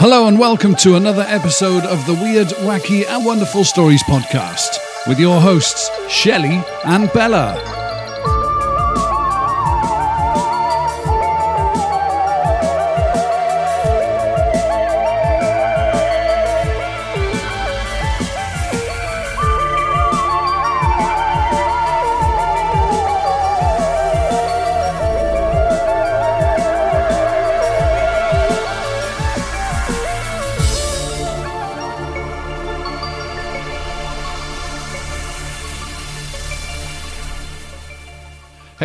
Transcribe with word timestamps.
Hello 0.00 0.28
and 0.28 0.38
welcome 0.38 0.76
to 0.76 0.94
another 0.94 1.24
episode 1.26 1.82
of 1.82 2.06
the 2.06 2.14
Weird, 2.14 2.46
Wacky 2.62 3.04
and 3.08 3.24
Wonderful 3.24 3.64
Stories 3.64 4.02
podcast 4.04 4.78
with 5.08 5.18
your 5.18 5.40
hosts, 5.40 5.90
Shelley 6.08 6.62
and 6.84 7.12
Bella. 7.12 7.77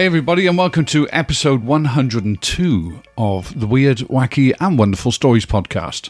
Hey, 0.03 0.07
everybody, 0.07 0.47
and 0.47 0.57
welcome 0.57 0.83
to 0.87 1.07
episode 1.11 1.63
102 1.63 3.01
of 3.17 3.57
the 3.57 3.65
Weird, 3.65 3.99
Wacky 3.99 4.53
and 4.59 4.77
Wonderful 4.77 5.13
Stories 5.13 5.45
podcast. 5.45 6.09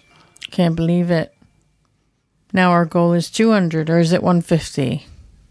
Can't 0.49 0.75
believe 0.75 1.11
it. 1.11 1.31
Now 2.51 2.71
our 2.71 2.85
goal 2.85 3.13
is 3.13 3.29
200, 3.29 3.91
or 3.91 3.99
is 3.99 4.11
it 4.11 4.23
150? 4.23 5.05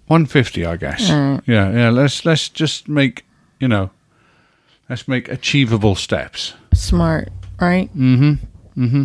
150, 0.08 0.66
I 0.66 0.76
guess. 0.76 1.08
Yeah, 1.08 1.38
yeah. 1.46 1.90
Let's 1.90 2.24
let's 2.24 2.48
just 2.48 2.88
make 2.88 3.24
you 3.60 3.68
know, 3.68 3.90
let's 4.88 5.06
make 5.06 5.28
achievable 5.28 5.94
steps. 5.94 6.54
Smart, 6.74 7.28
right? 7.60 7.96
Mm-hmm. 7.96 8.84
Mm-hmm. 8.84 9.04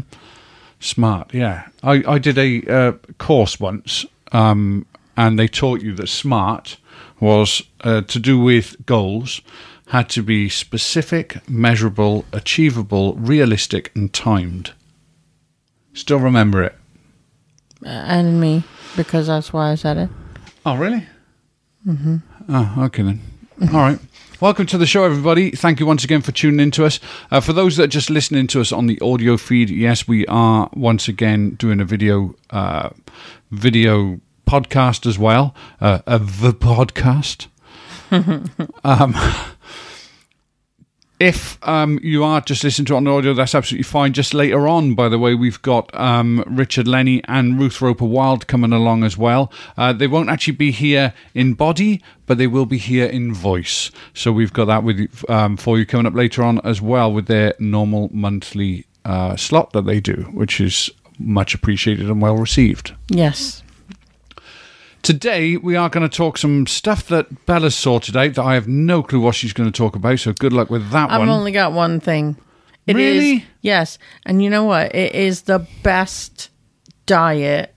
Smart, 0.80 1.32
yeah. 1.32 1.68
I, 1.84 2.04
I 2.08 2.18
did 2.18 2.40
a 2.40 2.63
uh, 2.68 2.91
course 3.20 3.60
once, 3.60 4.04
um, 4.32 4.88
and 5.15 5.38
they 5.38 5.48
taught 5.48 5.84
you 5.84 5.93
that 5.93 6.10
smart 6.10 6.77
was 7.20 7.63
uh, 7.82 8.01
to 8.01 8.20
do 8.20 8.40
with 8.40 8.85
goals, 8.85 9.41
had 9.87 10.10
to 10.10 10.21
be 10.21 10.49
specific, 10.49 11.48
measurable, 11.49 12.26
achievable, 12.32 13.13
realistic, 13.15 13.91
and 13.96 14.13
timed. 14.13 14.74
Still 15.93 16.20
remember 16.20 16.63
it. 16.63 16.76
And 17.84 18.40
me, 18.40 18.63
because 18.96 19.27
that's 19.27 19.54
why 19.54 19.71
I 19.71 19.76
said 19.76 19.98
it. 19.98 20.09
Oh, 20.65 20.77
really? 20.77 21.05
Mm-hmm. 21.87 22.18
Oh, 22.49 22.76
okay 22.85 23.04
then. 23.04 23.21
All 23.62 23.79
right. 23.79 23.99
Welcome 24.40 24.68
to 24.68 24.77
the 24.77 24.85
show, 24.85 25.04
everybody. 25.04 25.49
Thank 25.49 25.79
you 25.79 25.87
once 25.87 26.04
again 26.04 26.21
for 26.21 26.31
tuning 26.31 26.59
in 26.59 26.71
to 26.71 26.85
us. 26.85 26.99
Uh, 27.31 27.41
for 27.41 27.54
those 27.54 27.77
that 27.77 27.84
are 27.85 27.87
just 27.87 28.12
listening 28.12 28.46
to 28.48 28.62
us 28.62 28.71
on 28.71 28.85
the 28.85 28.99
audio 29.02 29.35
feed, 29.35 29.71
yes, 29.71 30.07
we 30.07 30.27
are 30.27 30.70
once 30.74 31.07
again 31.07 31.55
doing 31.55 31.79
a 31.79 31.85
video 31.85 32.35
uh, 32.52 32.90
video 33.49 34.20
podcast 34.48 35.05
as 35.05 35.20
well, 35.20 35.53
uh, 35.81 35.99
a 36.07 36.17
the 36.20 36.51
podcast. 36.51 37.48
um, 38.84 39.15
if 41.20 41.57
um, 41.67 41.99
you 42.03 42.23
are 42.23 42.41
just 42.41 42.63
listening 42.63 42.85
to 42.85 42.93
it 42.93 42.98
on 42.98 43.07
audio, 43.07 43.34
that's 43.34 43.55
absolutely 43.55 43.84
fine. 43.84 44.13
Just 44.13 44.35
later 44.35 44.68
on, 44.68 44.93
by 44.93 45.09
the 45.09 45.18
way, 45.18 45.34
we've 45.34 45.62
got 45.63 45.93
um, 45.99 46.43
Richard 46.45 46.87
Lenny 46.87 47.23
and 47.27 47.59
Ruth 47.59 47.81
Roper 47.81 48.05
Wild 48.05 48.45
coming 48.45 48.71
along 48.71 49.03
as 49.03 49.18
well. 49.18 49.51
Uh, 49.75 49.93
they 49.93 50.05
won't 50.05 50.29
actually 50.29 50.55
be 50.55 50.70
here 50.71 51.13
in 51.34 51.55
body, 51.55 52.03
but 52.27 52.37
they 52.37 52.45
will 52.45 52.68
be 52.68 52.77
here 52.77 53.07
in 53.07 53.34
voice. 53.34 53.90
So 54.13 54.31
we've 54.31 54.53
got 54.53 54.65
that 54.65 54.84
with 54.84 54.99
you- 54.99 55.09
um, 55.27 55.57
for 55.57 55.79
you 55.79 55.87
coming 55.87 56.05
up 56.05 56.13
later 56.13 56.43
on 56.43 56.59
as 56.63 56.81
well 56.84 57.12
with 57.12 57.25
their 57.25 57.55
normal 57.57 58.09
monthly 58.13 58.85
uh, 59.03 59.35
slot 59.35 59.73
that 59.73 59.85
they 59.87 59.99
do, 59.99 60.29
which 60.34 60.62
is 60.62 60.91
much 61.18 61.55
appreciated 61.55 62.07
and 62.12 62.21
well 62.21 62.37
received. 62.37 62.93
Yes. 63.09 63.63
Today, 65.08 65.56
we 65.56 65.78
are 65.78 65.88
going 65.88 66.06
to 66.06 66.14
talk 66.14 66.38
some 66.38 66.68
stuff 66.68 67.08
that 67.08 67.46
Bella's 67.46 67.78
sorted 67.78 68.18
out 68.18 68.34
that 68.34 68.44
I 68.44 68.56
have 68.56 68.68
no 68.68 69.02
clue 69.02 69.22
what 69.22 69.36
she's 69.36 69.54
going 69.54 69.72
to 69.72 69.78
talk 69.78 69.96
about. 69.96 70.20
So 70.20 70.34
good 70.34 70.52
luck 70.52 70.70
with 70.70 70.90
that 70.90 71.09
one. 71.09 71.22
I've 71.22 71.30
only 71.30 71.54
got 71.54 71.72
one 71.72 72.02
thing. 72.02 72.36
It 72.86 72.98
is 72.98 73.24
Really? 73.24 73.46
yes. 73.62 74.00
And 74.26 74.44
you 74.44 74.50
know 74.50 74.66
what? 74.66 74.94
It 74.94 75.16
is 75.16 75.44
the 75.44 75.66
best 75.81 76.50
diet. 77.06 77.74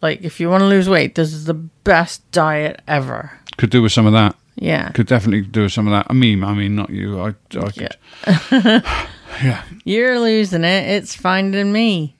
Like, 0.00 0.22
if 0.22 0.38
you 0.38 0.48
want 0.48 0.60
to 0.60 0.68
lose 0.68 0.88
weight, 0.88 1.16
this 1.16 1.32
is 1.32 1.46
the 1.46 1.54
best 1.54 2.30
diet 2.30 2.80
ever. 2.86 3.32
Could 3.56 3.70
do 3.70 3.82
with 3.82 3.90
some 3.90 4.06
of 4.06 4.12
that. 4.12 4.36
Yeah. 4.54 4.90
Could 4.90 5.08
definitely 5.08 5.40
do 5.40 5.62
with 5.62 5.72
some 5.72 5.88
of 5.88 5.90
that. 5.94 6.06
I 6.08 6.12
mean, 6.12 6.44
I 6.44 6.54
mean, 6.54 6.76
not 6.76 6.90
you. 6.90 7.20
I, 7.20 7.34
I 7.58 7.70
could. 7.72 7.96
yeah. 9.42 9.64
You're 9.84 10.20
losing 10.20 10.62
it. 10.62 10.90
It's 10.90 11.16
finding 11.16 11.72
me. 11.72 12.15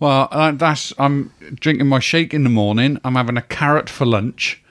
Well, 0.00 0.28
uh, 0.30 0.52
that's. 0.52 0.92
I'm 0.98 1.32
drinking 1.54 1.88
my 1.88 1.98
shake 1.98 2.32
in 2.34 2.44
the 2.44 2.50
morning. 2.50 2.98
I'm 3.04 3.14
having 3.16 3.36
a 3.36 3.42
carrot 3.42 3.90
for 3.90 4.06
lunch, 4.06 4.62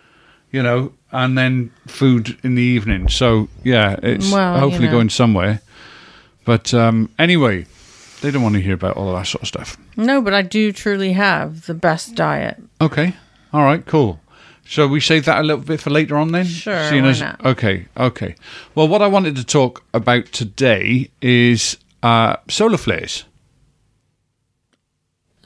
you 0.51 0.63
know, 0.63 0.93
and 1.11 1.38
then 1.38 1.71
food 1.88 2.38
in 2.43 2.55
the 2.55 2.61
evening. 2.63 3.09
So 3.09 3.49
yeah, 3.63 3.97
it's 4.01 4.31
Well, 4.31 4.53
you 4.55 4.59
hopefully 4.61 4.85
know. 4.85 4.91
going 4.93 5.09
somewhere. 5.09 5.61
But 6.45 6.73
um, 6.73 7.09
anyway, 7.19 7.65
they 8.21 8.31
don't 8.31 8.41
want 8.43 8.55
to 8.55 8.61
hear 8.61 8.75
about 8.75 8.95
all 8.95 9.09
of 9.09 9.15
that 9.17 9.27
sort 9.27 9.41
of 9.41 9.47
stuff. 9.49 9.75
No, 9.97 10.21
but 10.21 10.33
I 10.33 10.41
do 10.43 10.71
truly 10.71 11.11
have 11.13 11.65
the 11.65 11.73
best 11.73 12.15
diet. 12.15 12.57
Okay. 12.79 13.13
All 13.51 13.63
right. 13.63 13.85
Cool. 13.85 14.19
So 14.69 14.88
we 14.88 14.99
save 14.99 15.25
that 15.25 15.39
a 15.39 15.44
little 15.44 15.63
bit 15.63 15.79
for 15.81 15.89
later 15.89 16.17
on 16.17 16.31
then. 16.33 16.45
Sure, 16.45 16.89
Seeing 16.89 17.03
why 17.03 17.09
as- 17.09 17.21
not? 17.21 17.45
Okay. 17.45 17.85
Okay. 17.97 18.35
Well, 18.75 18.88
what 18.88 19.01
I 19.01 19.07
wanted 19.07 19.35
to 19.38 19.45
talk 19.45 19.83
about 19.94 20.25
today 20.27 21.09
is 21.21 21.77
uh, 22.03 22.38
solar 22.49 22.77
flares. 22.77 23.23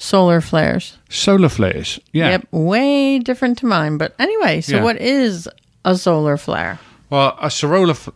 Solar 0.02 0.42
flares. 0.42 0.98
Solar 1.10 1.48
flares. 1.50 2.00
Yeah. 2.12 2.30
Yep, 2.32 2.48
way 2.52 3.20
different 3.20 3.60
to 3.60 3.68
mine. 3.68 3.98
But 4.00 4.16
anyway, 4.18 4.62
so 4.62 4.78
Yeah. 4.78 4.84
what 4.84 4.98
is 5.00 5.48
a 5.86 5.96
solar 5.96 6.38
flare? 6.38 6.80
Well, 7.12 7.38
a 7.40 7.52
solar 7.52 7.92
f- 7.92 8.10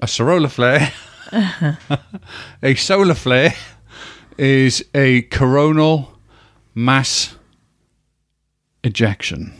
a 0.00 0.06
solar 0.06 0.48
flare, 0.48 0.92
a 2.62 2.74
solar 2.76 3.14
flare 3.14 3.54
is 4.38 4.84
a 4.94 5.22
coronal 5.22 6.12
mass 6.74 7.34
ejection, 8.84 9.52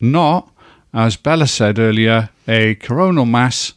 not, 0.00 0.52
as 0.92 1.16
Bella 1.16 1.46
said 1.46 1.78
earlier, 1.78 2.28
a 2.46 2.74
coronal 2.74 3.24
mass. 3.26 3.72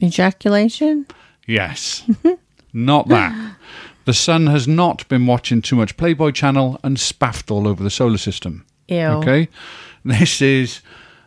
Ejaculation? 0.00 1.06
Yes, 1.46 2.04
not 2.72 3.08
that. 3.08 3.56
The 4.04 4.14
sun 4.14 4.46
has 4.48 4.66
not 4.66 5.06
been 5.08 5.26
watching 5.26 5.62
too 5.62 5.76
much 5.76 5.96
Playboy 5.96 6.32
Channel 6.32 6.78
and 6.82 6.98
spaffed 6.98 7.50
all 7.50 7.68
over 7.68 7.82
the 7.82 7.90
solar 7.90 8.18
system. 8.18 8.66
Ew. 8.88 8.98
Okay, 8.98 9.48
this 10.04 10.42
is 10.42 10.80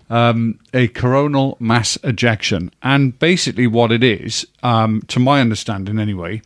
um, 0.09 0.59
a 0.73 0.87
coronal 0.89 1.57
mass 1.59 1.97
ejection, 2.03 2.71
and 2.83 3.17
basically 3.17 3.67
what 3.67 3.91
it 3.91 4.03
is, 4.03 4.45
um, 4.61 5.01
to 5.07 5.19
my 5.19 5.41
understanding 5.41 5.99
anyway. 5.99 6.41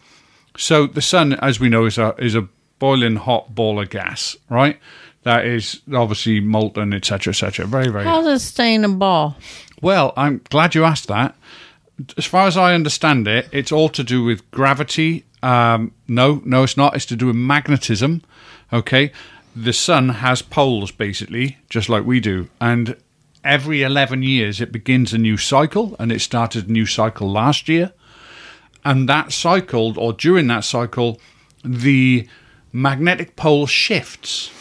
So 0.58 0.88
the 0.88 1.02
sun, 1.02 1.34
as 1.34 1.60
we 1.60 1.70
know, 1.70 1.86
is 1.86 1.98
a 1.98 2.16
is 2.18 2.36
a 2.36 2.48
boiling 2.80 3.18
hot 3.18 3.54
ball 3.56 3.82
of 3.82 3.90
gas, 3.90 4.38
right? 4.50 4.78
That 5.24 5.46
is 5.46 5.82
obviously 5.94 6.40
molten, 6.40 6.94
etc., 6.94 7.32
etc. 7.32 7.66
Very, 7.66 7.90
very 7.90 8.06
How's 8.06 8.26
it 8.26 8.40
stay 8.40 8.74
in 8.74 8.86
a 8.86 8.90
ball? 8.90 9.36
well. 9.82 10.14
I'm 10.16 10.42
glad 10.50 10.76
you 10.76 10.86
asked 10.86 11.08
that. 11.08 11.36
As 12.18 12.26
far 12.26 12.48
as 12.48 12.56
I 12.56 12.74
understand 12.74 13.28
it, 13.28 13.50
it's 13.52 13.72
all 13.74 13.90
to 13.90 14.04
do 14.04 14.24
with 14.24 14.50
gravity. 14.52 15.26
Um, 15.42 15.94
no, 16.08 16.42
no, 16.46 16.64
it's 16.64 16.78
not. 16.78 16.96
It's 16.96 17.06
to 17.08 17.16
do 17.16 17.28
with 17.28 17.36
magnetism. 17.36 18.24
Okay, 18.72 19.12
the 19.56 19.74
sun 19.74 20.10
has 20.10 20.42
poles 20.42 20.92
basically, 20.92 21.58
just 21.70 21.90
like 21.90 22.06
we 22.06 22.20
do, 22.20 22.50
and 22.62 22.96
every 23.44 23.84
11 23.84 24.22
years 24.24 24.62
it 24.62 24.72
begins 24.72 25.14
a 25.14 25.18
new 25.18 25.38
cycle, 25.38 25.96
and 26.00 26.12
it 26.12 26.22
started 26.22 26.68
a 26.68 26.72
new 26.72 26.86
cycle 26.86 27.30
last 27.30 27.70
year. 27.70 27.94
And 28.86 29.10
that 29.10 29.32
cycle, 29.32 29.98
or 30.00 30.14
during 30.14 30.48
that 30.48 30.64
cycle, 30.64 31.20
the 31.64 32.28
magnetic 32.72 33.36
pole 33.36 33.68
shifts. 33.68 34.52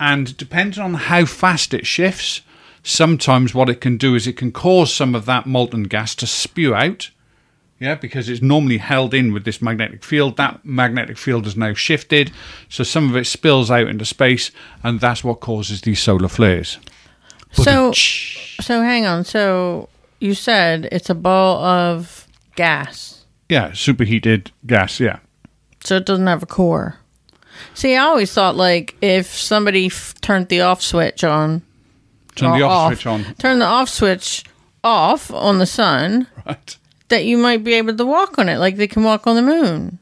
And 0.00 0.36
depending 0.36 0.82
on 0.82 0.94
how 0.94 1.24
fast 1.24 1.72
it 1.72 1.86
shifts, 1.86 2.40
sometimes 2.82 3.54
what 3.54 3.68
it 3.68 3.80
can 3.80 3.96
do 3.96 4.14
is 4.14 4.26
it 4.26 4.36
can 4.36 4.52
cause 4.52 4.92
some 4.92 5.14
of 5.14 5.24
that 5.26 5.46
molten 5.46 5.84
gas 5.84 6.14
to 6.16 6.26
spew 6.26 6.74
out. 6.74 7.10
Yeah, 7.80 7.96
because 7.96 8.28
it's 8.28 8.40
normally 8.40 8.78
held 8.78 9.12
in 9.14 9.32
with 9.32 9.44
this 9.44 9.60
magnetic 9.60 10.04
field. 10.04 10.36
That 10.36 10.64
magnetic 10.64 11.18
field 11.18 11.44
has 11.44 11.56
now 11.56 11.74
shifted, 11.74 12.30
so 12.68 12.84
some 12.84 13.10
of 13.10 13.16
it 13.16 13.26
spills 13.26 13.70
out 13.70 13.88
into 13.88 14.04
space, 14.04 14.50
and 14.82 15.00
that's 15.00 15.24
what 15.24 15.40
causes 15.40 15.80
these 15.82 16.00
solar 16.00 16.28
flares. 16.28 16.78
So, 17.52 17.92
so 17.92 18.80
hang 18.82 19.06
on. 19.06 19.24
So 19.24 19.88
you 20.20 20.34
said 20.34 20.88
it's 20.92 21.10
a 21.10 21.14
ball 21.14 21.62
of 21.64 22.26
gas. 22.56 23.24
Yeah, 23.48 23.72
superheated 23.74 24.50
gas. 24.66 24.98
Yeah. 25.00 25.18
So 25.84 25.96
it 25.96 26.06
doesn't 26.06 26.26
have 26.26 26.42
a 26.42 26.46
core. 26.46 26.96
See, 27.74 27.94
I 27.96 28.04
always 28.04 28.32
thought 28.32 28.56
like 28.56 28.96
if 29.02 29.26
somebody 29.26 29.86
f- 29.86 30.14
turned 30.20 30.48
the 30.48 30.62
off 30.62 30.80
switch 30.82 31.22
on, 31.24 31.62
Turn 32.34 32.58
the 32.58 32.64
off, 32.64 32.92
switch 32.92 33.06
on. 33.06 33.24
turn 33.38 33.58
the 33.60 33.66
off 33.66 33.88
switch 33.88 34.44
off 34.82 35.30
on 35.32 35.58
the 35.58 35.66
sun, 35.66 36.26
Right. 36.46 36.76
That 37.08 37.24
you 37.24 37.36
might 37.38 37.62
be 37.64 37.74
able 37.74 37.96
to 37.96 38.04
walk 38.06 38.38
on 38.38 38.48
it, 38.48 38.58
like 38.58 38.76
they 38.76 38.86
can 38.88 39.02
walk 39.04 39.26
on 39.26 39.36
the 39.36 39.42
moon. 39.42 39.98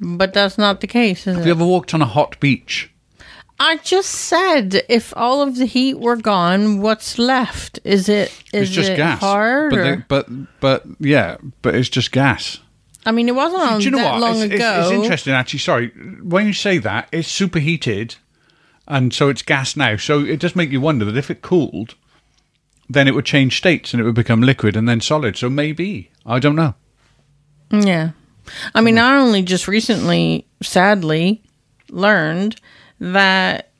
But 0.00 0.34
that's 0.34 0.58
not 0.58 0.80
the 0.80 0.86
case, 0.86 1.26
is 1.26 1.36
Have 1.36 1.46
you 1.46 1.52
ever 1.52 1.64
walked 1.64 1.94
on 1.94 2.02
a 2.02 2.06
hot 2.06 2.38
beach? 2.40 2.90
I 3.60 3.76
just 3.78 4.10
said 4.10 4.82
if 4.88 5.12
all 5.16 5.40
of 5.40 5.56
the 5.56 5.66
heat 5.66 6.00
were 6.00 6.16
gone, 6.16 6.80
what's 6.80 7.18
left? 7.18 7.78
Is 7.84 8.08
it 8.08 8.30
is 8.52 8.62
It's 8.68 8.70
just 8.72 8.90
it 8.90 8.96
gas. 8.96 9.20
hard? 9.20 9.70
but, 9.70 9.78
or- 9.78 9.96
they, 9.96 10.02
but 10.08 10.26
but 10.60 10.84
yeah, 10.98 11.36
but 11.62 11.74
it's 11.76 11.88
just 11.88 12.10
gas. 12.10 12.58
I 13.06 13.12
mean, 13.12 13.28
it 13.28 13.34
wasn't 13.34 13.62
on 13.62 13.78
Do 13.78 13.84
you 13.84 13.90
know 13.92 13.98
that 13.98 14.12
what? 14.14 14.20
long 14.20 14.36
It's, 14.36 14.54
it's- 14.54 14.60
ago. 14.60 14.82
it's 14.82 14.90
interesting, 15.02 15.34
actually. 15.34 15.58
Sorry, 15.60 15.88
when 16.22 16.46
you 16.46 16.52
say 16.52 16.78
that, 16.78 17.08
it's 17.12 17.28
superheated, 17.28 18.16
and 18.88 19.12
so 19.14 19.28
it's 19.28 19.42
gas 19.42 19.76
now. 19.76 19.96
So 19.98 20.20
it 20.24 20.40
does 20.40 20.56
make 20.56 20.70
you 20.70 20.80
wonder 20.80 21.04
that 21.04 21.16
if 21.16 21.30
it 21.30 21.40
cooled, 21.42 21.94
then 22.88 23.08
it 23.08 23.14
would 23.14 23.24
change 23.24 23.56
states 23.56 23.92
and 23.92 24.00
it 24.00 24.04
would 24.04 24.14
become 24.14 24.42
liquid 24.42 24.76
and 24.76 24.88
then 24.88 25.00
solid. 25.00 25.36
So 25.36 25.48
maybe 25.50 26.10
I 26.26 26.38
don't 26.38 26.56
know. 26.56 26.74
Yeah. 27.70 28.10
I 28.74 28.80
mean, 28.82 28.98
I 28.98 29.16
only 29.16 29.42
just 29.42 29.66
recently, 29.68 30.46
sadly, 30.62 31.42
learned 31.90 32.60
that 33.00 33.70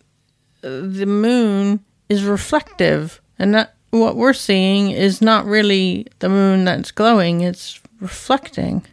the 0.62 1.06
moon 1.06 1.80
is 2.08 2.24
reflective 2.24 3.20
and 3.38 3.54
that 3.54 3.74
what 3.90 4.16
we're 4.16 4.32
seeing 4.32 4.90
is 4.90 5.20
not 5.20 5.44
really 5.44 6.06
the 6.20 6.28
moon 6.28 6.64
that's 6.64 6.90
glowing, 6.90 7.42
it's 7.42 7.78
reflecting. 8.00 8.84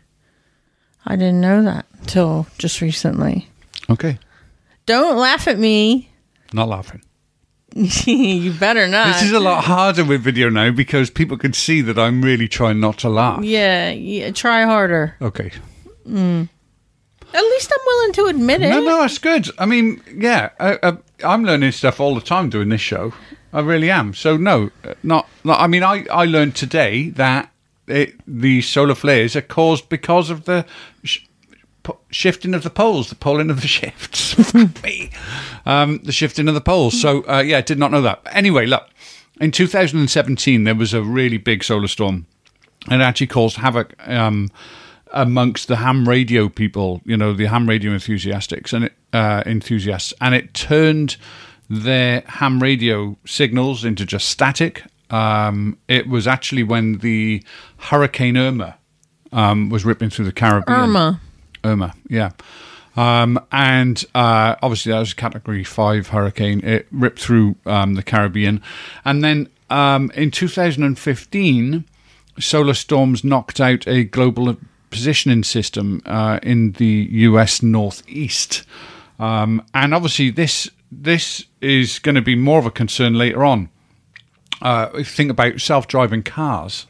I 1.06 1.16
didn't 1.16 1.42
know 1.42 1.63
that 1.63 1.86
till 2.06 2.46
just 2.58 2.81
recently. 2.81 3.48
Okay, 3.90 4.19
Don't 4.86 5.18
laugh 5.18 5.48
at 5.48 5.58
me. 5.58 6.10
not 6.54 6.68
laughing. 6.69 7.02
you 7.75 8.53
better 8.53 8.88
not. 8.88 9.07
This 9.07 9.23
is 9.23 9.31
a 9.31 9.39
lot 9.39 9.63
harder 9.63 10.03
with 10.03 10.21
video 10.21 10.50
now 10.50 10.71
because 10.71 11.09
people 11.09 11.38
can 11.38 11.53
see 11.53 11.81
that 11.81 11.97
I'm 11.97 12.21
really 12.21 12.47
trying 12.47 12.79
not 12.79 12.97
to 13.00 13.09
laugh. 13.09 13.44
yeah, 13.44 13.91
yeah, 13.91 14.31
try 14.31 14.63
harder. 14.63 15.15
Okay. 15.21 15.51
Mm. 16.07 16.50
At 17.33 17.41
least 17.41 17.71
I'm 17.71 17.85
willing 17.85 18.13
to 18.13 18.25
admit 18.25 18.62
it. 18.62 18.69
No, 18.69 18.81
no, 18.81 19.01
that's 19.01 19.18
good. 19.18 19.47
I 19.57 19.65
mean, 19.65 20.01
yeah, 20.13 20.50
I, 20.59 20.97
I'm 21.23 21.45
learning 21.45 21.71
stuff 21.71 22.01
all 22.01 22.13
the 22.13 22.21
time 22.21 22.50
doing 22.50 22.69
this 22.69 22.81
show. 22.81 23.13
I 23.53 23.62
really 23.62 23.89
am. 23.89 24.13
So 24.13 24.35
no, 24.35 24.69
not. 25.03 25.29
not 25.44 25.59
I 25.59 25.67
mean, 25.67 25.83
I 25.83 26.06
I 26.12 26.25
learned 26.25 26.56
today 26.56 27.09
that 27.12 27.51
it, 27.88 28.15
the 28.27 28.62
solar 28.62 28.95
flares 28.95 29.35
are 29.35 29.41
caused 29.41 29.89
because 29.89 30.29
of 30.29 30.45
the 30.45 30.65
sh- 31.03 31.19
po- 31.91 31.99
shifting 32.09 32.53
of 32.53 32.63
the 32.63 32.69
poles, 32.69 33.09
the 33.09 33.15
poling 33.15 33.49
of 33.49 33.61
the 33.61 33.67
shifts, 33.79 34.35
um, 35.65 35.99
the 36.03 36.11
shifting 36.11 36.47
of 36.47 36.53
the 36.53 36.61
poles. 36.61 36.99
So 36.99 37.23
uh, 37.27 37.43
yeah, 37.45 37.59
I 37.59 37.61
did 37.61 37.79
not 37.79 37.91
know 37.91 38.01
that. 38.01 38.21
Anyway, 38.31 38.65
look, 38.65 38.89
in 39.39 39.51
2017 39.51 40.63
there 40.63 40.75
was 40.75 40.93
a 40.93 41.01
really 41.01 41.38
big 41.38 41.63
solar 41.63 41.88
storm. 41.88 42.25
It 42.89 43.01
actually 43.01 43.27
caused 43.27 43.57
havoc. 43.57 43.95
Um, 44.07 44.49
amongst 45.13 45.67
the 45.67 45.75
ham 45.75 46.07
radio 46.07 46.47
people, 46.47 47.01
you 47.03 47.17
know, 47.17 47.33
the 47.33 47.45
ham 47.45 47.67
radio 47.67 47.91
enthusiasts 47.91 48.71
and 48.71 48.85
it, 48.85 48.93
uh, 49.11 49.43
enthusiasts, 49.45 50.13
and 50.21 50.33
it 50.33 50.53
turned 50.53 51.17
their 51.69 52.21
ham 52.27 52.61
radio 52.61 53.17
signals 53.25 53.83
into 53.83 54.05
just 54.05 54.29
static. 54.29 54.83
Um, 55.09 55.77
it 55.89 56.07
was 56.07 56.27
actually 56.27 56.63
when 56.63 56.99
the 56.99 57.43
Hurricane 57.77 58.38
Irma 58.38 58.77
um, 59.31 59.69
was 59.69 59.85
ripping 59.85 60.09
through 60.09 60.25
the 60.25 60.31
Caribbean. 60.31 60.79
Irma. 60.79 61.21
Irma, 61.63 61.94
yeah. 62.08 62.31
Um, 62.96 63.40
and 63.52 64.04
uh, 64.13 64.56
obviously, 64.62 64.92
that 64.92 65.00
was 65.00 65.13
a 65.13 65.16
Category 65.16 65.63
5 65.63 66.08
hurricane. 66.08 66.63
It 66.63 66.88
ripped 66.92 67.19
through 67.19 67.56
um, 67.66 67.94
the 67.96 68.04
Caribbean. 68.04 68.62
And 69.06 69.24
then 69.24 69.50
um, 69.69 70.12
in 70.16 70.31
2015, 70.31 71.86
solar 72.40 72.74
storms 72.74 73.24
knocked 73.24 73.62
out 73.62 73.88
a 73.88 74.04
global 74.04 74.58
positioning 74.90 75.44
system 75.44 76.02
uh, 76.06 76.40
in 76.44 76.74
the 76.74 77.08
US 77.12 77.63
Northeast. 77.63 78.63
Um, 79.19 79.63
and 79.74 79.94
obviously, 79.94 80.30
this 80.30 80.69
this 80.92 81.46
is 81.62 82.00
going 82.00 82.16
to 82.16 82.22
be 82.22 82.36
more 82.36 82.60
of 82.60 82.66
a 82.66 82.72
concern 82.72 83.13
later 83.13 83.46
on. 83.46 83.69
Uh, 84.62 84.90
if 84.94 84.98
you 84.98 85.04
think 85.06 85.31
about 85.31 85.62
self 85.62 85.88
driving 85.88 86.24
cars, 86.24 86.88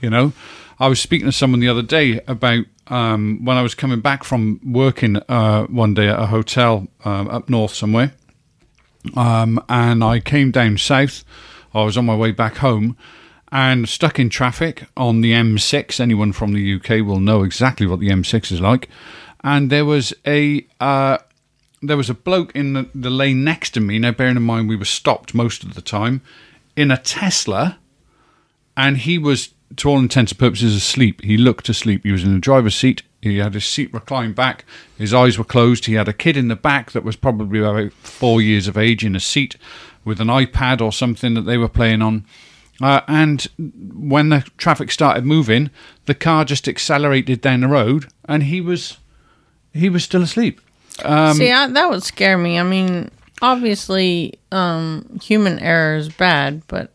you 0.00 0.10
know, 0.10 0.32
I 0.78 0.88
was 0.88 1.00
speaking 1.00 1.26
to 1.26 1.32
someone 1.32 1.60
the 1.60 1.68
other 1.68 1.82
day 1.82 2.20
about 2.26 2.66
um, 2.90 3.44
when 3.44 3.56
I 3.56 3.62
was 3.62 3.74
coming 3.74 4.00
back 4.00 4.24
from 4.24 4.60
working 4.64 5.16
uh, 5.28 5.64
one 5.66 5.94
day 5.94 6.08
at 6.08 6.18
a 6.18 6.26
hotel 6.26 6.88
um, 7.04 7.28
up 7.28 7.48
north 7.48 7.74
somewhere, 7.74 8.12
um, 9.16 9.62
and 9.68 10.04
I 10.04 10.20
came 10.20 10.50
down 10.50 10.76
south. 10.78 11.24
I 11.72 11.84
was 11.84 11.96
on 11.96 12.04
my 12.04 12.16
way 12.16 12.32
back 12.32 12.56
home 12.56 12.96
and 13.52 13.88
stuck 13.88 14.18
in 14.18 14.28
traffic 14.28 14.84
on 14.96 15.20
the 15.20 15.32
M6. 15.32 16.00
Anyone 16.00 16.32
from 16.32 16.52
the 16.52 16.74
UK 16.74 17.06
will 17.06 17.20
know 17.20 17.42
exactly 17.42 17.86
what 17.86 18.00
the 18.00 18.08
M6 18.08 18.52
is 18.52 18.60
like. 18.60 18.88
And 19.42 19.70
there 19.70 19.84
was 19.84 20.12
a 20.26 20.66
uh, 20.80 21.18
there 21.82 21.96
was 21.96 22.10
a 22.10 22.14
bloke 22.14 22.54
in 22.54 22.74
the, 22.74 22.88
the 22.94 23.10
lane 23.10 23.42
next 23.42 23.70
to 23.70 23.80
me. 23.80 23.98
Now, 23.98 24.12
bearing 24.12 24.36
in 24.36 24.42
mind 24.42 24.68
we 24.68 24.76
were 24.76 24.84
stopped 24.84 25.34
most 25.34 25.62
of 25.62 25.74
the 25.74 25.82
time 25.82 26.20
in 26.76 26.90
a 26.90 26.98
Tesla 26.98 27.78
and 28.76 28.98
he 28.98 29.18
was, 29.18 29.50
to 29.76 29.88
all 29.88 29.98
intents 29.98 30.32
and 30.32 30.38
purposes, 30.38 30.74
asleep. 30.74 31.22
He 31.22 31.36
looked 31.36 31.68
asleep. 31.68 32.02
He 32.02 32.12
was 32.12 32.24
in 32.24 32.34
the 32.34 32.40
driver's 32.40 32.74
seat. 32.74 33.02
He 33.22 33.38
had 33.38 33.54
his 33.54 33.66
seat 33.66 33.92
reclined 33.92 34.34
back. 34.34 34.64
His 34.96 35.12
eyes 35.12 35.38
were 35.38 35.44
closed. 35.44 35.84
He 35.84 35.94
had 35.94 36.08
a 36.08 36.12
kid 36.12 36.36
in 36.36 36.48
the 36.48 36.56
back 36.56 36.92
that 36.92 37.04
was 37.04 37.16
probably 37.16 37.60
about 37.60 37.92
four 37.92 38.40
years 38.40 38.66
of 38.66 38.78
age 38.78 39.04
in 39.04 39.14
a 39.14 39.20
seat 39.20 39.56
with 40.04 40.20
an 40.20 40.28
iPad 40.28 40.80
or 40.80 40.92
something 40.92 41.34
that 41.34 41.42
they 41.42 41.58
were 41.58 41.68
playing 41.68 42.02
on. 42.02 42.24
Uh, 42.80 43.02
and 43.06 43.46
when 43.94 44.30
the 44.30 44.40
traffic 44.56 44.90
started 44.90 45.24
moving, 45.24 45.70
the 46.06 46.14
car 46.14 46.46
just 46.46 46.66
accelerated 46.66 47.42
down 47.42 47.60
the 47.60 47.68
road, 47.68 48.08
and 48.24 48.44
he 48.44 48.60
was 48.60 48.96
he 49.74 49.90
was 49.90 50.02
still 50.02 50.22
asleep. 50.22 50.60
Um, 51.04 51.34
See, 51.34 51.52
I, 51.52 51.66
that 51.66 51.90
would 51.90 52.02
scare 52.02 52.38
me. 52.38 52.58
I 52.58 52.62
mean, 52.62 53.10
obviously, 53.42 54.38
um, 54.50 55.20
human 55.22 55.58
error 55.58 55.96
is 55.96 56.08
bad, 56.08 56.62
but 56.68 56.90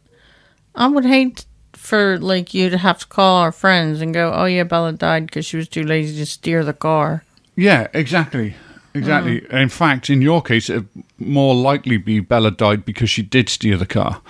I 0.73 0.87
would 0.87 1.05
hate 1.05 1.45
for 1.85 2.17
like 2.19 2.53
you 2.53 2.69
to 2.69 2.77
have 2.77 2.99
to 2.99 3.07
call 3.07 3.37
our 3.37 3.51
friends 3.51 4.01
and 4.01 4.13
go, 4.13 4.33
"Oh 4.33 4.45
yeah, 4.45 4.63
Bella 4.63 4.93
died 4.93 5.27
because 5.27 5.45
she 5.45 5.57
was 5.57 5.69
too 5.69 5.83
lazy 5.83 6.17
to 6.17 6.25
steer 6.25 6.63
the 6.63 6.73
car." 6.73 7.23
Yeah, 7.55 7.87
exactly. 7.93 8.55
Exactly. 8.93 9.45
In 9.51 9.67
fact, 9.67 10.09
in 10.09 10.21
your 10.21 10.41
case, 10.41 10.69
it 10.69 10.85
more 11.19 11.53
likely 11.53 11.97
be 11.97 12.21
Bella 12.21 12.51
died 12.51 12.85
because 12.85 13.09
she 13.09 13.21
did 13.21 13.49
steer 13.49 13.75
the 13.75 13.85
car. 13.85 14.21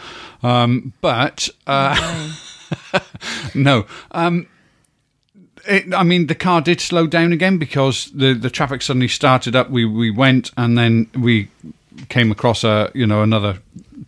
Um, 0.41 0.93
but 1.01 1.49
uh, 1.67 2.33
no. 3.55 3.85
Um, 4.11 4.47
it, 5.67 5.93
I 5.93 6.03
mean, 6.03 6.27
the 6.27 6.35
car 6.35 6.61
did 6.61 6.81
slow 6.81 7.05
down 7.05 7.31
again 7.31 7.57
because 7.59 8.11
the, 8.11 8.33
the 8.33 8.49
traffic 8.49 8.81
suddenly 8.81 9.07
started 9.07 9.55
up. 9.55 9.69
We 9.69 9.85
we 9.85 10.09
went 10.09 10.51
and 10.57 10.77
then 10.77 11.09
we 11.15 11.49
came 12.09 12.31
across 12.31 12.63
a 12.63 12.91
you 12.93 13.05
know 13.05 13.21
another 13.21 13.59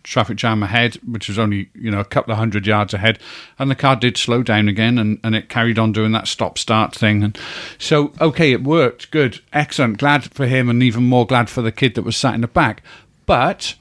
traffic 0.08 0.36
jam 0.36 0.62
ahead, 0.62 0.94
which 1.06 1.28
was 1.28 1.38
only 1.38 1.70
you 1.74 1.90
know 1.90 2.00
a 2.00 2.04
couple 2.04 2.32
of 2.32 2.38
hundred 2.38 2.66
yards 2.66 2.94
ahead, 2.94 3.18
and 3.58 3.70
the 3.70 3.74
car 3.74 3.96
did 3.96 4.16
slow 4.16 4.42
down 4.42 4.68
again, 4.68 4.98
and, 4.98 5.20
and 5.22 5.34
it 5.34 5.48
carried 5.48 5.78
on 5.78 5.92
doing 5.92 6.12
that 6.12 6.26
stop 6.26 6.58
start 6.58 6.94
thing, 6.94 7.22
and 7.22 7.38
so 7.78 8.12
okay, 8.20 8.52
it 8.52 8.64
worked, 8.64 9.10
good, 9.10 9.40
excellent, 9.52 9.98
glad 9.98 10.24
for 10.32 10.46
him, 10.46 10.68
and 10.68 10.82
even 10.82 11.04
more 11.04 11.26
glad 11.26 11.50
for 11.50 11.62
the 11.62 11.72
kid 11.72 11.94
that 11.94 12.02
was 12.02 12.16
sat 12.16 12.34
in 12.34 12.40
the 12.40 12.48
back, 12.48 12.82
but 13.26 13.74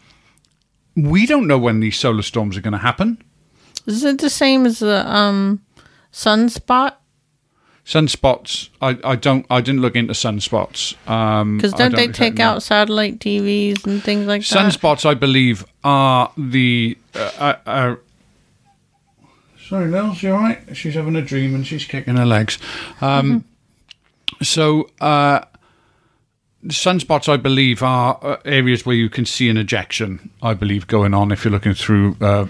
we 0.96 1.26
don't 1.26 1.48
know 1.48 1.60
when 1.60 1.80
these 1.80 1.98
solar 1.98 2.24
storms 2.24 2.58
are 2.58 2.62
going 2.62 2.72
to 2.74 2.80
happen. 2.80 3.22
Is 3.86 4.04
it 4.04 4.20
the 4.20 4.30
same 4.30 4.66
as 4.66 4.80
the 4.80 5.10
um, 5.10 5.64
sunspot? 6.12 6.96
Sunspots, 7.88 8.68
I, 8.82 9.00
I 9.02 9.16
don't, 9.16 9.46
I 9.50 9.62
didn't 9.62 9.80
look 9.82 9.96
into 9.96 10.12
sunspots. 10.12 10.94
Um, 11.10 11.56
Because 11.56 11.74
I 11.76 11.78
don't, 11.78 11.96
they 11.96 12.10
take 12.10 12.38
out 12.38 12.62
satellite 12.62 13.20
TVs 13.20 13.86
and 13.88 14.04
things 14.04 14.28
like 14.28 14.42
that? 14.46 14.58
Sunspots, 14.58 15.06
I 15.06 15.14
believe, 15.14 15.64
are 15.86 16.30
the. 16.38 16.98
Uh, 17.16 17.32
uh, 17.40 17.56
uh, 17.66 17.96
sorry, 19.70 19.90
Nels, 19.90 20.22
you 20.22 20.34
all 20.34 20.40
right? 20.40 20.76
She's 20.76 20.96
having 20.96 21.16
a 21.16 21.22
dream 21.22 21.56
and 21.56 21.66
she's 21.66 21.86
kicking 21.86 22.18
her 22.18 22.26
legs. 22.26 22.60
Um, 23.00 23.46
So, 24.42 24.90
uh, 25.00 25.46
sunspots, 26.66 27.30
I 27.30 27.38
believe, 27.38 27.82
are 27.82 28.20
uh, 28.22 28.38
areas 28.44 28.86
where 28.86 28.98
you 28.98 29.10
can 29.10 29.26
see 29.26 29.48
an 29.48 29.56
ejection, 29.56 30.30
I 30.44 30.56
believe, 30.56 30.88
going 30.88 31.14
on 31.14 31.32
if 31.32 31.46
you're 31.46 31.54
looking 31.54 31.74
through, 31.74 32.18
uh, 32.20 32.48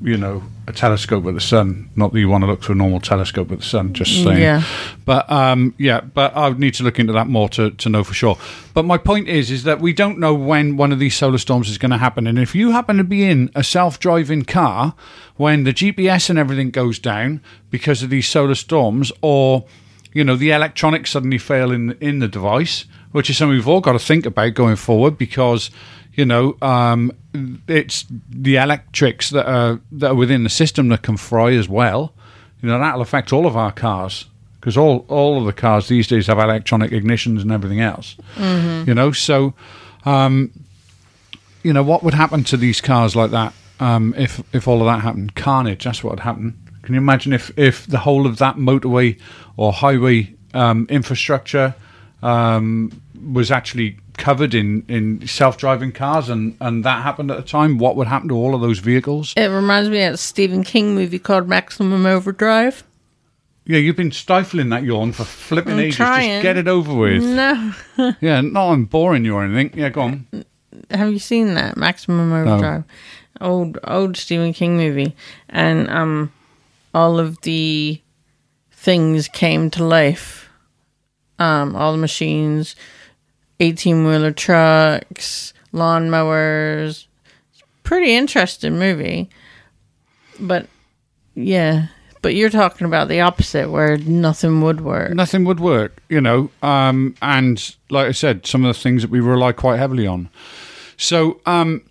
you 0.00 0.16
know, 0.16 0.42
a 0.66 0.72
telescope 0.72 1.26
at 1.26 1.34
the 1.34 1.40
sun. 1.40 1.90
Not 1.96 2.12
that 2.12 2.20
you 2.20 2.28
want 2.28 2.42
to 2.42 2.46
look 2.48 2.62
through 2.62 2.74
a 2.74 2.78
normal 2.78 3.00
telescope 3.00 3.50
at 3.50 3.58
the 3.58 3.64
sun, 3.64 3.94
just 3.94 4.22
saying. 4.22 4.40
Yeah. 4.40 4.62
But 5.04 5.30
um, 5.30 5.74
yeah, 5.78 6.00
but 6.00 6.36
I 6.36 6.48
would 6.48 6.58
need 6.58 6.74
to 6.74 6.84
look 6.84 6.98
into 6.98 7.12
that 7.14 7.26
more 7.26 7.48
to, 7.50 7.70
to 7.70 7.88
know 7.88 8.04
for 8.04 8.14
sure. 8.14 8.38
But 8.72 8.84
my 8.84 8.98
point 8.98 9.28
is, 9.28 9.50
is 9.50 9.64
that 9.64 9.80
we 9.80 9.92
don't 9.92 10.18
know 10.18 10.34
when 10.34 10.76
one 10.76 10.92
of 10.92 10.98
these 10.98 11.16
solar 11.16 11.38
storms 11.38 11.68
is 11.68 11.78
going 11.78 11.90
to 11.90 11.98
happen. 11.98 12.26
And 12.26 12.38
if 12.38 12.54
you 12.54 12.70
happen 12.70 12.96
to 12.98 13.04
be 13.04 13.24
in 13.24 13.50
a 13.54 13.64
self-driving 13.64 14.44
car 14.44 14.94
when 15.36 15.64
the 15.64 15.72
GPS 15.72 16.30
and 16.30 16.38
everything 16.38 16.70
goes 16.70 16.98
down 16.98 17.42
because 17.70 18.02
of 18.02 18.10
these 18.10 18.28
solar 18.28 18.54
storms, 18.54 19.10
or 19.20 19.64
you 20.12 20.22
know 20.22 20.36
the 20.36 20.52
electronics 20.52 21.10
suddenly 21.10 21.38
fail 21.38 21.72
in 21.72 21.92
in 22.00 22.20
the 22.20 22.28
device, 22.28 22.84
which 23.10 23.28
is 23.28 23.36
something 23.36 23.56
we've 23.56 23.68
all 23.68 23.80
got 23.80 23.92
to 23.92 23.98
think 23.98 24.26
about 24.26 24.54
going 24.54 24.76
forward 24.76 25.18
because 25.18 25.70
you 26.14 26.24
know 26.24 26.56
um, 26.62 27.12
it's 27.68 28.04
the 28.28 28.56
electrics 28.56 29.30
that 29.30 29.46
are 29.46 29.80
that 29.90 30.10
are 30.10 30.14
within 30.14 30.44
the 30.44 30.50
system 30.50 30.88
that 30.88 31.02
can 31.02 31.16
fry 31.16 31.52
as 31.52 31.68
well 31.68 32.12
you 32.62 32.68
know 32.68 32.78
that'll 32.78 33.00
affect 33.00 33.32
all 33.32 33.46
of 33.46 33.56
our 33.56 33.72
cars 33.72 34.26
because 34.62 34.76
all 34.76 35.04
all 35.08 35.38
of 35.38 35.44
the 35.44 35.52
cars 35.52 35.88
these 35.88 36.06
days 36.06 36.28
have 36.28 36.38
electronic 36.38 36.92
ignitions 36.92 37.42
and 37.42 37.50
everything 37.50 37.80
else. 37.80 38.16
You 38.86 38.94
know, 38.94 39.10
so 39.10 39.54
um, 40.04 40.52
you 41.64 41.72
know 41.72 41.82
what 41.82 42.04
would 42.04 42.14
happen 42.14 42.44
to 42.44 42.56
these 42.56 42.80
cars 42.80 43.16
like 43.16 43.32
that 43.32 43.52
um, 43.80 44.14
if 44.16 44.40
if 44.54 44.68
all 44.68 44.80
of 44.80 44.86
that 44.86 45.02
happened? 45.02 45.34
Carnage. 45.34 45.82
That's 45.82 46.04
what 46.04 46.12
would 46.12 46.20
happen. 46.20 46.56
Can 46.82 46.94
you 46.94 47.00
imagine 47.00 47.32
if 47.32 47.50
if 47.58 47.88
the 47.88 47.98
whole 47.98 48.24
of 48.24 48.38
that 48.38 48.54
motorway 48.54 49.18
or 49.56 49.72
highway 49.72 50.32
um, 50.54 50.86
infrastructure 50.88 51.74
um, 52.22 52.92
was 53.32 53.50
actually 53.50 53.98
covered 54.18 54.54
in, 54.54 54.84
in 54.88 55.26
self 55.26 55.56
driving 55.58 55.92
cars 55.92 56.28
and, 56.28 56.56
and 56.60 56.84
that 56.84 57.02
happened 57.02 57.30
at 57.30 57.36
the 57.36 57.42
time? 57.42 57.78
What 57.78 57.96
would 57.96 58.06
happen 58.08 58.28
to 58.28 58.34
all 58.34 58.54
of 58.54 58.60
those 58.60 58.78
vehicles? 58.78 59.32
It 59.36 59.46
reminds 59.48 59.88
me 59.90 60.02
of 60.02 60.14
a 60.14 60.16
Stephen 60.16 60.62
King 60.64 60.94
movie 60.94 61.18
called 61.18 61.48
Maximum 61.48 62.06
Overdrive. 62.06 62.84
Yeah, 63.64 63.78
you've 63.78 63.96
been 63.96 64.10
stifling 64.10 64.70
that 64.70 64.82
yawn 64.82 65.12
for 65.12 65.24
flipping 65.24 65.74
I'm 65.74 65.80
ages. 65.80 65.96
trying. 65.96 66.30
Just 66.30 66.42
get 66.42 66.56
it 66.56 66.66
over 66.66 66.92
with. 66.94 67.22
No, 67.22 67.72
Yeah, 68.20 68.40
not 68.40 68.70
I'm 68.72 68.86
boring 68.86 69.24
you 69.24 69.36
or 69.36 69.44
anything. 69.44 69.78
Yeah, 69.78 69.88
go 69.90 70.00
on. 70.02 70.26
have 70.90 71.12
you 71.12 71.20
seen 71.20 71.54
that 71.54 71.76
Maximum 71.76 72.32
Overdrive? 72.32 72.84
Old 73.40 73.78
old 73.84 74.16
Stephen 74.16 74.52
King 74.52 74.76
movie, 74.76 75.14
and 75.48 75.88
um, 75.90 76.32
all 76.94 77.18
of 77.20 77.40
the 77.42 78.00
things 78.72 79.28
came 79.28 79.70
to 79.70 79.84
life. 79.84 80.48
Um, 81.38 81.74
all 81.74 81.92
the 81.92 81.98
machines, 81.98 82.76
eighteen 83.62 84.04
wheeler 84.04 84.32
trucks, 84.32 85.54
lawnmowers. 85.72 87.06
Pretty 87.84 88.14
interesting 88.14 88.78
movie, 88.78 89.30
but 90.38 90.66
yeah. 91.34 91.86
But 92.22 92.34
you're 92.36 92.50
talking 92.50 92.86
about 92.86 93.08
the 93.08 93.20
opposite, 93.20 93.68
where 93.68 93.96
nothing 93.98 94.60
would 94.60 94.80
work. 94.80 95.12
Nothing 95.12 95.44
would 95.44 95.58
work, 95.58 96.00
you 96.08 96.20
know. 96.20 96.50
Um, 96.62 97.16
and 97.20 97.76
like 97.90 98.06
I 98.06 98.12
said, 98.12 98.46
some 98.46 98.64
of 98.64 98.74
the 98.74 98.80
things 98.80 99.02
that 99.02 99.10
we 99.10 99.18
rely 99.18 99.50
quite 99.50 99.78
heavily 99.78 100.06
on. 100.06 100.28
So, 100.96 101.40
um, 101.46 101.82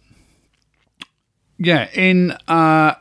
yeah, 1.57 1.89
in 1.93 2.31
uh, 2.47 2.95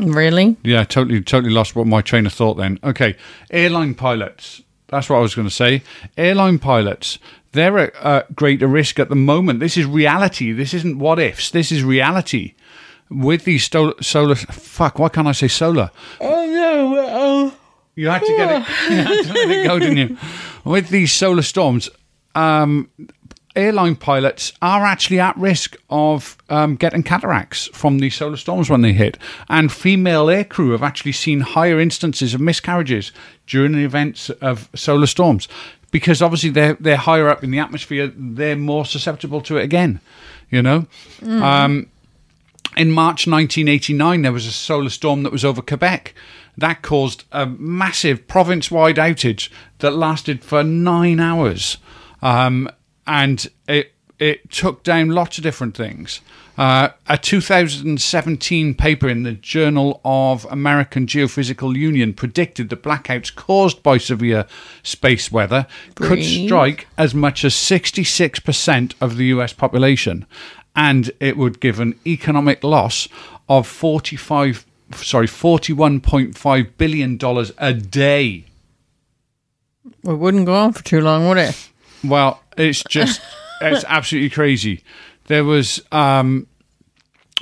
Really? 0.00 0.56
Yeah, 0.62 0.84
totally, 0.84 1.20
totally 1.22 1.52
lost 1.52 1.76
what 1.76 1.86
my 1.86 2.00
train 2.00 2.26
of 2.26 2.32
thought 2.32 2.54
then. 2.54 2.78
Okay, 2.82 3.16
airline 3.50 3.94
pilots. 3.94 4.62
That's 4.88 5.08
what 5.08 5.16
I 5.16 5.20
was 5.20 5.34
going 5.34 5.48
to 5.48 5.54
say. 5.54 5.82
Airline 6.16 6.58
pilots. 6.58 7.18
They're 7.52 7.78
at 7.78 7.92
uh, 8.00 8.22
greater 8.34 8.66
risk 8.66 8.98
at 8.98 9.08
the 9.08 9.16
moment. 9.16 9.60
This 9.60 9.76
is 9.76 9.86
reality. 9.86 10.52
This 10.52 10.74
isn't 10.74 10.98
what 10.98 11.18
ifs. 11.18 11.50
This 11.50 11.70
is 11.72 11.82
reality. 11.84 12.54
With 13.08 13.44
these 13.44 13.64
sto- 13.64 13.94
solar. 14.00 14.36
Fuck, 14.36 14.98
why 14.98 15.08
can't 15.08 15.26
I 15.28 15.32
say 15.32 15.48
solar? 15.48 15.90
Oh 16.20 16.46
no! 16.46 16.96
Oh. 16.98 17.54
You 17.96 18.08
had 18.08 18.22
to 18.22 18.36
get 18.36 18.50
it. 18.62 18.68
You 18.90 18.96
had 18.96 19.24
to 19.24 19.32
let 19.32 19.50
it 19.50 19.66
go, 19.66 19.78
didn't 19.78 19.96
you? 19.98 20.16
With 20.64 20.88
these 20.90 21.12
solar 21.12 21.42
storms, 21.42 21.90
um, 22.34 22.88
airline 23.56 23.96
pilots 23.96 24.52
are 24.62 24.84
actually 24.84 25.20
at 25.20 25.36
risk 25.36 25.76
of 25.90 26.36
um, 26.48 26.76
getting 26.76 27.02
cataracts 27.02 27.68
from 27.72 27.98
these 27.98 28.14
solar 28.14 28.36
storms 28.36 28.70
when 28.70 28.82
they 28.82 28.92
hit. 28.92 29.18
And 29.48 29.72
female 29.72 30.26
aircrew 30.26 30.72
have 30.72 30.82
actually 30.82 31.12
seen 31.12 31.40
higher 31.40 31.80
instances 31.80 32.34
of 32.34 32.40
miscarriages 32.40 33.12
during 33.46 33.72
the 33.72 33.84
events 33.84 34.30
of 34.30 34.68
solar 34.74 35.06
storms 35.06 35.48
because 35.90 36.22
obviously 36.22 36.50
they're 36.50 36.74
they're 36.74 36.96
higher 36.96 37.28
up 37.28 37.42
in 37.42 37.50
the 37.50 37.58
atmosphere. 37.58 38.12
They're 38.14 38.56
more 38.56 38.84
susceptible 38.84 39.40
to 39.42 39.56
it 39.56 39.64
again. 39.64 40.00
You 40.50 40.62
know. 40.62 40.86
Um, 41.22 41.88
in 42.76 42.92
March 42.92 43.26
1989, 43.26 44.22
there 44.22 44.32
was 44.32 44.46
a 44.46 44.52
solar 44.52 44.90
storm 44.90 45.24
that 45.24 45.32
was 45.32 45.44
over 45.44 45.60
Quebec. 45.60 46.14
That 46.56 46.82
caused 46.82 47.24
a 47.32 47.46
massive 47.46 48.28
province 48.28 48.70
wide 48.70 48.96
outage 48.96 49.48
that 49.78 49.92
lasted 49.92 50.44
for 50.44 50.62
nine 50.62 51.18
hours. 51.18 51.78
Um, 52.22 52.68
and 53.10 53.48
it, 53.66 53.92
it 54.20 54.48
took 54.52 54.84
down 54.84 55.08
lots 55.08 55.36
of 55.36 55.42
different 55.42 55.76
things. 55.76 56.20
Uh, 56.56 56.90
a 57.08 57.18
2017 57.18 58.74
paper 58.74 59.08
in 59.08 59.24
the 59.24 59.32
Journal 59.32 60.00
of 60.04 60.44
American 60.44 61.06
Geophysical 61.06 61.74
Union 61.74 62.14
predicted 62.14 62.68
that 62.68 62.82
blackouts 62.84 63.34
caused 63.34 63.82
by 63.82 63.98
severe 63.98 64.46
space 64.84 65.32
weather 65.32 65.66
could 65.96 66.22
strike 66.22 66.86
as 66.96 67.14
much 67.14 67.44
as 67.44 67.54
66% 67.54 68.94
of 69.00 69.16
the 69.16 69.24
US 69.26 69.52
population 69.52 70.24
and 70.76 71.10
it 71.18 71.36
would 71.36 71.58
give 71.60 71.80
an 71.80 71.98
economic 72.06 72.62
loss 72.62 73.08
of 73.48 73.66
45 73.66 74.66
sorry 74.96 75.26
41.5 75.26 76.70
billion 76.76 77.16
dollars 77.16 77.52
a 77.58 77.72
day 77.72 78.44
It 80.04 80.12
wouldn't 80.12 80.46
go 80.46 80.54
on 80.54 80.72
for 80.74 80.84
too 80.84 81.00
long, 81.00 81.26
would 81.28 81.38
it? 81.38 81.70
well 82.04 82.42
it's 82.60 82.82
just 82.84 83.20
it's 83.60 83.84
absolutely 83.88 84.30
crazy. 84.30 84.82
There 85.26 85.44
was 85.44 85.82
um 85.92 86.46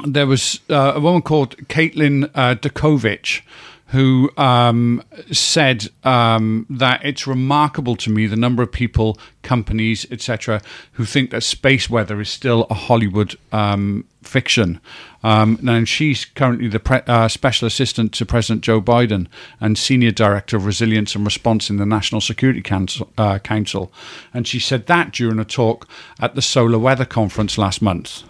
there 0.05 0.27
was 0.27 0.61
uh, 0.71 0.93
a 0.95 1.01
woman 1.01 1.23
called 1.23 1.57
Caitlin 1.69 2.31
uh, 2.35 2.55
Durkovich 2.55 3.43
who 3.89 4.31
um, 4.37 5.03
said 5.33 5.87
um, 6.05 6.67
that 6.69 7.05
it's 7.05 7.27
remarkable 7.27 7.97
to 7.97 8.11
me 8.11 8.27
the 8.27 8.37
number 8.37 8.63
of 8.63 8.71
people, 8.71 9.19
companies, 9.43 10.07
etc., 10.11 10.61
who 10.93 11.05
think 11.05 11.31
that 11.31 11.43
space 11.43 11.89
weather 11.89 12.21
is 12.21 12.29
still 12.29 12.67
a 12.69 12.75
Hollywood 12.75 13.37
um, 13.51 14.05
fiction. 14.23 14.79
Um, 15.23 15.59
and 15.67 15.89
she's 15.89 16.27
currently 16.27 16.69
the 16.69 16.81
pre- 16.81 17.01
uh, 17.07 17.29
special 17.29 17.67
assistant 17.67 18.13
to 18.15 18.27
President 18.27 18.63
Joe 18.63 18.83
Biden 18.83 19.27
and 19.59 19.79
senior 19.79 20.11
director 20.11 20.59
of 20.59 20.67
resilience 20.67 21.15
and 21.15 21.25
response 21.25 21.71
in 21.71 21.79
the 21.79 21.87
National 21.87 22.21
Security 22.21 22.61
Council. 22.61 23.11
Uh, 23.17 23.39
Council. 23.39 23.91
And 24.35 24.47
she 24.47 24.59
said 24.59 24.87
that 24.87 25.13
during 25.13 25.39
a 25.39 25.45
talk 25.45 25.89
at 26.21 26.35
the 26.35 26.43
Solar 26.43 26.79
Weather 26.79 27.07
Conference 27.07 27.57
last 27.57 27.81
month. 27.81 28.23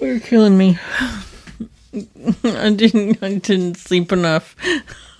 You're 0.00 0.20
killing 0.20 0.56
me. 0.56 0.78
I 2.44 2.70
didn't. 2.70 3.22
I 3.22 3.34
didn't 3.34 3.76
sleep 3.76 4.12
enough. 4.12 4.56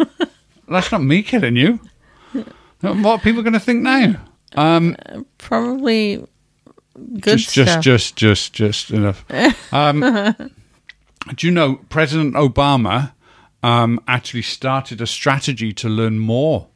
That's 0.68 0.90
not 0.90 1.02
me 1.02 1.22
killing 1.22 1.56
you. 1.56 1.80
What 2.80 3.06
are 3.06 3.18
people 3.18 3.42
going 3.42 3.54
to 3.54 3.60
think 3.60 3.82
now? 3.82 4.16
Um, 4.56 4.96
Probably 5.38 6.26
good 7.20 7.38
just, 7.38 7.54
just, 7.54 7.80
just, 7.82 8.16
just, 8.16 8.52
just 8.52 8.90
enough. 8.90 9.24
Um, 9.72 10.34
do 11.34 11.46
you 11.46 11.52
know 11.52 11.76
President 11.88 12.34
Obama 12.34 13.12
um, 13.62 14.00
actually 14.06 14.42
started 14.42 15.00
a 15.00 15.06
strategy 15.06 15.72
to 15.72 15.88
learn 15.88 16.18
more 16.18 16.68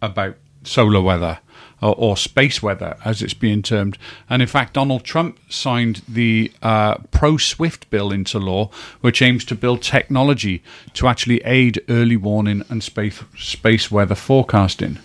about 0.00 0.36
solar 0.62 1.00
weather 1.00 1.40
or, 1.82 1.94
or 1.96 2.16
space 2.16 2.62
weather, 2.62 2.96
as 3.04 3.22
it's 3.22 3.34
being 3.34 3.62
termed? 3.62 3.98
And 4.28 4.42
in 4.42 4.48
fact, 4.48 4.74
Donald 4.74 5.04
Trump 5.04 5.38
signed 5.48 6.02
the 6.08 6.52
uh, 6.62 6.98
PROSWIFT 7.10 7.90
bill 7.90 8.12
into 8.12 8.38
law, 8.38 8.70
which 9.00 9.22
aims 9.22 9.44
to 9.46 9.54
build 9.54 9.82
technology 9.82 10.62
to 10.94 11.08
actually 11.08 11.38
aid 11.44 11.82
early 11.88 12.16
warning 12.16 12.64
and 12.68 12.82
space 12.82 13.22
space 13.36 13.90
weather 13.90 14.14
forecasting. 14.14 14.98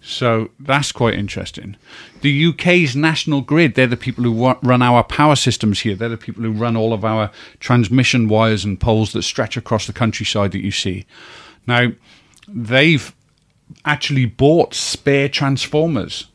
So 0.00 0.50
that's 0.60 0.92
quite 0.92 1.14
interesting. 1.14 1.76
The 2.20 2.46
UK's 2.46 2.94
national 2.94 3.42
grid, 3.42 3.74
they're 3.74 3.86
the 3.86 3.96
people 3.96 4.24
who 4.24 4.54
run 4.62 4.80
our 4.80 5.02
power 5.02 5.36
systems 5.36 5.80
here. 5.80 5.94
They're 5.94 6.08
the 6.08 6.16
people 6.16 6.44
who 6.44 6.52
run 6.52 6.76
all 6.76 6.92
of 6.92 7.04
our 7.04 7.30
transmission 7.60 8.28
wires 8.28 8.64
and 8.64 8.80
poles 8.80 9.12
that 9.12 9.22
stretch 9.22 9.56
across 9.56 9.86
the 9.86 9.92
countryside 9.92 10.52
that 10.52 10.64
you 10.64 10.70
see. 10.70 11.04
Now, 11.66 11.92
they've 12.46 13.14
actually 13.84 14.26
bought 14.26 14.74
spare 14.74 15.28
transformers 15.28 16.26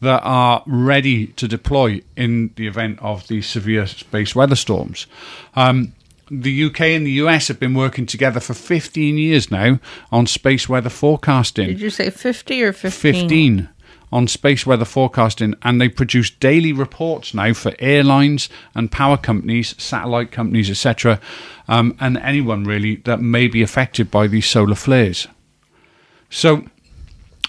that 0.00 0.20
are 0.24 0.62
ready 0.66 1.28
to 1.28 1.46
deploy 1.46 2.02
in 2.16 2.50
the 2.56 2.66
event 2.66 2.98
of 3.00 3.28
these 3.28 3.46
severe 3.46 3.86
space 3.86 4.34
weather 4.34 4.56
storms. 4.56 5.06
Um, 5.54 5.94
the 6.30 6.64
UK 6.64 6.80
and 6.80 7.06
the 7.06 7.12
US 7.12 7.48
have 7.48 7.60
been 7.60 7.74
working 7.74 8.06
together 8.06 8.40
for 8.40 8.54
15 8.54 9.16
years 9.16 9.50
now 9.50 9.78
on 10.10 10.26
space 10.26 10.68
weather 10.68 10.90
forecasting. 10.90 11.68
Did 11.68 11.80
you 11.80 11.90
say 11.90 12.10
fifty 12.10 12.62
or 12.62 12.72
fifteen? 12.72 13.28
15 13.28 13.68
on 14.12 14.28
space 14.28 14.66
weather 14.66 14.84
forecasting, 14.84 15.54
and 15.62 15.80
they 15.80 15.88
produce 15.88 16.30
daily 16.30 16.72
reports 16.72 17.32
now 17.32 17.54
for 17.54 17.74
airlines 17.78 18.48
and 18.74 18.92
power 18.92 19.16
companies, 19.16 19.74
satellite 19.82 20.30
companies, 20.30 20.70
etc., 20.70 21.18
um, 21.66 21.96
and 21.98 22.18
anyone 22.18 22.64
really 22.64 22.96
that 22.96 23.20
may 23.20 23.48
be 23.48 23.62
affected 23.62 24.10
by 24.10 24.26
these 24.26 24.46
solar 24.46 24.74
flares. 24.74 25.26
So, 26.32 26.64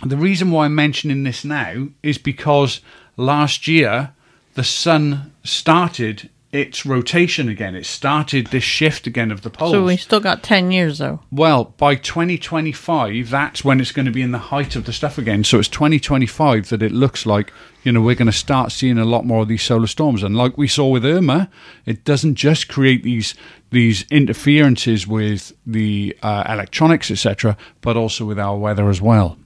the 0.05 0.17
reason 0.17 0.51
why 0.51 0.65
I'm 0.65 0.75
mentioning 0.75 1.23
this 1.23 1.45
now 1.45 1.87
is 2.03 2.17
because 2.17 2.81
last 3.15 3.65
year 3.65 4.11
the 4.55 4.63
sun 4.63 5.31
started 5.43 6.29
its 6.51 6.85
rotation 6.85 7.47
again. 7.47 7.75
It 7.75 7.85
started 7.85 8.47
this 8.47 8.63
shift 8.63 9.07
again 9.07 9.31
of 9.31 9.41
the 9.41 9.49
poles. 9.49 9.71
So 9.71 9.85
we 9.85 9.95
still 9.95 10.19
got 10.19 10.43
10 10.43 10.71
years, 10.71 10.99
though. 10.99 11.21
Well, 11.31 11.73
by 11.77 11.95
2025, 11.95 13.29
that's 13.29 13.63
when 13.63 13.79
it's 13.79 13.93
going 13.93 14.05
to 14.05 14.11
be 14.11 14.21
in 14.21 14.31
the 14.31 14.37
height 14.37 14.75
of 14.75 14.85
the 14.85 14.93
stuff 14.93 15.17
again. 15.17 15.45
So 15.45 15.59
it's 15.59 15.69
2025 15.69 16.69
that 16.69 16.83
it 16.83 16.91
looks 16.91 17.25
like, 17.25 17.51
you 17.83 17.91
know, 17.91 18.01
we're 18.01 18.15
going 18.15 18.27
to 18.27 18.31
start 18.31 18.71
seeing 18.71 18.97
a 18.97 19.05
lot 19.05 19.25
more 19.25 19.41
of 19.41 19.47
these 19.47 19.61
solar 19.61 19.87
storms. 19.87 20.23
And 20.23 20.35
like 20.35 20.57
we 20.57 20.67
saw 20.67 20.87
with 20.87 21.05
Irma, 21.05 21.49
it 21.85 22.03
doesn't 22.05 22.35
just 22.35 22.67
create 22.67 23.03
these 23.03 23.35
these 23.71 24.05
interferences 24.11 25.07
with 25.07 25.51
the 25.65 26.15
uh, 26.21 26.43
electronics, 26.47 27.09
etc., 27.09 27.57
but 27.81 27.97
also 27.97 28.23
with 28.23 28.37
our 28.39 28.55
weather 28.55 28.87
as 28.87 29.01
well. 29.01 29.37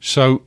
So, 0.00 0.42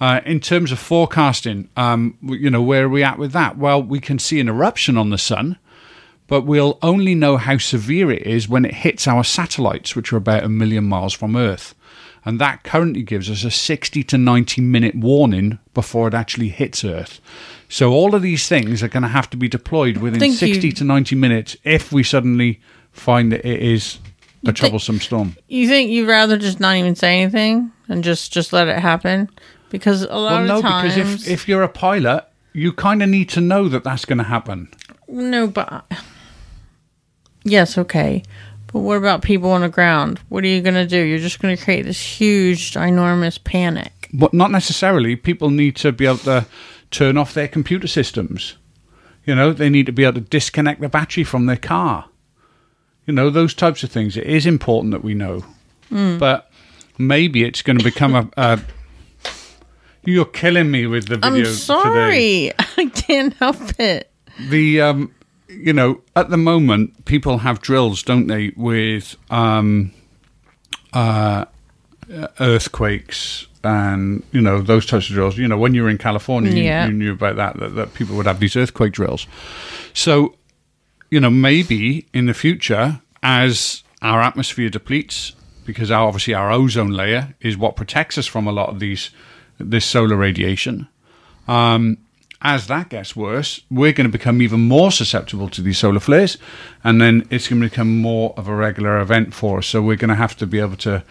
uh, 0.00 0.20
in 0.24 0.40
terms 0.40 0.72
of 0.72 0.78
forecasting, 0.78 1.68
um, 1.76 2.16
you 2.22 2.48
know, 2.48 2.62
where 2.62 2.86
are 2.86 2.88
we 2.88 3.02
at 3.02 3.18
with 3.18 3.32
that? 3.32 3.58
Well, 3.58 3.82
we 3.82 4.00
can 4.00 4.18
see 4.18 4.40
an 4.40 4.48
eruption 4.48 4.96
on 4.96 5.10
the 5.10 5.18
sun, 5.18 5.58
but 6.26 6.42
we'll 6.42 6.78
only 6.82 7.14
know 7.14 7.36
how 7.36 7.58
severe 7.58 8.10
it 8.10 8.22
is 8.22 8.48
when 8.48 8.64
it 8.64 8.74
hits 8.74 9.06
our 9.06 9.24
satellites, 9.24 9.94
which 9.94 10.12
are 10.12 10.16
about 10.16 10.44
a 10.44 10.48
million 10.48 10.84
miles 10.84 11.12
from 11.12 11.36
Earth. 11.36 11.74
And 12.28 12.38
that 12.40 12.62
currently 12.62 13.02
gives 13.02 13.30
us 13.30 13.42
a 13.42 13.50
60 13.50 14.02
to 14.04 14.18
90 14.18 14.60
minute 14.60 14.94
warning 14.94 15.58
before 15.72 16.08
it 16.08 16.12
actually 16.12 16.50
hits 16.50 16.84
Earth. 16.84 17.22
So 17.70 17.90
all 17.90 18.14
of 18.14 18.20
these 18.20 18.46
things 18.46 18.82
are 18.82 18.88
going 18.88 19.02
to 19.02 19.08
have 19.08 19.30
to 19.30 19.38
be 19.38 19.48
deployed 19.48 19.96
within 19.96 20.20
Think 20.20 20.36
60 20.36 20.66
you- 20.66 20.72
to 20.74 20.84
90 20.84 21.16
minutes 21.16 21.56
if 21.64 21.90
we 21.90 22.02
suddenly 22.02 22.60
find 22.92 23.32
that 23.32 23.48
it 23.48 23.62
is 23.62 23.98
a 24.46 24.52
troublesome 24.52 25.00
storm. 25.00 25.36
You 25.48 25.68
think 25.68 25.90
you'd 25.90 26.06
rather 26.06 26.36
just 26.36 26.60
not 26.60 26.76
even 26.76 26.94
say 26.94 27.18
anything 27.22 27.72
and 27.88 28.04
just 28.04 28.30
just 28.30 28.52
let 28.52 28.68
it 28.68 28.78
happen? 28.78 29.30
Because 29.70 30.02
a 30.02 30.08
lot 30.14 30.32
Well, 30.32 30.44
no, 30.44 30.56
of 30.56 30.62
times, 30.62 30.96
because 30.96 31.26
if, 31.26 31.28
if 31.32 31.48
you're 31.48 31.62
a 31.62 31.68
pilot, 31.70 32.26
you 32.52 32.74
kind 32.74 33.02
of 33.02 33.08
need 33.08 33.30
to 33.30 33.40
know 33.40 33.68
that 33.70 33.84
that's 33.84 34.04
going 34.04 34.18
to 34.18 34.24
happen. 34.24 34.68
no, 35.08 35.46
but 35.46 35.90
yes, 37.44 37.78
okay. 37.78 38.22
But 38.72 38.80
what 38.80 38.96
about 38.98 39.22
people 39.22 39.50
on 39.50 39.62
the 39.62 39.68
ground? 39.68 40.20
What 40.28 40.44
are 40.44 40.48
you 40.48 40.60
going 40.60 40.74
to 40.74 40.86
do? 40.86 40.98
You're 41.00 41.18
just 41.18 41.40
going 41.40 41.56
to 41.56 41.62
create 41.62 41.82
this 41.86 42.00
huge, 42.00 42.76
enormous 42.76 43.38
panic. 43.38 44.08
But 44.12 44.34
not 44.34 44.50
necessarily. 44.50 45.16
People 45.16 45.50
need 45.50 45.76
to 45.76 45.90
be 45.92 46.06
able 46.06 46.18
to 46.18 46.46
turn 46.90 47.16
off 47.16 47.34
their 47.34 47.48
computer 47.48 47.86
systems. 47.86 48.56
You 49.24 49.34
know, 49.34 49.52
they 49.52 49.68
need 49.70 49.86
to 49.86 49.92
be 49.92 50.04
able 50.04 50.14
to 50.14 50.20
disconnect 50.20 50.80
the 50.80 50.88
battery 50.88 51.24
from 51.24 51.46
their 51.46 51.56
car. 51.56 52.08
You 53.06 53.14
know, 53.14 53.30
those 53.30 53.54
types 53.54 53.82
of 53.82 53.90
things. 53.90 54.16
It 54.16 54.26
is 54.26 54.46
important 54.46 54.92
that 54.92 55.02
we 55.04 55.14
know. 55.14 55.44
Hmm. 55.88 56.18
But 56.18 56.50
maybe 56.98 57.44
it's 57.44 57.62
going 57.62 57.78
to 57.78 57.84
become 57.84 58.14
a. 58.14 58.28
a 58.36 58.60
you're 60.04 60.24
killing 60.24 60.70
me 60.70 60.86
with 60.86 61.08
the 61.08 61.16
video 61.16 61.30
I'm 61.30 61.44
today. 61.44 61.52
sorry. 61.54 62.52
I 62.76 62.86
can't 62.86 63.34
help 63.34 63.78
it. 63.78 64.10
the 64.48 64.80
um 64.80 65.14
you 65.48 65.72
know 65.72 66.00
at 66.14 66.28
the 66.30 66.36
moment 66.36 67.04
people 67.06 67.38
have 67.38 67.60
drills 67.60 68.02
don't 68.02 68.26
they 68.26 68.52
with 68.56 69.16
um 69.30 69.90
uh 70.92 71.44
earthquakes 72.40 73.46
and 73.64 74.22
you 74.32 74.40
know 74.40 74.60
those 74.60 74.86
types 74.86 75.08
of 75.08 75.14
drills. 75.14 75.36
You 75.36 75.48
know 75.48 75.58
when 75.58 75.74
you 75.74 75.82
were 75.82 75.90
in 75.90 75.98
california 75.98 76.50
you- 76.52 76.86
you, 76.86 76.92
knew 76.92 77.12
about 77.12 77.36
that, 77.36 77.58
that 77.58 77.74
that 77.74 77.94
people 77.94 78.16
would 78.16 78.26
have 78.26 78.40
these 78.40 78.56
earthquake 78.56 78.92
drills. 78.92 79.26
So 79.92 80.34
you 81.10 81.20
know 81.20 81.30
maybe 81.30 82.06
in 82.12 82.26
the 82.26 82.34
future 82.34 83.00
as 83.22 83.82
our 84.00 84.20
atmosphere 84.22 84.70
depletes 84.70 85.32
because 85.66 85.90
our, 85.90 86.06
obviously 86.06 86.34
our 86.34 86.50
ozone 86.50 86.90
layer 86.92 87.34
is 87.40 87.56
what 87.56 87.76
protects 87.76 88.16
us 88.16 88.26
from 88.26 88.46
a 88.46 88.52
lot 88.52 88.68
of 88.68 88.78
these 88.78 89.10
this 89.58 89.84
solar 89.84 90.16
radiation 90.16 90.86
um, 91.48 91.98
as 92.40 92.66
that 92.68 92.88
gets 92.88 93.16
worse, 93.16 93.60
we're 93.70 93.92
going 93.92 94.06
to 94.06 94.18
become 94.18 94.40
even 94.40 94.60
more 94.60 94.92
susceptible 94.92 95.48
to 95.48 95.62
these 95.62 95.78
solar 95.78 96.00
flares, 96.00 96.38
and 96.84 97.00
then 97.00 97.26
it's 97.30 97.48
going 97.48 97.60
to 97.60 97.68
become 97.68 98.00
more 98.00 98.34
of 98.36 98.48
a 98.48 98.54
regular 98.54 99.00
event 99.00 99.34
for 99.34 99.58
us. 99.58 99.66
So 99.66 99.82
we're 99.82 99.96
going 99.96 100.10
to 100.10 100.14
have 100.14 100.36
to 100.36 100.46
be 100.46 100.60
able 100.60 100.76
to, 100.76 101.02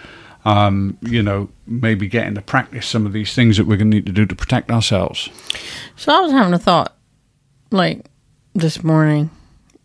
um, 0.46 0.98
you 1.02 1.22
know, 1.22 1.50
maybe 1.66 2.08
get 2.08 2.28
into 2.28 2.42
practice 2.42 2.88
some 2.88 3.06
of 3.06 3.14
these 3.14 3.34
things 3.34 3.58
that 3.58 3.66
we're 3.66 3.78
going 3.78 3.92
to 3.92 3.98
need 3.98 4.06
to 4.06 4.12
do 4.12 4.26
to 4.26 4.36
protect 4.36 4.72
ourselves. 4.72 5.30
So 5.96 6.14
I 6.14 6.22
was 6.22 6.32
having 6.32 6.54
a 6.54 6.60
thought, 6.60 6.96
like 7.72 8.06
this 8.54 8.84
morning. 8.84 9.30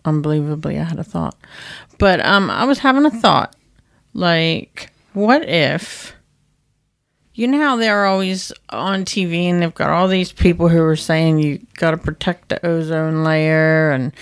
Unbelievably, 0.05 0.81
I 0.81 0.83
had 0.83 0.99
a 0.99 1.05
thought, 1.05 1.37
but 1.97 2.19
um, 2.27 2.51
I 2.51 2.65
was 2.65 2.81
having 2.81 3.07
a 3.07 3.11
thought, 3.11 3.55
like, 4.15 4.91
what 5.13 5.49
if, 5.49 6.13
you 7.35 7.47
know 7.47 7.59
how 7.59 7.77
they're 7.77 8.07
always 8.07 8.53
on 8.71 9.05
TV 9.05 9.45
and 9.45 9.63
they've 9.63 9.75
got 9.75 9.91
all 9.91 10.09
these 10.09 10.33
people 10.33 10.69
who 10.69 10.83
are 10.83 10.97
saying 10.97 11.39
you 11.39 11.65
got 11.75 11.93
to 11.93 11.97
protect 11.97 12.49
the 12.49 12.65
ozone 12.65 13.25
layer 13.25 13.91
and, 13.91 14.13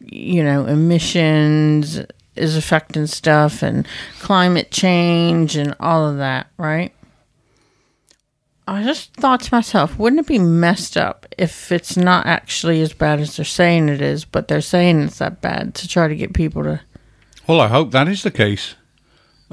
you 0.00 0.44
know, 0.44 0.66
emissions 0.66 2.00
is 2.36 2.56
affecting 2.56 3.06
stuff 3.06 3.62
and 3.62 3.86
climate 4.20 4.70
change 4.70 5.56
and 5.56 5.74
all 5.80 6.06
of 6.06 6.18
that, 6.18 6.48
right? 6.58 6.92
I 8.66 8.82
just 8.82 9.12
thought 9.14 9.40
to 9.42 9.54
myself, 9.54 9.98
wouldn't 9.98 10.20
it 10.20 10.26
be 10.26 10.38
messed 10.38 10.96
up 10.96 11.26
if 11.36 11.70
it's 11.70 11.96
not 11.96 12.26
actually 12.26 12.80
as 12.80 12.92
bad 12.94 13.20
as 13.20 13.36
they're 13.36 13.44
saying 13.44 13.88
it 13.88 14.00
is, 14.00 14.24
but 14.24 14.48
they're 14.48 14.62
saying 14.62 15.02
it's 15.02 15.18
that 15.18 15.42
bad 15.42 15.74
to 15.76 15.88
try 15.88 16.08
to 16.08 16.16
get 16.16 16.32
people 16.32 16.62
to 16.64 16.80
Well, 17.46 17.60
I 17.60 17.68
hope 17.68 17.90
that 17.90 18.08
is 18.08 18.22
the 18.22 18.30
case. 18.30 18.74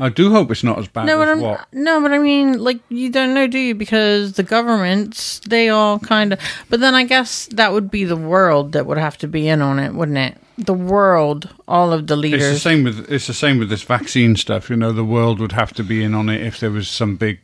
I 0.01 0.09
do 0.09 0.31
hope 0.31 0.49
it's 0.49 0.63
not 0.63 0.79
as 0.79 0.87
bad 0.87 1.05
No, 1.05 1.17
but 1.17 1.27
as 1.29 1.37
I'm 1.37 1.41
what. 1.41 1.67
no, 1.71 2.01
but 2.01 2.11
I 2.11 2.17
mean, 2.17 2.57
like 2.57 2.79
you 2.89 3.11
don't 3.11 3.35
know, 3.35 3.45
do 3.45 3.59
you? 3.59 3.75
Because 3.75 4.33
the 4.33 4.43
governments, 4.43 5.39
they 5.47 5.69
all 5.69 5.99
kind 5.99 6.33
of. 6.33 6.39
But 6.69 6.79
then 6.79 6.95
I 6.95 7.03
guess 7.03 7.45
that 7.51 7.71
would 7.71 7.91
be 7.91 8.03
the 8.03 8.15
world 8.17 8.71
that 8.71 8.87
would 8.87 8.97
have 8.97 9.17
to 9.19 9.27
be 9.27 9.47
in 9.47 9.61
on 9.61 9.77
it, 9.77 9.93
wouldn't 9.93 10.17
it? 10.17 10.37
The 10.57 10.73
world, 10.73 11.53
all 11.67 11.93
of 11.93 12.07
the 12.07 12.15
leaders. 12.15 12.41
It's 12.41 12.63
the 12.63 12.69
same 12.69 12.83
with 12.83 13.11
it's 13.11 13.27
the 13.27 13.33
same 13.33 13.59
with 13.59 13.69
this 13.69 13.83
vaccine 13.83 14.35
stuff. 14.35 14.69
You 14.71 14.75
know, 14.75 14.91
the 14.91 15.05
world 15.05 15.39
would 15.39 15.51
have 15.51 15.71
to 15.73 15.83
be 15.83 16.03
in 16.03 16.15
on 16.15 16.29
it 16.29 16.41
if 16.41 16.59
there 16.59 16.71
was 16.71 16.89
some 16.89 17.15
big 17.15 17.39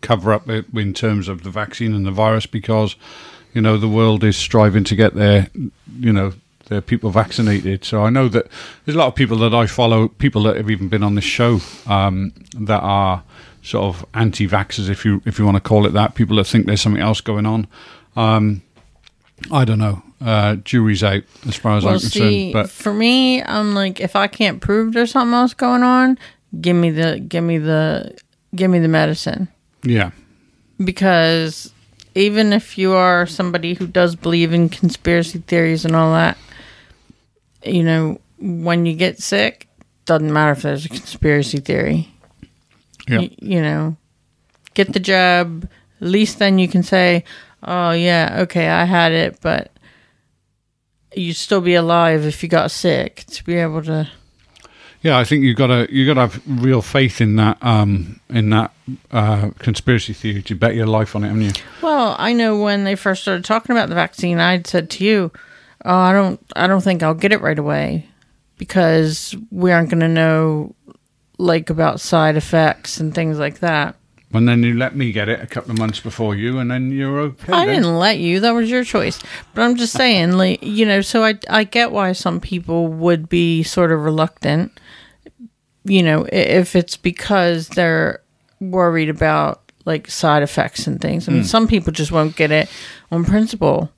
cover 0.00 0.32
up 0.32 0.48
in 0.48 0.94
terms 0.94 1.26
of 1.26 1.42
the 1.42 1.50
vaccine 1.50 1.92
and 1.92 2.06
the 2.06 2.12
virus, 2.12 2.46
because 2.46 2.94
you 3.52 3.60
know 3.60 3.76
the 3.76 3.88
world 3.88 4.22
is 4.22 4.36
striving 4.36 4.84
to 4.84 4.94
get 4.94 5.14
their 5.14 5.48
you 5.98 6.12
know 6.12 6.32
their 6.66 6.80
people 6.80 7.10
vaccinated. 7.10 7.84
So 7.84 8.02
I 8.04 8.10
know 8.10 8.28
that 8.28 8.46
there's 8.84 8.94
a 8.94 8.98
lot 8.98 9.08
of 9.08 9.14
people 9.14 9.36
that 9.38 9.54
I 9.54 9.66
follow, 9.66 10.08
people 10.08 10.42
that 10.44 10.56
have 10.56 10.70
even 10.70 10.88
been 10.88 11.02
on 11.02 11.14
this 11.14 11.24
show, 11.24 11.60
um, 11.86 12.32
that 12.58 12.80
are 12.80 13.22
sort 13.62 13.96
of 13.96 14.06
anti-vaxxers, 14.14 14.88
if 14.88 15.04
you 15.04 15.22
if 15.24 15.38
you 15.38 15.44
want 15.44 15.56
to 15.56 15.60
call 15.60 15.86
it 15.86 15.92
that. 15.92 16.14
People 16.14 16.36
that 16.36 16.46
think 16.46 16.66
there's 16.66 16.80
something 16.80 17.02
else 17.02 17.20
going 17.20 17.46
on. 17.46 17.66
Um, 18.16 18.62
I 19.50 19.64
don't 19.64 19.78
know. 19.78 20.02
Uh, 20.20 20.56
jury's 20.56 21.04
out 21.04 21.22
as 21.46 21.56
far 21.56 21.76
as 21.76 21.84
well, 21.84 21.94
I'm 21.94 22.00
concerned. 22.00 22.52
but 22.52 22.70
for 22.70 22.94
me, 22.94 23.42
I'm 23.42 23.74
like, 23.74 24.00
if 24.00 24.16
I 24.16 24.28
can't 24.28 24.62
prove 24.62 24.94
there's 24.94 25.10
something 25.10 25.34
else 25.34 25.52
going 25.52 25.82
on, 25.82 26.18
give 26.58 26.74
me 26.74 26.88
the, 26.88 27.20
give 27.20 27.44
me 27.44 27.58
the, 27.58 28.16
give 28.54 28.70
me 28.70 28.78
the 28.78 28.88
medicine. 28.88 29.48
yeah. 29.82 30.12
because 30.82 31.70
even 32.14 32.54
if 32.54 32.78
you 32.78 32.94
are 32.94 33.26
somebody 33.26 33.74
who 33.74 33.86
does 33.86 34.16
believe 34.16 34.54
in 34.54 34.70
conspiracy 34.70 35.40
theories 35.40 35.84
and 35.84 35.94
all 35.94 36.12
that, 36.14 36.38
you 37.66 37.82
know, 37.82 38.20
when 38.38 38.86
you 38.86 38.94
get 38.94 39.20
sick, 39.22 39.68
doesn't 40.04 40.32
matter 40.32 40.52
if 40.52 40.62
there's 40.62 40.84
a 40.84 40.88
conspiracy 40.88 41.58
theory. 41.58 42.08
Yeah. 43.08 43.18
Y- 43.18 43.36
you 43.38 43.62
know, 43.62 43.96
get 44.74 44.92
the 44.92 45.00
jab. 45.00 45.68
At 46.00 46.08
least 46.08 46.38
then 46.38 46.58
you 46.58 46.68
can 46.68 46.82
say, 46.82 47.24
"Oh 47.62 47.90
yeah, 47.90 48.38
okay, 48.42 48.68
I 48.68 48.84
had 48.84 49.12
it," 49.12 49.38
but 49.40 49.70
you'd 51.14 51.34
still 51.34 51.60
be 51.60 51.74
alive 51.74 52.24
if 52.24 52.42
you 52.42 52.48
got 52.48 52.70
sick 52.70 53.24
to 53.28 53.44
be 53.44 53.54
able 53.54 53.82
to. 53.84 54.08
Yeah, 55.02 55.18
I 55.18 55.24
think 55.24 55.44
you've 55.44 55.56
got 55.56 55.68
to 55.68 55.86
you've 55.90 56.06
got 56.06 56.14
to 56.14 56.32
have 56.32 56.62
real 56.64 56.82
faith 56.82 57.20
in 57.20 57.36
that 57.36 57.58
um, 57.62 58.20
in 58.28 58.50
that 58.50 58.72
uh, 59.12 59.50
conspiracy 59.58 60.12
theory 60.12 60.42
to 60.42 60.54
bet 60.54 60.74
your 60.74 60.86
life 60.86 61.14
on 61.14 61.22
it, 61.24 61.28
haven't 61.28 61.42
you? 61.42 61.52
Well, 61.82 62.16
I 62.18 62.32
know 62.32 62.60
when 62.60 62.84
they 62.84 62.96
first 62.96 63.22
started 63.22 63.44
talking 63.44 63.74
about 63.74 63.88
the 63.88 63.94
vaccine, 63.94 64.40
I'd 64.40 64.66
said 64.66 64.90
to 64.90 65.04
you, 65.04 65.30
"Oh, 65.86 65.94
I 65.94 66.12
don't, 66.12 66.40
I 66.54 66.66
don't 66.66 66.82
think 66.82 67.02
I'll 67.02 67.14
get 67.14 67.32
it 67.32 67.40
right 67.40 67.58
away 67.58 68.06
because 68.58 69.34
we 69.50 69.72
aren't 69.72 69.90
going 69.90 70.00
to 70.00 70.08
know 70.08 70.74
like 71.38 71.70
about 71.70 72.00
side 72.00 72.36
effects 72.36 73.00
and 73.00 73.14
things 73.14 73.38
like 73.38 73.60
that." 73.60 73.96
And 74.32 74.48
then 74.48 74.62
you 74.62 74.74
let 74.74 74.96
me 74.96 75.12
get 75.12 75.28
it 75.28 75.40
a 75.40 75.46
couple 75.46 75.70
of 75.70 75.78
months 75.78 76.00
before 76.00 76.34
you, 76.34 76.58
and 76.58 76.70
then 76.70 76.90
you're 76.90 77.18
okay. 77.20 77.52
I 77.52 77.64
then. 77.64 77.76
didn't 77.76 77.98
let 77.98 78.18
you; 78.18 78.40
that 78.40 78.50
was 78.50 78.68
your 78.68 78.84
choice. 78.84 79.18
But 79.54 79.62
I'm 79.62 79.76
just 79.76 79.92
saying, 79.92 80.32
like 80.32 80.62
you 80.62 80.84
know, 80.84 81.00
so 81.00 81.24
I 81.24 81.38
I 81.48 81.64
get 81.64 81.92
why 81.92 82.12
some 82.12 82.40
people 82.40 82.88
would 82.88 83.28
be 83.28 83.62
sort 83.62 83.92
of 83.92 84.00
reluctant. 84.00 84.78
You 85.84 86.02
know, 86.02 86.26
if 86.32 86.74
it's 86.74 86.96
because 86.96 87.68
they're 87.68 88.20
worried 88.60 89.08
about 89.08 89.62
like 89.84 90.10
side 90.10 90.42
effects 90.42 90.86
and 90.86 91.00
things. 91.00 91.28
I 91.28 91.32
mean, 91.32 91.42
hmm. 91.42 91.46
some 91.46 91.68
people 91.68 91.92
just 91.92 92.12
won't 92.12 92.36
get 92.36 92.50
it 92.50 92.68
on 93.10 93.24
principle. 93.24 93.90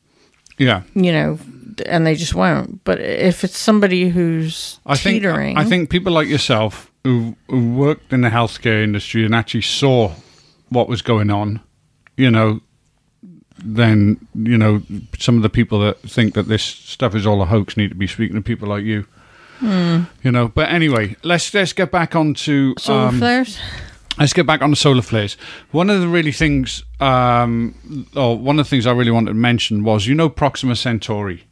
Yeah, 0.58 0.82
you 0.94 1.12
know, 1.12 1.38
and 1.86 2.06
they 2.06 2.14
just 2.14 2.34
won't. 2.34 2.82
But 2.84 3.00
if 3.00 3.44
it's 3.44 3.58
somebody 3.58 4.08
who's 4.08 4.80
I 4.86 4.96
think 4.96 5.16
teetering, 5.16 5.56
I 5.56 5.64
think 5.64 5.90
people 5.90 6.12
like 6.12 6.28
yourself 6.28 6.90
who, 7.04 7.36
who 7.48 7.74
worked 7.74 8.12
in 8.12 8.22
the 8.22 8.30
healthcare 8.30 8.82
industry 8.82 9.24
and 9.24 9.34
actually 9.34 9.62
saw 9.62 10.12
what 10.68 10.88
was 10.88 11.02
going 11.02 11.30
on, 11.30 11.60
you 12.16 12.30
know, 12.30 12.60
then 13.58 14.18
you 14.34 14.56
know 14.56 14.82
some 15.18 15.36
of 15.36 15.42
the 15.42 15.50
people 15.50 15.80
that 15.80 16.00
think 16.02 16.34
that 16.34 16.48
this 16.48 16.62
stuff 16.62 17.14
is 17.14 17.26
all 17.26 17.42
a 17.42 17.46
hoax 17.46 17.76
need 17.76 17.88
to 17.88 17.96
be 17.96 18.06
speaking 18.06 18.36
to 18.36 18.42
people 18.42 18.68
like 18.68 18.84
you. 18.84 19.06
You 19.60 20.06
know, 20.30 20.48
but 20.48 20.68
anyway, 20.68 21.16
let's 21.24 21.52
let's 21.52 21.72
get 21.72 21.90
back 21.90 22.14
onto 22.14 22.74
Solar 22.78 23.08
um, 23.08 23.18
flares. 23.18 23.58
Let's 24.18 24.32
get 24.32 24.46
back 24.46 24.62
on 24.62 24.70
the 24.70 24.76
solar 24.76 25.02
flares. 25.02 25.36
One 25.70 25.90
of 25.90 26.00
the 26.00 26.08
really 26.08 26.32
things, 26.32 26.82
um, 26.98 28.06
or 28.16 28.36
one 28.36 28.58
of 28.58 28.66
the 28.66 28.70
things 28.70 28.84
I 28.84 28.90
really 28.90 29.12
wanted 29.12 29.28
to 29.28 29.34
mention 29.34 29.84
was, 29.84 30.08
you 30.08 30.14
know, 30.14 30.28
Proxima 30.28 30.74
Centauri. 30.74 31.44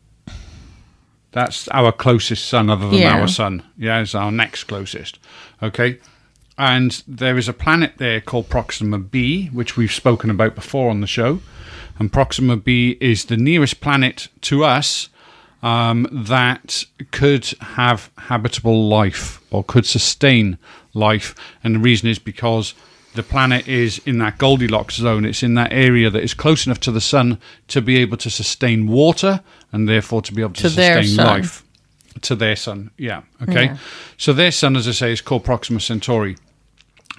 That's 1.36 1.68
our 1.68 1.92
closest 1.92 2.46
sun, 2.48 2.70
other 2.70 2.88
than 2.88 2.98
Yeah. 2.98 3.20
our 3.20 3.28
sun. 3.28 3.62
Yeah, 3.76 4.00
it's 4.00 4.14
our 4.14 4.32
next 4.32 4.64
closest. 4.64 5.18
Okay, 5.62 5.98
and 6.56 7.02
there 7.06 7.36
is 7.36 7.46
a 7.46 7.52
planet 7.52 7.92
there 7.98 8.22
called 8.22 8.48
Proxima 8.48 8.98
b, 8.98 9.48
which 9.52 9.76
we've 9.76 9.92
spoken 9.92 10.30
about 10.30 10.54
before 10.54 10.88
on 10.88 11.02
the 11.02 11.06
show. 11.06 11.40
And 11.98 12.10
Proxima 12.10 12.56
b 12.56 12.96
is 13.02 13.26
the 13.26 13.36
nearest 13.36 13.82
planet 13.82 14.28
to 14.48 14.64
us 14.64 15.10
um, 15.62 16.06
that 16.10 16.84
could 17.10 17.44
have 17.60 18.08
habitable 18.16 18.88
life 18.88 19.38
or 19.50 19.62
could 19.62 19.84
sustain 19.84 20.56
life. 20.94 21.34
And 21.62 21.74
the 21.74 21.80
reason 21.80 22.08
is 22.08 22.18
because 22.18 22.72
the 23.16 23.22
planet 23.22 23.66
is 23.66 23.98
in 24.06 24.18
that 24.18 24.38
Goldilocks 24.38 24.96
zone. 24.96 25.24
It's 25.24 25.42
in 25.42 25.54
that 25.54 25.72
area 25.72 26.10
that 26.10 26.22
is 26.22 26.34
close 26.34 26.66
enough 26.66 26.80
to 26.80 26.92
the 26.92 27.00
sun 27.00 27.38
to 27.68 27.82
be 27.82 27.96
able 27.98 28.16
to 28.18 28.30
sustain 28.30 28.86
water 28.86 29.40
and 29.72 29.88
therefore 29.88 30.22
to 30.22 30.32
be 30.32 30.42
able 30.42 30.54
to, 30.54 30.62
To 30.62 30.70
sustain 30.70 31.16
life. 31.16 31.64
To 32.22 32.34
their 32.34 32.56
sun, 32.56 32.90
yeah. 32.96 33.22
Okay. 33.42 33.66
Yeah. 33.66 33.76
So 34.16 34.32
their 34.32 34.50
sun, 34.50 34.76
as 34.76 34.88
I 34.88 34.92
say, 34.92 35.12
is 35.12 35.20
called 35.20 35.44
Proxima 35.44 35.80
Centauri. 35.80 36.36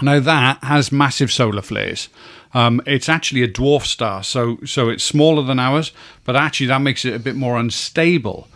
Now 0.02 0.20
that 0.20 0.64
has 0.64 0.92
massive 0.92 1.32
solar 1.32 1.62
flares. 1.62 2.10
Um, 2.54 2.82
it's 2.86 3.10
actually 3.10 3.44
a 3.44 3.48
dwarf 3.48 3.84
star, 3.84 4.24
so 4.24 4.58
so 4.66 4.90
it's 4.90 5.04
smaller 5.04 5.44
than 5.44 5.60
ours, 5.60 5.92
but 6.24 6.36
actually 6.36 6.68
that 6.68 6.82
makes 6.82 7.06
it 7.06 7.14
a 7.14 7.20
bit 7.20 7.36
more 7.36 7.58
unstable. 7.58 8.48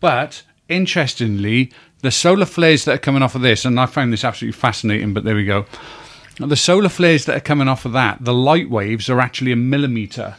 But 0.00 0.42
interestingly, 0.68 1.70
the 2.00 2.10
solar 2.10 2.46
flares 2.46 2.84
that 2.84 2.94
are 2.94 2.98
coming 2.98 3.22
off 3.22 3.34
of 3.34 3.42
this, 3.42 3.64
and 3.64 3.78
I 3.78 3.86
found 3.86 4.12
this 4.12 4.24
absolutely 4.24 4.58
fascinating. 4.58 5.14
But 5.14 5.24
there 5.24 5.36
we 5.36 5.44
go. 5.44 5.66
The 6.38 6.56
solar 6.56 6.88
flares 6.88 7.26
that 7.26 7.36
are 7.36 7.40
coming 7.40 7.68
off 7.68 7.84
of 7.84 7.92
that, 7.92 8.24
the 8.24 8.34
light 8.34 8.68
waves 8.68 9.08
are 9.08 9.20
actually 9.20 9.52
a 9.52 9.56
millimeter 9.56 10.36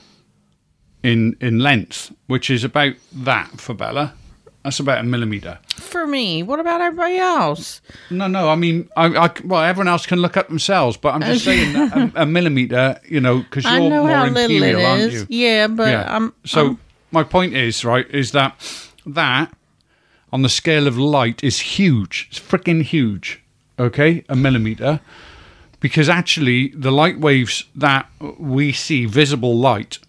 in 1.03 1.35
in 1.39 1.59
length, 1.59 2.11
which 2.27 2.49
is 2.49 2.63
about 2.63 2.93
that 3.13 3.59
for 3.61 3.73
Bella. 3.73 4.13
That's 4.63 4.79
about 4.79 4.97
a 4.99 5.03
millimeter. 5.03 5.59
For 5.75 6.07
me, 6.07 6.41
what 6.41 6.59
about 6.59 6.81
everybody 6.81 7.17
else? 7.17 7.81
No, 8.09 8.25
no. 8.25 8.49
I 8.49 8.55
mean, 8.55 8.89
I, 8.97 9.05
I, 9.27 9.31
well, 9.43 9.61
everyone 9.61 9.87
else 9.87 10.07
can 10.07 10.19
look 10.23 10.37
up 10.37 10.47
themselves, 10.47 10.97
but 10.97 11.13
I'm 11.13 11.21
just 11.21 11.45
saying 11.45 11.73
that 11.73 11.95
a, 12.15 12.23
a 12.23 12.25
millimeter, 12.37 12.99
you 13.07 13.21
know, 13.21 13.39
because 13.43 13.63
you're 13.63 13.73
I 13.73 13.87
know 13.87 14.01
more 14.03 14.09
how 14.09 14.23
little 14.25 14.37
it 14.39 14.55
imperial, 14.55 14.85
aren't 14.87 15.01
is. 15.03 15.13
you? 15.13 15.27
Yeah, 15.29 15.67
but 15.67 15.93
I'm 16.07 16.33
so 16.45 16.61
I'm- 16.65 16.79
my 17.11 17.23
point 17.23 17.53
is 17.53 17.85
right 17.85 18.09
is 18.09 18.31
that 18.31 18.55
that 19.05 19.55
on 20.33 20.41
the 20.41 20.49
scale 20.49 20.87
of 20.87 20.97
light 20.97 21.43
is 21.43 21.59
huge. 21.59 22.27
It's 22.31 22.39
freaking 22.39 22.81
huge. 22.81 23.43
Okay, 23.77 24.25
a 24.29 24.35
millimeter. 24.35 24.99
Because 25.85 26.09
actually, 26.09 26.69
the 26.69 26.91
light 26.91 27.19
waves 27.19 27.65
that 27.75 28.09
we 28.39 28.71
see, 28.71 29.05
visible 29.05 29.55
light, 29.55 29.99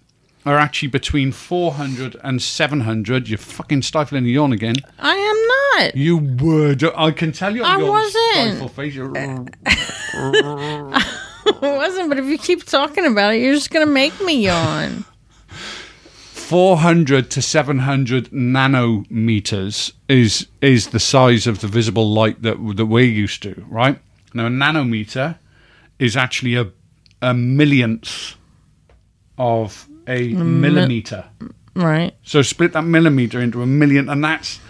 are 0.46 0.56
actually 0.56 0.88
between 0.88 1.32
400 1.32 2.16
and 2.24 2.40
700. 2.40 3.28
You're 3.28 3.36
fucking 3.36 3.82
stifling 3.82 4.24
a 4.24 4.28
yawn 4.28 4.52
again. 4.54 4.76
I 4.98 5.14
am 5.14 5.84
not. 5.84 5.94
You 5.94 6.16
would. 6.16 6.82
I 6.82 7.10
can 7.10 7.30
tell 7.32 7.54
you. 7.54 7.62
I 7.62 7.76
wasn't. 7.76 8.56
stifle 8.56 8.68
Face. 8.68 8.94
You're- 8.94 9.12
It 11.46 11.60
wasn't, 11.60 12.08
but 12.08 12.18
if 12.18 12.24
you 12.24 12.38
keep 12.38 12.64
talking 12.64 13.04
about 13.04 13.34
it, 13.34 13.42
you're 13.42 13.52
just 13.52 13.70
gonna 13.70 13.84
make 13.84 14.18
me 14.22 14.46
yawn. 14.46 15.04
400 15.50 17.30
to 17.32 17.42
700 17.42 18.30
nanometers 18.30 19.92
is 20.08 20.46
is 20.62 20.86
the 20.88 21.00
size 21.00 21.46
of 21.46 21.60
the 21.60 21.68
visible 21.68 22.10
light 22.10 22.40
that 22.40 22.56
that 22.76 22.86
we're 22.86 23.04
used 23.04 23.42
to, 23.42 23.62
right? 23.68 23.98
Now 24.32 24.46
a 24.46 24.48
nanometer 24.48 25.36
is 25.98 26.16
actually 26.16 26.54
a 26.56 26.70
a 27.22 27.34
millionth 27.34 28.36
of 29.38 29.88
a 30.06 30.28
millimeter. 30.34 31.24
Right. 31.74 32.14
So 32.22 32.42
split 32.42 32.72
that 32.72 32.82
millimeter 32.82 33.40
into 33.40 33.62
a 33.62 33.66
million, 33.66 34.08
and 34.08 34.24
that's 34.24 34.60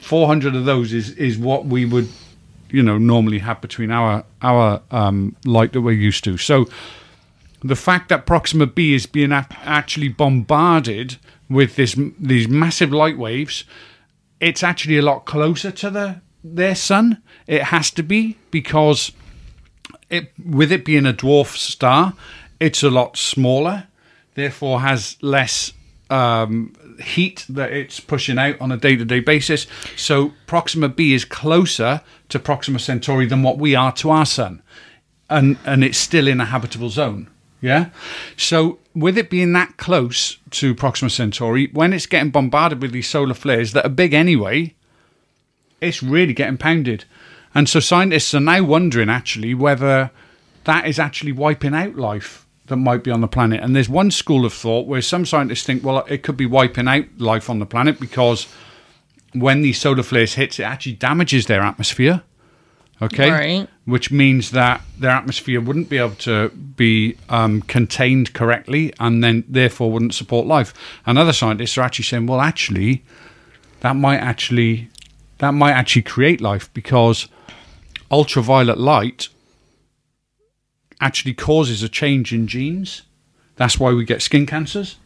400 0.00 0.54
of 0.54 0.64
those 0.64 0.92
is 0.92 1.10
is 1.12 1.38
what 1.38 1.66
we 1.66 1.84
would, 1.84 2.08
you 2.70 2.82
know, 2.82 2.98
normally 2.98 3.38
have 3.38 3.60
between 3.60 3.90
our 3.90 4.24
our 4.42 4.82
um, 4.90 5.36
light 5.44 5.72
that 5.72 5.80
we're 5.80 5.92
used 5.92 6.24
to. 6.24 6.36
So 6.36 6.66
the 7.62 7.76
fact 7.76 8.08
that 8.08 8.26
Proxima 8.26 8.66
b 8.66 8.94
is 8.94 9.06
being 9.06 9.32
a- 9.32 9.46
actually 9.62 10.08
bombarded 10.08 11.16
with 11.48 11.76
this 11.76 11.98
these 12.18 12.48
massive 12.48 12.92
light 12.92 13.18
waves, 13.18 13.64
it's 14.40 14.62
actually 14.62 14.98
a 14.98 15.02
lot 15.02 15.24
closer 15.26 15.70
to 15.70 15.90
the 15.90 16.20
their 16.42 16.74
sun. 16.74 17.22
It 17.46 17.64
has 17.64 17.90
to 17.92 18.02
be 18.02 18.36
because 18.50 19.12
it 20.10 20.32
with 20.44 20.72
it 20.72 20.84
being 20.84 21.06
a 21.06 21.12
dwarf 21.12 21.56
star, 21.56 22.14
it's 22.58 22.82
a 22.82 22.90
lot 22.90 23.16
smaller, 23.16 23.86
therefore 24.34 24.80
has 24.80 25.16
less 25.22 25.72
um, 26.10 26.74
heat 27.02 27.46
that 27.48 27.72
it's 27.72 28.00
pushing 28.00 28.38
out 28.38 28.60
on 28.60 28.72
a 28.72 28.76
day-to-day 28.76 29.20
basis. 29.20 29.66
So 29.96 30.32
Proxima 30.46 30.88
b 30.88 31.14
is 31.14 31.24
closer 31.24 32.02
to 32.28 32.38
Proxima 32.38 32.78
Centauri 32.78 33.26
than 33.26 33.42
what 33.42 33.58
we 33.58 33.74
are 33.74 33.92
to 33.92 34.10
our 34.10 34.26
sun, 34.26 34.62
and 35.28 35.56
and 35.64 35.84
it's 35.84 35.98
still 35.98 36.28
in 36.28 36.40
a 36.40 36.46
habitable 36.46 36.90
zone. 36.90 37.28
Yeah. 37.60 37.90
So 38.36 38.78
with 38.94 39.18
it 39.18 39.30
being 39.30 39.52
that 39.52 39.76
close 39.76 40.38
to 40.50 40.74
Proxima 40.74 41.10
Centauri, 41.10 41.68
when 41.72 41.92
it's 41.92 42.06
getting 42.06 42.30
bombarded 42.30 42.82
with 42.82 42.92
these 42.92 43.08
solar 43.08 43.34
flares 43.34 43.72
that 43.72 43.84
are 43.84 43.90
big 43.90 44.14
anyway, 44.14 44.74
it's 45.80 46.02
really 46.02 46.32
getting 46.32 46.58
pounded. 46.58 47.04
And 47.54 47.68
so 47.68 47.80
scientists 47.80 48.34
are 48.34 48.40
now 48.40 48.62
wondering 48.62 49.08
actually 49.10 49.54
whether 49.54 50.10
that 50.64 50.86
is 50.86 50.98
actually 50.98 51.32
wiping 51.32 51.74
out 51.74 51.96
life 51.96 52.46
that 52.66 52.76
might 52.76 53.02
be 53.02 53.10
on 53.10 53.20
the 53.20 53.28
planet. 53.28 53.60
And 53.60 53.74
there's 53.74 53.88
one 53.88 54.10
school 54.10 54.44
of 54.44 54.52
thought 54.52 54.86
where 54.86 55.02
some 55.02 55.26
scientists 55.26 55.64
think, 55.64 55.82
well, 55.82 56.04
it 56.08 56.22
could 56.22 56.36
be 56.36 56.46
wiping 56.46 56.86
out 56.86 57.06
life 57.18 57.50
on 57.50 57.58
the 57.58 57.66
planet 57.66 57.98
because 57.98 58.46
when 59.32 59.62
these 59.62 59.80
solar 59.80 60.02
flares 60.02 60.34
hits, 60.34 60.58
it 60.58 60.64
actually 60.64 60.92
damages 60.94 61.46
their 61.46 61.60
atmosphere. 61.62 62.22
Okay, 63.02 63.30
Right. 63.30 63.68
which 63.86 64.10
means 64.10 64.50
that 64.50 64.82
their 64.98 65.12
atmosphere 65.12 65.58
wouldn't 65.58 65.88
be 65.88 65.96
able 65.96 66.16
to 66.16 66.50
be 66.50 67.16
um, 67.30 67.62
contained 67.62 68.34
correctly, 68.34 68.92
and 69.00 69.24
then 69.24 69.42
therefore 69.48 69.90
wouldn't 69.90 70.12
support 70.12 70.46
life. 70.46 70.74
And 71.06 71.16
other 71.16 71.32
scientists 71.32 71.78
are 71.78 71.80
actually 71.80 72.04
saying, 72.04 72.26
well, 72.26 72.42
actually, 72.42 73.02
that 73.80 73.96
might 73.96 74.18
actually 74.18 74.90
that 75.38 75.52
might 75.52 75.72
actually 75.72 76.02
create 76.02 76.42
life 76.42 76.68
because 76.74 77.26
ultraviolet 78.10 78.78
light 78.78 79.28
actually 81.00 81.34
causes 81.34 81.82
a 81.82 81.88
change 81.88 82.32
in 82.32 82.46
genes. 82.46 83.02
That's 83.56 83.78
why 83.78 83.92
we 83.92 84.04
get 84.04 84.22
skin 84.22 84.46
cancers 84.46 84.96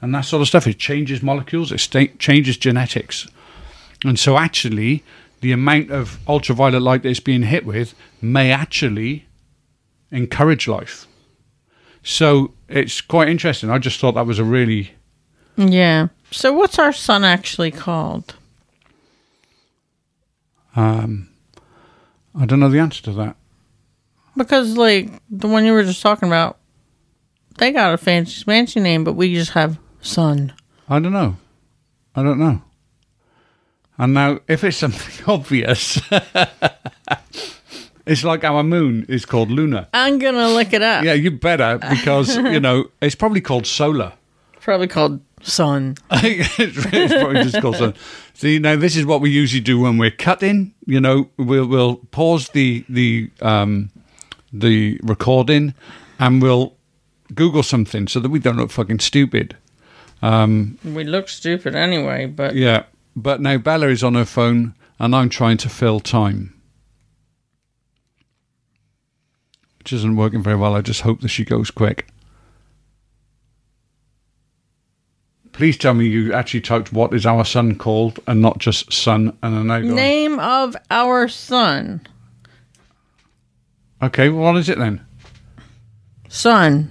and 0.00 0.14
that 0.14 0.22
sort 0.22 0.42
of 0.42 0.48
stuff. 0.48 0.66
It 0.66 0.78
changes 0.78 1.22
molecules, 1.22 1.72
it 1.72 1.80
sta- 1.80 2.16
changes 2.18 2.56
genetics. 2.56 3.26
And 4.04 4.18
so, 4.18 4.36
actually, 4.36 5.02
the 5.40 5.52
amount 5.52 5.90
of 5.90 6.18
ultraviolet 6.28 6.82
light 6.82 7.02
that 7.02 7.08
it's 7.08 7.20
being 7.20 7.42
hit 7.42 7.64
with 7.64 7.94
may 8.20 8.50
actually 8.50 9.26
encourage 10.10 10.68
life. 10.68 11.06
So, 12.02 12.52
it's 12.68 13.00
quite 13.00 13.28
interesting. 13.28 13.70
I 13.70 13.78
just 13.78 13.98
thought 14.00 14.12
that 14.12 14.26
was 14.26 14.38
a 14.38 14.44
really. 14.44 14.92
Yeah. 15.56 16.08
So 16.30 16.52
what's 16.52 16.80
our 16.80 16.92
sun 16.92 17.24
actually 17.24 17.70
called? 17.70 18.34
Um, 20.74 21.28
I 22.36 22.46
don't 22.46 22.60
know 22.60 22.68
the 22.68 22.80
answer 22.80 23.02
to 23.04 23.12
that. 23.12 23.36
Because 24.36 24.76
like 24.76 25.10
the 25.30 25.48
one 25.48 25.64
you 25.64 25.72
were 25.72 25.84
just 25.84 26.02
talking 26.02 26.28
about, 26.28 26.58
they 27.58 27.70
got 27.70 27.94
a 27.94 27.98
fancy 27.98 28.42
fancy 28.44 28.80
name, 28.80 29.04
but 29.04 29.14
we 29.14 29.34
just 29.34 29.52
have 29.52 29.78
sun. 30.00 30.52
I 30.88 30.98
don't 30.98 31.12
know. 31.12 31.36
I 32.16 32.22
don't 32.22 32.38
know. 32.38 32.62
And 33.96 34.14
now, 34.14 34.40
if 34.48 34.64
it's 34.64 34.76
something 34.76 35.24
obvious, 35.28 36.00
it's 38.06 38.24
like 38.24 38.42
our 38.42 38.64
moon 38.64 39.06
is 39.08 39.24
called 39.24 39.50
Luna. 39.50 39.88
I'm 39.94 40.18
gonna 40.18 40.48
look 40.48 40.72
it 40.72 40.82
up. 40.82 41.04
Yeah, 41.04 41.12
you 41.12 41.30
better 41.30 41.78
because 41.78 42.36
you 42.36 42.60
know 42.60 42.90
it's 43.00 43.14
probably 43.14 43.40
called 43.40 43.66
solar. 43.66 44.12
Probably 44.60 44.88
called 44.88 45.20
sun. 45.44 45.96
it's 46.10 47.14
probably 47.14 47.42
just 47.42 47.60
called 47.60 47.76
solar. 47.76 47.94
See, 48.34 48.58
now 48.58 48.76
this 48.76 48.96
is 48.96 49.06
what 49.06 49.20
we 49.20 49.30
usually 49.30 49.60
do 49.60 49.80
when 49.80 49.98
we're 49.98 50.10
cutting. 50.10 50.74
You 50.86 51.00
know, 51.00 51.30
we'll 51.36 51.66
we'll 51.66 51.96
pause 51.96 52.48
the 52.50 52.84
the 52.88 53.30
um 53.40 53.90
the 54.52 54.98
recording, 55.02 55.74
and 56.18 56.42
we'll 56.42 56.74
Google 57.34 57.62
something 57.62 58.08
so 58.08 58.20
that 58.20 58.30
we 58.30 58.38
don't 58.38 58.56
look 58.56 58.70
fucking 58.70 59.00
stupid. 59.00 59.56
We 60.84 61.04
look 61.04 61.28
stupid 61.28 61.74
anyway, 61.74 62.26
but 62.26 62.54
Yeah, 62.54 62.84
but 63.14 63.40
now 63.40 63.58
Bella 63.58 63.88
is 63.88 64.02
on 64.02 64.14
her 64.14 64.24
phone, 64.24 64.74
and 64.98 65.14
I'm 65.14 65.28
trying 65.28 65.58
to 65.58 65.68
fill 65.68 66.00
time. 66.00 66.54
Which 69.78 69.92
isn't 69.92 70.16
working 70.16 70.42
very 70.42 70.56
well. 70.56 70.74
I 70.74 70.80
just 70.80 71.02
hope 71.02 71.20
that 71.20 71.28
she 71.28 71.44
goes 71.44 71.70
quick. 71.70 72.08
Please 75.54 75.78
tell 75.78 75.94
me 75.94 76.06
you 76.06 76.32
actually 76.32 76.60
typed 76.60 76.92
what 76.92 77.14
is 77.14 77.24
our 77.24 77.44
son 77.44 77.76
called 77.76 78.18
and 78.26 78.42
not 78.42 78.58
just 78.58 78.92
son 78.92 79.38
and 79.40 79.54
an 79.54 79.70
egg. 79.70 79.84
Name 79.84 80.40
of 80.40 80.76
our 80.90 81.28
son. 81.28 82.04
Okay, 84.02 84.28
well, 84.30 84.52
what 84.52 84.56
is 84.56 84.68
it 84.68 84.78
then? 84.78 85.06
Son. 86.28 86.90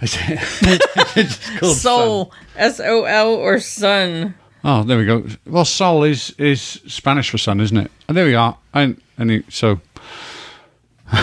Is 0.00 0.16
it 0.20 0.38
it's 1.16 1.58
called? 1.58 1.76
Soul. 1.76 2.32
S 2.54 2.78
O 2.78 3.02
L 3.02 3.34
or 3.34 3.58
son. 3.58 4.36
Oh, 4.62 4.84
there 4.84 4.96
we 4.96 5.06
go. 5.06 5.26
Well, 5.44 5.64
sol 5.64 6.04
is 6.04 6.30
is 6.38 6.62
Spanish 6.86 7.30
for 7.30 7.38
sun, 7.38 7.60
isn't 7.60 7.76
it? 7.76 7.90
And 8.06 8.16
there 8.16 8.26
we 8.26 8.36
are. 8.36 8.56
And 8.72 9.02
and 9.18 9.30
he, 9.30 9.42
so 9.48 9.80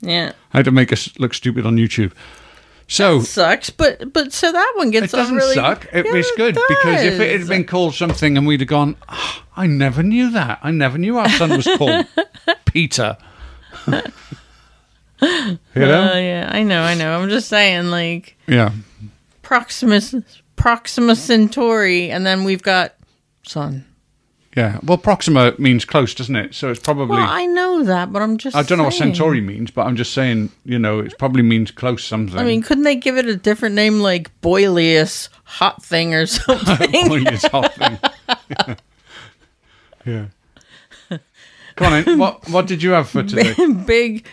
Yeah. 0.00 0.32
How 0.50 0.62
to 0.62 0.72
make 0.72 0.92
us 0.92 1.16
look 1.20 1.34
stupid 1.34 1.64
on 1.64 1.76
YouTube. 1.76 2.12
So 2.88 3.20
Sucks, 3.20 3.70
but 3.70 4.12
but 4.12 4.32
so 4.32 4.52
that 4.52 4.72
one 4.76 4.90
gets 4.90 5.12
a 5.12 5.16
doesn't 5.16 5.34
really 5.34 5.54
suck. 5.54 5.86
It, 5.92 6.06
Yeah, 6.06 6.14
it's 6.14 6.30
good 6.36 6.54
because 6.68 7.02
if 7.02 7.20
it 7.20 7.40
had 7.40 7.48
been 7.48 7.64
called 7.64 7.94
something 7.94 8.38
and 8.38 8.46
we'd 8.46 8.60
have 8.60 8.68
gone, 8.68 8.96
"Ah, 9.08 9.44
I 9.56 9.66
never 9.66 10.02
knew 10.02 10.30
that. 10.30 10.60
I 10.62 10.70
never 10.70 10.96
knew 10.96 11.18
our 11.18 11.28
son 11.30 11.50
was 11.50 11.68
called 11.76 12.06
Peter. 12.64 13.16
you 13.86 14.00
know? 15.20 16.10
Oh 16.12 16.18
yeah, 16.18 16.48
I 16.52 16.62
know, 16.62 16.82
I 16.82 16.94
know. 16.94 17.18
I'm 17.18 17.28
just 17.28 17.48
saying, 17.48 17.86
like 17.86 18.36
yeah. 18.46 18.70
Proximus 19.42 20.14
Proxima 20.54 21.16
Centauri, 21.16 22.10
and 22.10 22.24
then 22.24 22.44
we've 22.44 22.62
got 22.62 22.94
Sun. 23.42 23.84
Yeah. 24.56 24.78
Well, 24.82 24.96
Proxima 24.96 25.54
means 25.58 25.84
close, 25.84 26.14
doesn't 26.14 26.34
it? 26.34 26.54
So 26.54 26.70
it's 26.70 26.80
probably. 26.80 27.18
Well, 27.18 27.28
I 27.28 27.44
know 27.44 27.84
that, 27.84 28.10
but 28.10 28.22
I'm 28.22 28.38
just 28.38 28.56
I 28.56 28.62
don't 28.62 28.78
know 28.78 28.84
what 28.84 28.94
saying. 28.94 29.12
Centauri 29.12 29.42
means, 29.42 29.70
but 29.70 29.86
I'm 29.86 29.96
just 29.96 30.14
saying, 30.14 30.50
you 30.64 30.78
know, 30.78 31.00
it 31.00 31.18
probably 31.18 31.42
means 31.42 31.70
close 31.70 32.02
something. 32.02 32.38
I 32.38 32.42
mean, 32.42 32.62
couldn't 32.62 32.84
they 32.84 32.96
give 32.96 33.18
it 33.18 33.26
a 33.26 33.36
different 33.36 33.74
name 33.74 34.00
like 34.00 34.30
Boilius 34.40 35.28
Hot 35.44 35.84
Thing 35.84 36.14
or 36.14 36.24
something? 36.26 37.26
Is 37.26 37.42
hot 37.44 37.74
thing. 37.74 37.98
yeah. 40.06 40.26
Come 41.76 41.92
on, 41.92 42.08
in. 42.08 42.18
what 42.18 42.48
what 42.48 42.66
did 42.66 42.82
you 42.82 42.92
have 42.92 43.10
for 43.10 43.22
today? 43.24 43.54
big, 43.84 44.26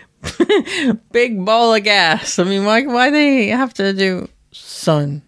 big 1.12 1.44
ball 1.44 1.76
of 1.76 1.84
gas. 1.84 2.40
I 2.40 2.46
mean, 2.46 2.64
why 2.64 2.86
why 2.86 3.10
they 3.10 3.48
have 3.48 3.74
to 3.74 3.92
do 3.92 4.30
sun? 4.54 5.22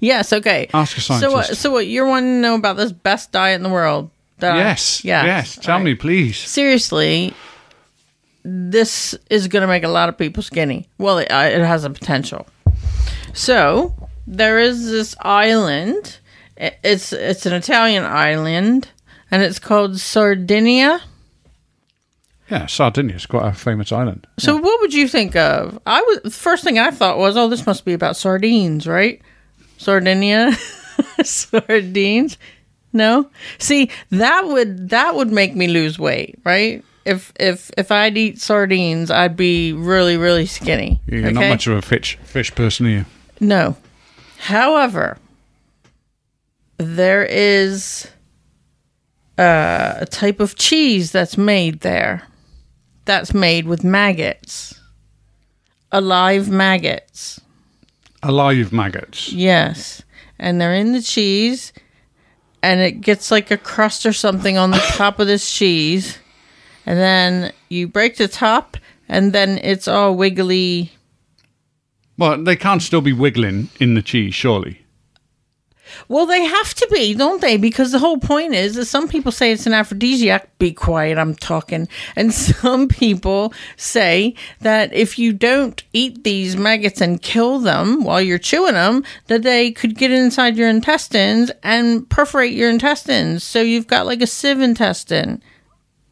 Yes. 0.00 0.32
Okay. 0.32 0.68
Ask 0.74 0.96
a 0.98 1.00
So 1.00 1.14
what? 1.14 1.20
scientist. 1.44 1.62
So 1.62 1.70
what? 1.70 1.86
You're 1.86 2.06
wanting 2.06 2.34
to 2.36 2.40
know 2.40 2.54
about 2.56 2.76
this 2.76 2.92
best 2.92 3.30
diet 3.32 3.56
in 3.56 3.62
the 3.62 3.68
world? 3.68 4.10
I- 4.42 4.56
yes. 4.56 5.04
yeah. 5.04 5.24
Yes. 5.24 5.56
Tell 5.56 5.76
right. 5.76 5.84
me, 5.84 5.94
please. 5.94 6.38
seriously, 6.38 7.34
this 8.42 9.14
is 9.28 9.48
going 9.48 9.60
to 9.60 9.66
make 9.68 9.84
a 9.84 9.88
lot 9.88 10.08
of 10.08 10.16
people 10.16 10.42
skinny. 10.42 10.88
Well, 10.98 11.18
it, 11.18 11.30
uh, 11.30 11.50
it 11.52 11.60
has 11.60 11.84
a 11.84 11.90
potential. 11.90 12.46
So 13.34 13.94
there 14.26 14.58
is 14.58 14.90
this 14.90 15.14
island. 15.20 16.18
It's 16.56 17.12
it's 17.12 17.46
an 17.46 17.52
Italian 17.54 18.04
island, 18.04 18.88
and 19.30 19.42
it's 19.42 19.58
called 19.58 19.98
Sardinia. 19.98 21.00
Yeah, 22.50 22.66
Sardinia 22.66 23.16
is 23.16 23.26
quite 23.26 23.46
a 23.46 23.52
famous 23.52 23.92
island. 23.92 24.26
So 24.38 24.56
what 24.56 24.80
would 24.80 24.92
you 24.92 25.06
think 25.06 25.36
of? 25.36 25.78
I 25.86 26.00
was 26.02 26.20
the 26.24 26.30
first 26.30 26.64
thing 26.64 26.78
I 26.78 26.90
thought 26.90 27.16
was, 27.16 27.36
oh, 27.36 27.48
this 27.48 27.64
must 27.64 27.84
be 27.84 27.92
about 27.92 28.16
sardines, 28.16 28.86
right? 28.86 29.22
Sardinia, 29.80 30.52
sardines. 31.24 32.36
No, 32.92 33.30
see 33.58 33.90
that 34.10 34.46
would 34.46 34.90
that 34.90 35.14
would 35.14 35.32
make 35.32 35.56
me 35.56 35.68
lose 35.68 35.98
weight, 35.98 36.38
right? 36.44 36.84
If 37.06 37.32
if 37.40 37.70
if 37.78 37.90
I'd 37.90 38.18
eat 38.18 38.38
sardines, 38.38 39.10
I'd 39.10 39.36
be 39.36 39.72
really 39.72 40.18
really 40.18 40.44
skinny. 40.44 41.00
You're 41.06 41.30
not 41.30 41.48
much 41.48 41.66
of 41.66 41.78
a 41.78 41.82
fish 41.82 42.18
fish 42.24 42.54
person, 42.54 42.86
are 42.86 42.90
you? 42.90 43.04
No. 43.40 43.76
However, 44.36 45.16
there 46.76 47.24
is 47.24 48.06
uh, 49.38 49.94
a 50.00 50.06
type 50.06 50.40
of 50.40 50.56
cheese 50.56 51.10
that's 51.10 51.38
made 51.38 51.80
there. 51.80 52.24
That's 53.06 53.32
made 53.32 53.66
with 53.66 53.82
maggots, 53.82 54.78
alive 55.90 56.50
maggots. 56.50 57.40
Alive 58.22 58.72
maggots. 58.72 59.32
Yes. 59.32 60.02
And 60.38 60.60
they're 60.60 60.74
in 60.74 60.92
the 60.92 61.02
cheese, 61.02 61.72
and 62.62 62.80
it 62.80 63.00
gets 63.00 63.30
like 63.30 63.50
a 63.50 63.56
crust 63.56 64.06
or 64.06 64.12
something 64.12 64.56
on 64.56 64.70
the 64.70 64.78
top 64.78 65.18
of 65.18 65.26
this 65.26 65.50
cheese. 65.50 66.18
And 66.86 66.98
then 66.98 67.52
you 67.68 67.88
break 67.88 68.16
the 68.16 68.28
top, 68.28 68.76
and 69.08 69.32
then 69.32 69.58
it's 69.62 69.86
all 69.86 70.14
wiggly. 70.14 70.92
Well, 72.18 72.42
they 72.42 72.56
can't 72.56 72.82
still 72.82 73.00
be 73.00 73.12
wiggling 73.12 73.68
in 73.78 73.94
the 73.94 74.02
cheese, 74.02 74.34
surely. 74.34 74.82
Well, 76.08 76.26
they 76.26 76.44
have 76.44 76.74
to 76.74 76.88
be, 76.90 77.14
don't 77.14 77.40
they? 77.40 77.56
Because 77.56 77.92
the 77.92 77.98
whole 77.98 78.18
point 78.18 78.54
is 78.54 78.74
that 78.74 78.86
some 78.86 79.08
people 79.08 79.32
say 79.32 79.52
it's 79.52 79.66
an 79.66 79.72
aphrodisiac. 79.72 80.58
Be 80.58 80.72
quiet, 80.72 81.18
I'm 81.18 81.34
talking. 81.34 81.88
And 82.16 82.32
some 82.50 82.88
people 82.88 83.52
say 83.76 84.34
that 84.60 84.92
if 84.92 85.18
you 85.18 85.32
don't 85.32 85.82
eat 85.92 86.24
these 86.24 86.56
maggots 86.56 87.00
and 87.00 87.22
kill 87.22 87.58
them 87.58 88.04
while 88.04 88.20
you're 88.20 88.38
chewing 88.38 88.74
them, 88.74 89.04
that 89.26 89.42
they 89.42 89.72
could 89.72 89.96
get 89.96 90.10
inside 90.10 90.56
your 90.56 90.68
intestines 90.68 91.50
and 91.62 92.08
perforate 92.08 92.52
your 92.52 92.70
intestines. 92.70 93.44
So 93.44 93.60
you've 93.60 93.86
got 93.86 94.06
like 94.06 94.22
a 94.22 94.26
sieve 94.26 94.60
intestine. 94.60 95.42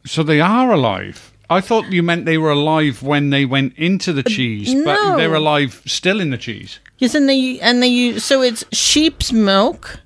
So 0.04 0.22
they 0.22 0.40
are 0.40 0.72
alive. 0.72 1.32
I 1.50 1.60
thought 1.60 1.86
you 1.86 2.02
meant 2.02 2.26
they 2.26 2.38
were 2.38 2.50
alive 2.50 3.02
when 3.02 3.30
they 3.30 3.44
went 3.44 3.74
into 3.76 4.12
the 4.12 4.20
uh, 4.20 4.28
cheese, 4.28 4.74
but 4.74 4.94
no. 4.94 5.16
they're 5.16 5.34
alive 5.34 5.82
still 5.86 6.20
in 6.20 6.30
the 6.30 6.38
cheese. 6.38 6.78
Yes, 6.98 7.14
and 7.14 7.28
they 7.28 7.58
and 7.60 7.82
they 7.82 7.88
use 7.88 8.24
so 8.24 8.42
it's 8.42 8.64
sheep's 8.72 9.32
milk 9.32 10.00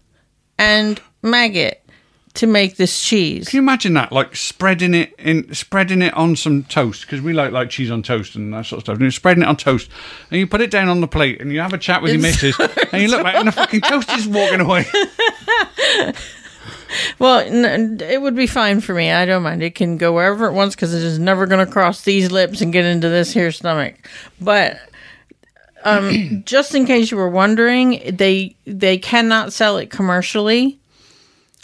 and 0.59 1.01
maggot 1.23 1.83
to 2.35 2.47
make 2.47 2.77
this 2.77 3.03
cheese. 3.03 3.49
Can 3.49 3.59
you 3.59 3.63
imagine 3.63 3.95
that? 3.95 4.13
Like 4.13 4.37
spreading 4.37 4.95
it 4.95 5.15
in, 5.19 5.53
spreading 5.53 6.01
it 6.01 6.15
on 6.15 6.37
some 6.37 6.63
toast 6.65 7.03
because 7.03 7.21
we 7.21 7.33
like 7.33 7.51
like 7.53 7.71
cheese 7.71 7.91
on 7.91 8.03
toast 8.03 8.37
and 8.37 8.53
that 8.55 8.67
sort 8.67 8.79
of 8.79 8.85
stuff. 8.85 8.95
And 8.95 9.03
you're 9.03 9.11
spreading 9.11 9.43
it 9.43 9.47
on 9.47 9.57
toast, 9.57 9.91
and 10.31 10.39
you 10.39 10.47
put 10.47 10.61
it 10.61 10.71
down 10.71 10.89
on 10.89 11.01
the 11.01 11.09
plate, 11.09 11.41
and 11.41 11.53
you 11.53 11.61
have 11.61 11.73
a 11.73 11.79
chat 11.79 12.03
with 12.03 12.13
your 12.13 12.23
missus, 12.23 12.59
and 12.93 13.03
you 13.03 13.09
look 13.09 13.23
back, 13.23 13.35
and 13.35 13.49
the 13.49 13.53
fucking 13.53 13.81
toast 13.81 14.11
is 14.13 14.29
walking 14.29 14.61
away. 14.61 14.87
Well, 17.23 17.39
it 17.47 18.21
would 18.21 18.35
be 18.35 18.49
fine 18.49 18.81
for 18.81 18.97
me. 18.97 19.13
I 19.13 19.27
don't 19.27 19.45
mind. 19.45 19.63
It 19.63 19.77
can 19.77 19.97
go 19.97 20.13
wherever 20.13 20.47
it 20.47 20.55
wants 20.55 20.75
because 20.75 20.93
it 20.93 21.05
is 21.05 21.21
never 21.21 21.47
going 21.47 21.65
to 21.65 21.71
cross 21.71 22.03
these 22.03 22.33
lips 22.33 22.61
and 22.61 22.73
get 22.73 22.85
into 22.85 23.09
this 23.09 23.33
here 23.33 23.53
stomach. 23.53 23.95
But 24.41 24.81
um, 25.85 26.43
just 26.45 26.75
in 26.75 26.85
case 26.85 27.13
you 27.13 27.17
were 27.17 27.29
wondering, 27.29 28.03
they 28.13 28.57
they 28.67 28.99
cannot 28.99 29.53
sell 29.53 29.77
it 29.77 29.89
commercially. 29.89 30.81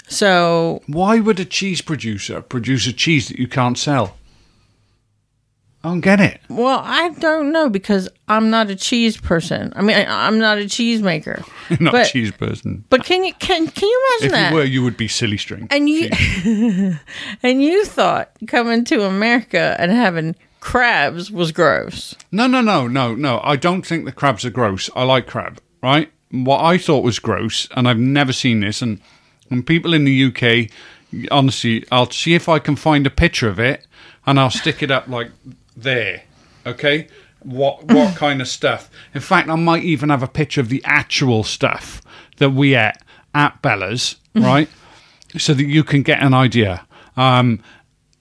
So 0.06 0.80
Why 0.86 1.18
would 1.18 1.40
a 1.40 1.44
cheese 1.44 1.82
producer 1.82 2.40
produce 2.40 2.86
a 2.86 2.92
cheese 2.92 3.26
that 3.26 3.40
you 3.40 3.48
can't 3.48 3.76
sell? 3.76 4.16
I 5.84 5.88
don't 5.90 6.00
get 6.00 6.20
it. 6.20 6.40
Well, 6.48 6.80
I 6.84 7.10
don't 7.20 7.52
know 7.52 7.68
because 7.70 8.08
I'm 8.26 8.50
not 8.50 8.68
a 8.68 8.74
cheese 8.74 9.16
person. 9.16 9.72
I 9.76 9.82
mean, 9.82 9.96
I, 9.96 10.26
I'm 10.26 10.38
not 10.38 10.58
a 10.58 10.68
cheese 10.68 11.02
maker. 11.02 11.42
You're 11.70 11.78
not 11.80 11.92
But- 11.92 12.06
a 12.08 12.10
cheese 12.10 12.32
person. 12.32 12.84
But 12.90 13.04
can 13.04 13.24
you 13.24 13.32
can 13.34 13.68
can 13.68 13.88
you 13.88 14.06
imagine 14.20 14.26
If 14.26 14.32
that? 14.32 14.50
you 14.50 14.56
were, 14.56 14.64
you 14.64 14.82
would 14.82 14.96
be 14.96 15.06
silly 15.08 15.36
string. 15.38 15.68
and 15.70 15.88
you 15.88 16.10
and 17.42 17.62
you 17.62 17.84
thought 17.84 18.30
coming 18.46 18.84
to 18.86 19.02
America 19.04 19.76
and 19.78 19.92
having 19.92 20.34
crabs 20.60 21.30
was 21.30 21.52
gross. 21.52 22.14
No, 22.32 22.46
no, 22.48 22.60
no, 22.60 22.88
no, 22.88 23.14
no. 23.14 23.40
I 23.44 23.56
don't 23.56 23.82
think 23.86 24.04
the 24.04 24.12
crabs 24.12 24.44
are 24.44 24.50
gross. 24.50 24.90
I 24.96 25.04
like 25.04 25.26
crab, 25.26 25.60
right? 25.82 26.10
What 26.30 26.60
I 26.62 26.76
thought 26.76 27.04
was 27.04 27.18
gross, 27.20 27.68
and 27.76 27.88
I've 27.88 27.98
never 27.98 28.32
seen 28.32 28.60
this, 28.60 28.82
and 28.82 29.00
and 29.50 29.66
people 29.66 29.94
in 29.94 30.04
the 30.04 30.24
UK, 30.24 30.70
honestly, 31.30 31.86
I'll 31.90 32.10
see 32.10 32.34
if 32.34 32.48
I 32.48 32.58
can 32.58 32.76
find 32.76 33.06
a 33.06 33.10
picture 33.10 33.48
of 33.48 33.58
it, 33.58 33.86
and 34.26 34.38
I'll 34.38 34.50
stick 34.50 34.82
it 34.82 34.90
up 34.90 35.08
like 35.08 35.30
there. 35.82 36.22
Okay, 36.66 37.08
what 37.40 37.84
what 37.84 38.16
kind 38.24 38.40
of 38.40 38.48
stuff? 38.48 38.90
In 39.14 39.20
fact, 39.20 39.48
I 39.48 39.56
might 39.56 39.84
even 39.84 40.10
have 40.10 40.22
a 40.22 40.28
picture 40.28 40.60
of 40.60 40.68
the 40.68 40.82
actual 40.84 41.44
stuff 41.44 42.02
that 42.38 42.50
we 42.50 42.74
ate 42.74 42.94
at 43.34 43.60
Bella's, 43.62 44.16
right? 44.34 44.68
so 45.36 45.54
that 45.54 45.64
you 45.64 45.84
can 45.84 46.02
get 46.02 46.22
an 46.22 46.32
idea. 46.32 46.86
Um, 47.16 47.62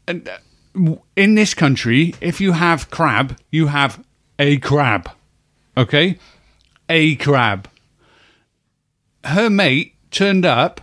and, 0.08 0.28
uh, 0.28 0.96
in 1.16 1.36
this 1.36 1.54
country, 1.54 2.14
if 2.22 2.42
you 2.42 2.52
have 2.54 2.90
crab, 2.92 3.38
you 3.50 3.68
have 3.68 4.04
a 4.38 4.58
crab. 4.58 5.10
Okay? 5.76 6.18
A 6.90 7.16
crab. 7.16 7.70
Her 9.24 9.50
mate 9.50 9.96
turned 10.12 10.46
up 10.46 10.82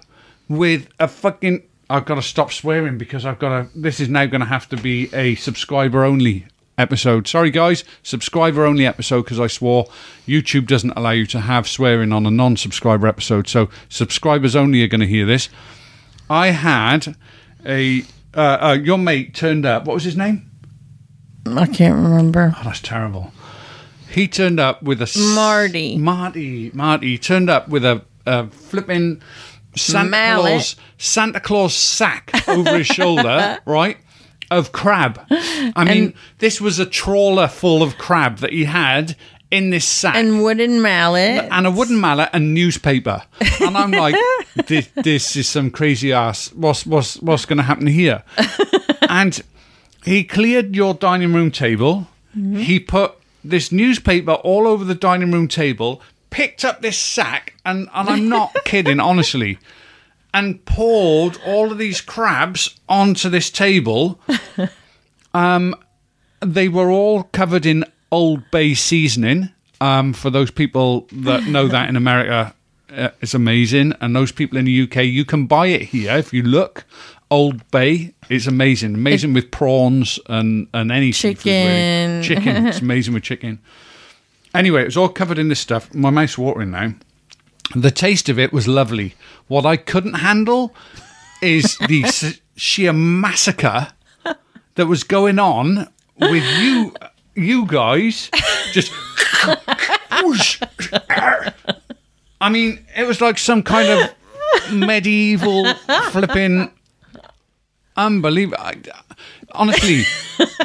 with 0.48 0.88
a 0.98 1.08
fucking. 1.08 1.62
I've 1.88 2.06
got 2.06 2.16
to 2.16 2.22
stop 2.22 2.52
swearing 2.52 2.98
because 2.98 3.24
I've 3.24 3.38
got 3.38 3.48
to. 3.48 3.78
This 3.78 4.00
is 4.00 4.08
now 4.08 4.26
going 4.26 4.40
to 4.40 4.46
have 4.46 4.68
to 4.70 4.76
be 4.76 5.08
a 5.14 5.34
subscriber 5.36 6.04
only 6.04 6.46
episode. 6.78 7.26
Sorry, 7.28 7.50
guys. 7.50 7.84
Subscriber 8.02 8.64
only 8.64 8.86
episode 8.86 9.22
because 9.22 9.38
I 9.40 9.46
swore. 9.46 9.86
YouTube 10.26 10.66
doesn't 10.66 10.90
allow 10.92 11.10
you 11.10 11.26
to 11.26 11.40
have 11.40 11.68
swearing 11.68 12.12
on 12.12 12.26
a 12.26 12.30
non 12.30 12.56
subscriber 12.56 13.06
episode. 13.06 13.48
So 13.48 13.68
subscribers 13.88 14.56
only 14.56 14.82
are 14.82 14.88
going 14.88 15.00
to 15.00 15.06
hear 15.06 15.26
this. 15.26 15.48
I 16.30 16.48
had 16.48 17.16
a. 17.66 18.02
Uh, 18.36 18.58
uh, 18.60 18.78
your 18.82 18.98
mate 18.98 19.34
turned 19.34 19.64
up. 19.64 19.84
What 19.84 19.94
was 19.94 20.04
his 20.04 20.16
name? 20.16 20.50
I 21.46 21.66
can't 21.66 21.94
remember. 22.02 22.54
Oh, 22.56 22.62
that's 22.64 22.80
terrible. 22.80 23.32
he 24.10 24.26
turned 24.26 24.58
up 24.58 24.82
with 24.82 25.00
a 25.00 25.04
s- 25.04 25.16
Marty. 25.34 25.96
Marty, 25.98 26.70
Marty 26.74 27.18
turned 27.18 27.48
up 27.50 27.68
with 27.68 27.84
a, 27.84 28.02
a 28.26 28.48
flipping 28.48 29.20
Santa 29.76 30.08
Mallet. 30.08 30.50
Claus 30.52 30.76
Santa 30.98 31.38
Claus 31.40 31.74
sack 31.74 32.30
over 32.48 32.78
his 32.78 32.86
shoulder, 32.86 33.58
right? 33.66 33.98
Of 34.54 34.72
crab. 34.72 35.20
I 35.30 35.84
mean, 35.84 36.14
this 36.38 36.60
was 36.60 36.78
a 36.78 36.86
trawler 36.86 37.48
full 37.48 37.82
of 37.82 37.98
crab 37.98 38.38
that 38.38 38.52
he 38.52 38.64
had 38.64 39.16
in 39.50 39.70
this 39.70 39.84
sack 39.84 40.16
And 40.16 40.42
wooden 40.42 40.82
mallet. 40.82 41.48
and 41.50 41.66
a 41.66 41.70
wooden 41.70 42.00
mallet 42.00 42.30
and 42.32 42.54
newspaper. 42.54 43.22
And 43.60 43.76
I'm 43.76 43.90
like, 43.90 44.14
this, 44.66 44.88
this 44.94 45.36
is 45.36 45.48
some 45.48 45.70
crazy 45.70 46.12
ass. 46.12 46.52
What's 46.54 46.86
what's 46.86 47.20
what's 47.22 47.44
going 47.46 47.58
to 47.58 47.62
happen 47.64 47.86
here? 47.86 48.22
and 49.08 49.40
he 50.04 50.24
cleared 50.24 50.74
your 50.74 50.94
dining 50.94 51.32
room 51.34 51.50
table. 51.50 52.08
Mm-hmm. 52.36 52.56
He 52.56 52.80
put 52.80 53.14
this 53.44 53.70
newspaper 53.70 54.32
all 54.32 54.66
over 54.66 54.84
the 54.84 54.94
dining 54.94 55.30
room 55.30 55.48
table. 55.48 56.00
Picked 56.30 56.64
up 56.64 56.82
this 56.82 56.98
sack, 56.98 57.54
and, 57.64 57.88
and 57.94 58.08
I'm 58.08 58.28
not 58.28 58.52
kidding, 58.64 58.98
honestly, 58.98 59.58
and 60.34 60.62
poured 60.66 61.38
all 61.46 61.72
of 61.72 61.78
these 61.78 62.02
crabs 62.02 62.78
onto 62.88 63.30
this 63.30 63.48
table. 63.48 64.20
Um, 65.34 65.74
they 66.40 66.68
were 66.68 66.90
all 66.90 67.24
covered 67.24 67.66
in 67.66 67.84
Old 68.12 68.48
Bay 68.52 68.74
seasoning. 68.74 69.50
Um, 69.80 70.12
for 70.12 70.30
those 70.30 70.52
people 70.52 71.08
that 71.10 71.44
know 71.48 71.66
that 71.66 71.88
in 71.88 71.96
America, 71.96 72.54
uh, 72.96 73.08
it's 73.20 73.34
amazing. 73.34 73.94
And 74.00 74.14
those 74.14 74.30
people 74.30 74.56
in 74.56 74.64
the 74.64 74.82
UK, 74.82 74.98
you 74.98 75.24
can 75.24 75.46
buy 75.46 75.66
it 75.66 75.82
here 75.82 76.12
if 76.12 76.32
you 76.32 76.44
look. 76.44 76.84
Old 77.30 77.68
Bay, 77.72 78.14
it's 78.30 78.46
amazing. 78.46 78.94
Amazing 78.94 79.34
with 79.34 79.50
prawns 79.50 80.20
and, 80.28 80.68
and 80.72 80.92
any 80.92 81.10
seafood, 81.10 81.46
really. 81.46 82.22
Chicken. 82.22 82.22
Chicken. 82.22 82.66
It's 82.68 82.80
amazing 82.80 83.14
with 83.14 83.24
chicken. 83.24 83.58
Anyway, 84.54 84.82
it 84.82 84.86
was 84.86 84.96
all 84.96 85.08
covered 85.08 85.38
in 85.38 85.48
this 85.48 85.58
stuff. 85.58 85.92
My 85.92 86.10
mouth's 86.10 86.38
watering 86.38 86.70
now. 86.70 86.94
The 87.74 87.90
taste 87.90 88.28
of 88.28 88.38
it 88.38 88.52
was 88.52 88.68
lovely. 88.68 89.14
What 89.48 89.64
I 89.66 89.76
couldn't 89.76 90.14
handle 90.14 90.74
is 91.42 91.76
the 91.88 92.04
s- 92.06 92.40
sheer 92.56 92.92
massacre 92.92 93.88
that 94.74 94.86
was 94.86 95.02
going 95.04 95.38
on 95.38 95.88
with 96.20 96.44
you, 96.60 96.94
you 97.34 97.66
guys, 97.66 98.30
just. 98.72 98.92
whoosh. 100.22 100.60
I 102.40 102.48
mean, 102.50 102.84
it 102.96 103.06
was 103.06 103.20
like 103.20 103.38
some 103.38 103.62
kind 103.62 103.88
of 103.88 104.72
medieval 104.72 105.72
flipping. 106.10 106.70
Unbelievable. 107.96 108.58
I- 108.62 108.76
Honestly, 109.56 110.02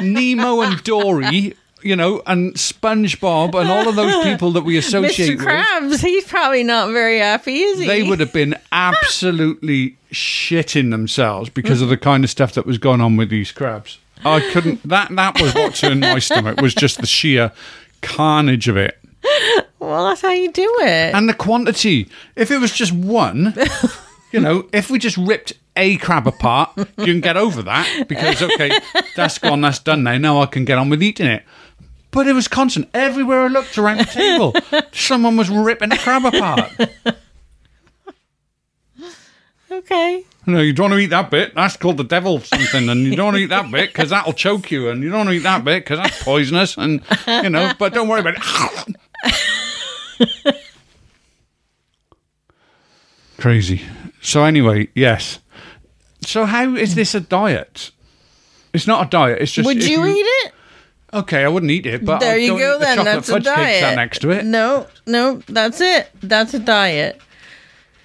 Nemo 0.02 0.62
and 0.62 0.82
Dory, 0.82 1.54
you 1.82 1.96
know, 1.96 2.22
and 2.26 2.54
SpongeBob 2.54 3.54
and 3.60 3.70
all 3.70 3.88
of 3.88 3.96
those 3.96 4.22
people 4.24 4.52
that 4.52 4.62
we 4.62 4.76
associate 4.76 5.30
Mr. 5.30 5.36
with 5.36 5.46
Krabs, 5.46 6.00
he's 6.00 6.24
probably 6.26 6.62
not 6.62 6.92
very 6.92 7.18
happy, 7.18 7.60
is 7.60 7.78
he? 7.80 7.86
they 7.86 8.02
would 8.02 8.20
have 8.20 8.32
been 8.32 8.54
absolutely 8.72 9.96
shitting 10.12 10.90
themselves 10.90 11.48
because 11.50 11.80
of 11.82 11.88
the 11.88 11.96
kind 11.96 12.24
of 12.24 12.30
stuff 12.30 12.52
that 12.54 12.66
was 12.66 12.78
going 12.78 13.00
on 13.00 13.16
with 13.16 13.30
these 13.30 13.52
crabs. 13.52 13.98
I 14.24 14.40
couldn't. 14.52 14.86
That 14.86 15.14
that 15.16 15.40
was 15.40 15.54
what 15.54 15.74
turned 15.74 16.00
my 16.00 16.18
stomach 16.18 16.60
was 16.60 16.74
just 16.74 17.00
the 17.00 17.06
sheer 17.06 17.52
carnage 18.02 18.68
of 18.68 18.76
it 18.76 18.98
Well, 19.78 20.06
that's 20.08 20.20
how 20.22 20.30
you 20.30 20.50
do 20.52 20.76
it. 20.80 21.14
and 21.14 21.28
the 21.28 21.34
quantity. 21.34 22.08
If 22.36 22.50
it 22.50 22.58
was 22.58 22.72
just 22.72 22.92
one, 22.92 23.54
you 24.32 24.40
know, 24.40 24.68
if 24.72 24.90
we 24.90 24.98
just 24.98 25.16
ripped 25.16 25.54
a 25.76 25.96
crab 25.98 26.26
apart, 26.26 26.70
you 26.76 26.84
can 27.06 27.20
get 27.20 27.36
over 27.36 27.62
that 27.62 28.06
because 28.08 28.42
okay, 28.42 28.78
that's 29.16 29.38
gone, 29.38 29.60
that's 29.62 29.78
done 29.78 30.02
now. 30.02 30.18
Now 30.18 30.42
I 30.42 30.46
can 30.46 30.64
get 30.64 30.76
on 30.78 30.90
with 30.90 31.02
eating 31.02 31.26
it. 31.26 31.44
But 32.10 32.26
it 32.26 32.32
was 32.32 32.48
constant. 32.48 32.88
Everywhere 32.92 33.42
I 33.42 33.46
looked 33.46 33.78
around 33.78 33.98
the 33.98 34.04
table, 34.04 34.54
someone 34.92 35.36
was 35.36 35.48
ripping 35.48 35.92
a 35.92 35.96
crab 35.98 36.24
apart. 36.24 36.72
okay. 39.70 40.24
No, 40.46 40.60
you 40.60 40.72
don't 40.72 40.90
want 40.90 40.94
to 40.94 41.04
eat 41.04 41.10
that 41.10 41.30
bit. 41.30 41.54
That's 41.54 41.76
called 41.76 41.98
the 41.98 42.04
devil 42.04 42.40
something, 42.40 42.88
and 42.88 43.04
you 43.04 43.14
don't 43.14 43.26
want 43.26 43.36
to 43.36 43.42
eat 43.42 43.50
that 43.50 43.70
bit 43.70 43.90
because 43.90 44.10
that'll 44.10 44.32
choke 44.32 44.70
you, 44.70 44.88
and 44.88 45.02
you 45.02 45.10
don't 45.10 45.18
want 45.18 45.28
to 45.30 45.34
eat 45.36 45.42
that 45.44 45.64
bit 45.64 45.84
because 45.84 45.98
that's 45.98 46.22
poisonous, 46.24 46.76
and 46.76 47.02
you 47.26 47.50
know. 47.50 47.72
But 47.78 47.94
don't 47.94 48.08
worry 48.08 48.20
about 48.20 48.34
it. 48.36 48.96
Crazy. 53.38 53.82
So 54.20 54.44
anyway, 54.44 54.88
yes. 54.94 55.38
So 56.22 56.44
how 56.44 56.74
is 56.74 56.94
this 56.94 57.14
a 57.14 57.20
diet? 57.20 57.90
It's 58.72 58.86
not 58.86 59.06
a 59.06 59.10
diet. 59.10 59.38
It's 59.40 59.52
just. 59.52 59.66
Would 59.66 59.78
if 59.78 59.88
you 59.88 60.04
eat 60.06 60.26
it? 60.26 60.52
Okay, 61.12 61.44
I 61.44 61.48
wouldn't 61.48 61.72
eat 61.72 61.86
it, 61.86 62.04
but 62.04 62.20
there 62.20 62.34
I'll 62.34 62.38
you 62.38 62.58
go 62.58 62.76
eat 62.76 62.78
the 62.78 62.84
then. 62.84 63.04
That's 63.04 63.28
a 63.28 63.40
diet. 63.40 63.96
next 63.96 64.20
to 64.20 64.30
it. 64.30 64.44
No, 64.44 64.86
no, 65.06 65.42
that's 65.48 65.80
it. 65.80 66.08
That's 66.22 66.54
a 66.54 66.60
diet. 66.60 67.20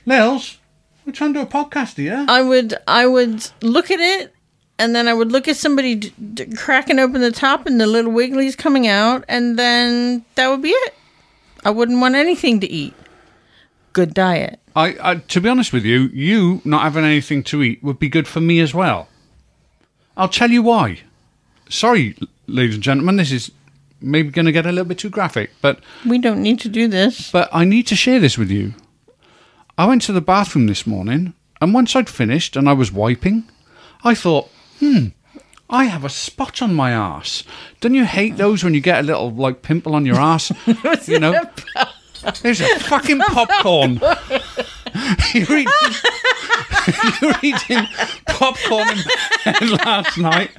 Nels, 0.05 0.57
we're 1.05 1.11
trying 1.13 1.33
to 1.33 1.39
do 1.41 1.43
a 1.45 1.49
podcast 1.49 1.97
here. 1.97 2.25
I 2.27 2.41
would 2.41 2.73
I 2.87 3.05
would 3.05 3.47
look 3.61 3.91
at 3.91 3.99
it 3.99 4.33
and 4.79 4.95
then 4.95 5.07
I 5.07 5.13
would 5.13 5.31
look 5.31 5.47
at 5.47 5.55
somebody 5.55 5.95
d- 5.95 6.13
d- 6.33 6.45
cracking 6.55 6.99
open 6.99 7.21
the 7.21 7.31
top 7.31 7.65
and 7.67 7.79
the 7.79 7.87
little 7.87 8.11
wigglies 8.11 8.57
coming 8.57 8.87
out 8.87 9.23
and 9.27 9.57
then 9.57 10.25
that 10.35 10.47
would 10.49 10.61
be 10.61 10.69
it. 10.69 10.93
I 11.63 11.69
wouldn't 11.69 11.99
want 12.01 12.15
anything 12.15 12.59
to 12.59 12.67
eat. 12.69 12.93
Good 13.93 14.13
diet. 14.13 14.59
I, 14.75 14.95
I, 15.01 15.15
to 15.15 15.39
be 15.41 15.47
honest 15.47 15.71
with 15.71 15.85
you, 15.85 16.09
you 16.13 16.61
not 16.65 16.81
having 16.81 17.05
anything 17.05 17.43
to 17.43 17.63
eat 17.63 17.81
would 17.83 17.97
be 17.97 18.09
good 18.09 18.27
for 18.27 18.41
me 18.41 18.59
as 18.59 18.73
well. 18.73 19.07
I'll 20.17 20.27
tell 20.29 20.51
you 20.51 20.61
why. 20.61 20.99
Sorry, 21.69 22.15
ladies 22.47 22.75
and 22.75 22.83
gentlemen, 22.83 23.15
this 23.17 23.31
is 23.31 23.51
maybe 24.01 24.29
going 24.29 24.45
to 24.45 24.51
get 24.51 24.65
a 24.65 24.71
little 24.71 24.85
bit 24.85 24.99
too 24.99 25.09
graphic, 25.09 25.51
but 25.61 25.79
We 26.05 26.19
don't 26.19 26.41
need 26.41 26.59
to 26.61 26.69
do 26.69 26.87
this. 26.87 27.31
but 27.31 27.49
I 27.51 27.65
need 27.65 27.87
to 27.87 27.95
share 27.95 28.19
this 28.19 28.37
with 28.37 28.51
you. 28.51 28.73
I 29.77 29.85
went 29.85 30.01
to 30.03 30.13
the 30.13 30.21
bathroom 30.21 30.67
this 30.67 30.85
morning, 30.87 31.33
and 31.59 31.73
once 31.73 31.95
I'd 31.95 32.09
finished 32.09 32.55
and 32.55 32.69
I 32.69 32.73
was 32.73 32.91
wiping, 32.91 33.43
I 34.03 34.13
thought, 34.13 34.49
hmm, 34.79 35.07
I 35.69 35.85
have 35.85 36.05
a 36.05 36.09
spot 36.09 36.61
on 36.61 36.73
my 36.75 36.91
ass. 36.91 37.43
Don't 37.81 37.95
you 37.95 38.05
hate 38.05 38.37
those 38.37 38.63
when 38.63 38.73
you 38.75 38.81
get 38.81 38.99
a 38.99 39.03
little 39.07 39.31
like 39.31 39.63
pimple 39.63 39.95
on 39.95 40.05
your 40.05 40.17
ass? 40.19 40.51
you 41.07 41.19
know, 41.19 41.41
there's 42.41 42.61
a 42.61 42.79
fucking 42.79 43.19
popcorn. 43.27 43.99
You're, 45.33 45.59
eating, 45.59 45.73
you're 47.21 47.35
eating 47.41 47.87
popcorn 48.27 48.87
in 48.89 49.03
bed 49.43 49.69
last 49.85 50.17
night, 50.17 50.51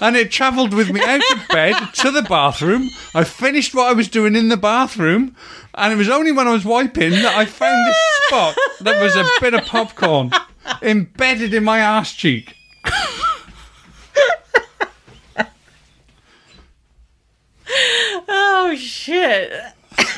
and 0.00 0.16
it 0.16 0.30
travelled 0.30 0.74
with 0.74 0.90
me 0.90 1.00
out 1.02 1.22
of 1.32 1.48
bed 1.48 1.74
to 1.94 2.10
the 2.10 2.22
bathroom. 2.22 2.88
I 3.14 3.24
finished 3.24 3.74
what 3.74 3.88
I 3.88 3.92
was 3.92 4.08
doing 4.08 4.36
in 4.36 4.48
the 4.48 4.56
bathroom, 4.56 5.34
and 5.74 5.92
it 5.92 5.96
was 5.96 6.08
only 6.08 6.32
when 6.32 6.48
I 6.48 6.52
was 6.52 6.64
wiping 6.64 7.10
that 7.10 7.36
I 7.36 7.44
found 7.44 7.86
this 7.86 7.96
spot 8.26 8.56
that 8.80 9.02
was 9.02 9.16
a 9.16 9.28
bit 9.40 9.54
of 9.54 9.66
popcorn 9.66 10.30
embedded 10.82 11.54
in 11.54 11.64
my 11.64 11.78
ass 11.78 12.12
cheek. 12.12 12.54
Oh 18.32 18.76
shit. 18.76 19.52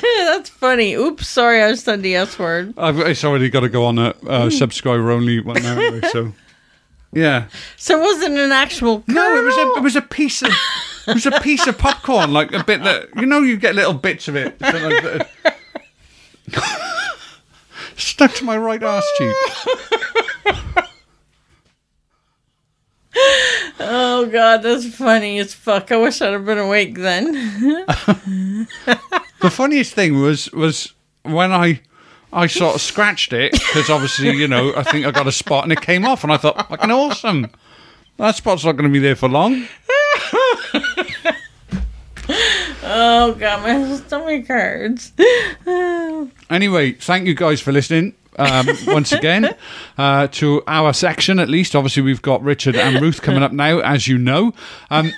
That's 0.17 0.49
funny. 0.51 0.95
Oops, 0.95 1.27
sorry, 1.27 1.62
I 1.62 1.75
said 1.75 2.03
the 2.03 2.17
S 2.17 2.38
word. 2.38 2.75
I've, 2.77 2.99
it's 3.01 3.25
already 3.25 3.49
got 3.51 3.61
to 3.61 3.69
go 3.69 3.85
on 3.85 3.99
a 3.99 4.15
uh, 4.27 4.51
subscriber 4.51 5.11
only 5.11 5.41
one 5.41 5.62
now, 5.62 5.79
anyway, 5.79 6.09
so 6.11 6.33
yeah. 7.12 7.47
So 7.77 7.99
it 7.99 8.03
wasn't 8.03 8.37
an 8.37 8.53
actual 8.53 9.05
No, 9.07 9.37
it 9.37 9.45
was 9.45 9.57
a 9.57 9.73
it 9.79 9.83
was 9.83 9.97
a 9.97 10.03
piece 10.03 10.43
of 10.43 10.51
it 11.07 11.15
was 11.15 11.27
a 11.27 11.41
piece 11.41 11.67
of 11.69 11.79
popcorn, 11.79 12.33
like 12.33 12.53
a 12.53 12.65
bit 12.65 12.83
that 12.83 13.11
you 13.17 13.27
know 13.27 13.41
you 13.41 13.57
get 13.57 13.75
little 13.77 13.95
bits 13.95 14.27
of 14.29 14.37
it 14.37 14.57
stuck 17.97 18.33
to 18.35 18.45
my 18.45 18.57
right 18.57 18.83
arse 18.83 19.07
cheek. 19.17 19.37
Oh 23.79 24.27
god, 24.27 24.62
that's 24.62 24.87
funny 24.95 25.38
as 25.38 25.55
fuck. 25.55 25.93
I 25.93 25.97
wish 25.97 26.21
I'd 26.23 26.33
have 26.33 26.45
been 26.45 26.59
awake 26.59 26.97
then. 26.99 28.67
The 29.42 29.50
funniest 29.50 29.94
thing 29.94 30.20
was 30.20 30.50
was 30.52 30.92
when 31.22 31.52
I 31.52 31.81
I 32.33 32.46
sort 32.46 32.74
of 32.74 32.81
scratched 32.81 33.33
it 33.33 33.52
because 33.52 33.90
obviously 33.90 34.31
you 34.31 34.48
know 34.48 34.72
I 34.76 34.83
think 34.83 35.05
I 35.07 35.11
got 35.11 35.26
a 35.26 35.33
spot 35.33 35.64
and 35.64 35.72
it 35.72 35.81
came 35.81 36.05
off 36.05 36.22
and 36.24 36.33
I 36.33 36.37
thought 36.37 36.68
fucking 36.68 36.90
awesome. 36.90 37.50
That 38.18 38.37
spot's 38.37 38.64
not 38.64 38.72
going 38.72 38.88
to 38.88 38.92
be 38.92 38.98
there 38.98 39.16
for 39.16 39.28
long. 39.28 39.66
Oh 42.85 43.35
god, 43.38 43.62
my 43.62 43.96
stomach 43.96 44.46
hurts. 44.46 45.12
Anyway, 46.50 46.92
thank 46.92 47.27
you 47.27 47.35
guys 47.35 47.60
for 47.60 47.73
listening. 47.73 48.14
Um, 48.38 48.67
once 48.87 49.12
again, 49.12 49.54
uh, 49.98 50.27
to 50.29 50.62
our 50.67 50.92
section 50.92 51.38
at 51.38 51.48
least. 51.48 51.77
Obviously, 51.77 52.02
we've 52.02 52.23
got 52.23 52.42
Richard 52.42 52.77
and 52.77 53.00
Ruth 53.00 53.21
coming 53.23 53.42
up 53.42 53.52
now, 53.52 53.81
as 53.81 54.08
you 54.08 54.19
know. 54.19 54.52
Um, 54.90 55.12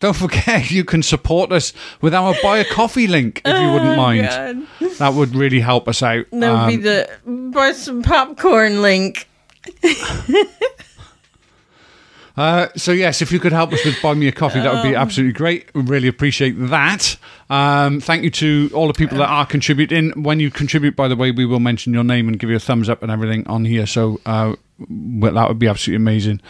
don't 0.00 0.16
forget, 0.16 0.70
you 0.70 0.84
can 0.84 1.02
support 1.02 1.52
us 1.52 1.72
with 2.00 2.14
our 2.14 2.34
buy 2.42 2.58
a 2.58 2.64
coffee 2.64 3.06
link 3.06 3.40
if 3.44 3.60
you 3.60 3.72
wouldn't 3.72 3.96
mind. 3.96 4.26
God. 4.80 4.90
That 4.98 5.14
would 5.14 5.34
really 5.34 5.60
help 5.60 5.88
us 5.88 6.02
out. 6.02 6.26
That 6.32 6.52
would 6.52 6.68
be 6.68 6.76
Um, 6.76 6.82
the 6.82 7.50
buy 7.52 7.72
some 7.72 8.02
popcorn 8.02 8.82
link. 8.82 9.28
Uh, 12.36 12.68
so 12.76 12.92
yes, 12.92 13.22
if 13.22 13.32
you 13.32 13.40
could 13.40 13.52
help 13.52 13.72
us 13.72 13.82
with 13.84 14.00
buy 14.02 14.12
me 14.12 14.28
a 14.28 14.32
coffee, 14.32 14.60
that 14.60 14.70
would 14.74 14.82
be 14.82 14.94
absolutely 14.94 15.32
great. 15.32 15.74
We 15.74 15.80
really 15.80 16.06
appreciate 16.06 16.50
that. 16.68 17.16
Um, 17.48 17.98
thank 17.98 18.24
you 18.24 18.30
to 18.30 18.70
all 18.74 18.88
the 18.88 18.92
people 18.92 19.16
that 19.18 19.28
are 19.30 19.46
contributing. 19.46 20.10
When 20.22 20.38
you 20.38 20.50
contribute, 20.50 20.96
by 20.96 21.08
the 21.08 21.16
way, 21.16 21.30
we 21.30 21.46
will 21.46 21.60
mention 21.60 21.94
your 21.94 22.04
name 22.04 22.28
and 22.28 22.38
give 22.38 22.50
you 22.50 22.56
a 22.56 22.60
thumbs 22.60 22.90
up 22.90 23.02
and 23.02 23.10
everything 23.10 23.46
on 23.46 23.64
here. 23.64 23.86
So 23.86 24.20
uh, 24.26 24.54
well, 24.78 25.32
that 25.32 25.48
would 25.48 25.58
be 25.58 25.66
absolutely 25.66 26.02
amazing. 26.02 26.42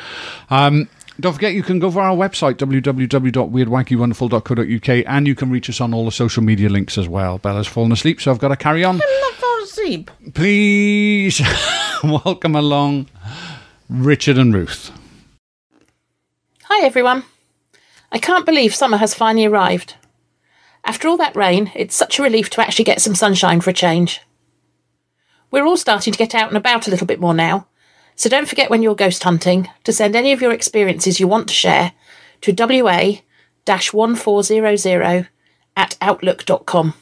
Um, 0.50 0.88
don't 1.20 1.32
forget, 1.32 1.54
you 1.54 1.62
can 1.62 1.78
go 1.78 1.90
to 1.90 1.98
our 1.98 2.14
website, 2.16 2.54
www.weirdwackwonderful.co.uk, 2.54 5.04
and 5.06 5.26
you 5.26 5.34
can 5.34 5.50
reach 5.50 5.70
us 5.70 5.80
on 5.80 5.94
all 5.94 6.04
the 6.04 6.10
social 6.10 6.42
media 6.42 6.68
links 6.68 6.98
as 6.98 7.08
well. 7.08 7.38
Bella's 7.38 7.66
fallen 7.66 7.92
asleep, 7.92 8.20
so 8.20 8.30
I've 8.30 8.38
got 8.38 8.48
to 8.48 8.56
carry 8.56 8.84
on. 8.84 8.96
I'm 8.96 9.20
not 9.20 9.32
falling 9.34 9.64
asleep. 9.64 10.10
Please 10.34 11.40
welcome 12.04 12.54
along 12.54 13.06
Richard 13.88 14.38
and 14.38 14.54
Ruth. 14.54 14.90
Hi 16.64 16.84
everyone. 16.84 17.24
I 18.12 18.18
can't 18.18 18.46
believe 18.46 18.74
summer 18.74 18.98
has 18.98 19.14
finally 19.14 19.46
arrived. 19.46 19.94
After 20.84 21.08
all 21.08 21.16
that 21.16 21.34
rain, 21.34 21.72
it's 21.74 21.96
such 21.96 22.18
a 22.18 22.22
relief 22.22 22.50
to 22.50 22.60
actually 22.60 22.84
get 22.84 23.00
some 23.00 23.14
sunshine 23.14 23.60
for 23.60 23.70
a 23.70 23.74
change. 23.74 24.20
We're 25.50 25.64
all 25.64 25.76
starting 25.76 26.12
to 26.12 26.18
get 26.18 26.34
out 26.34 26.48
and 26.48 26.56
about 26.56 26.86
a 26.86 26.90
little 26.90 27.06
bit 27.06 27.20
more 27.20 27.34
now, 27.34 27.66
so 28.16 28.28
don't 28.28 28.48
forget 28.48 28.70
when 28.70 28.82
you're 28.82 28.94
ghost 28.94 29.22
hunting 29.22 29.68
to 29.84 29.92
send 29.92 30.16
any 30.16 30.32
of 30.32 30.40
your 30.40 30.52
experiences 30.52 31.20
you 31.20 31.28
want 31.28 31.48
to 31.48 31.54
share 31.54 31.92
to 32.40 32.52
WA 32.52 33.18
1400 33.66 35.28
at 35.76 35.96
outlook.com. 36.00 36.94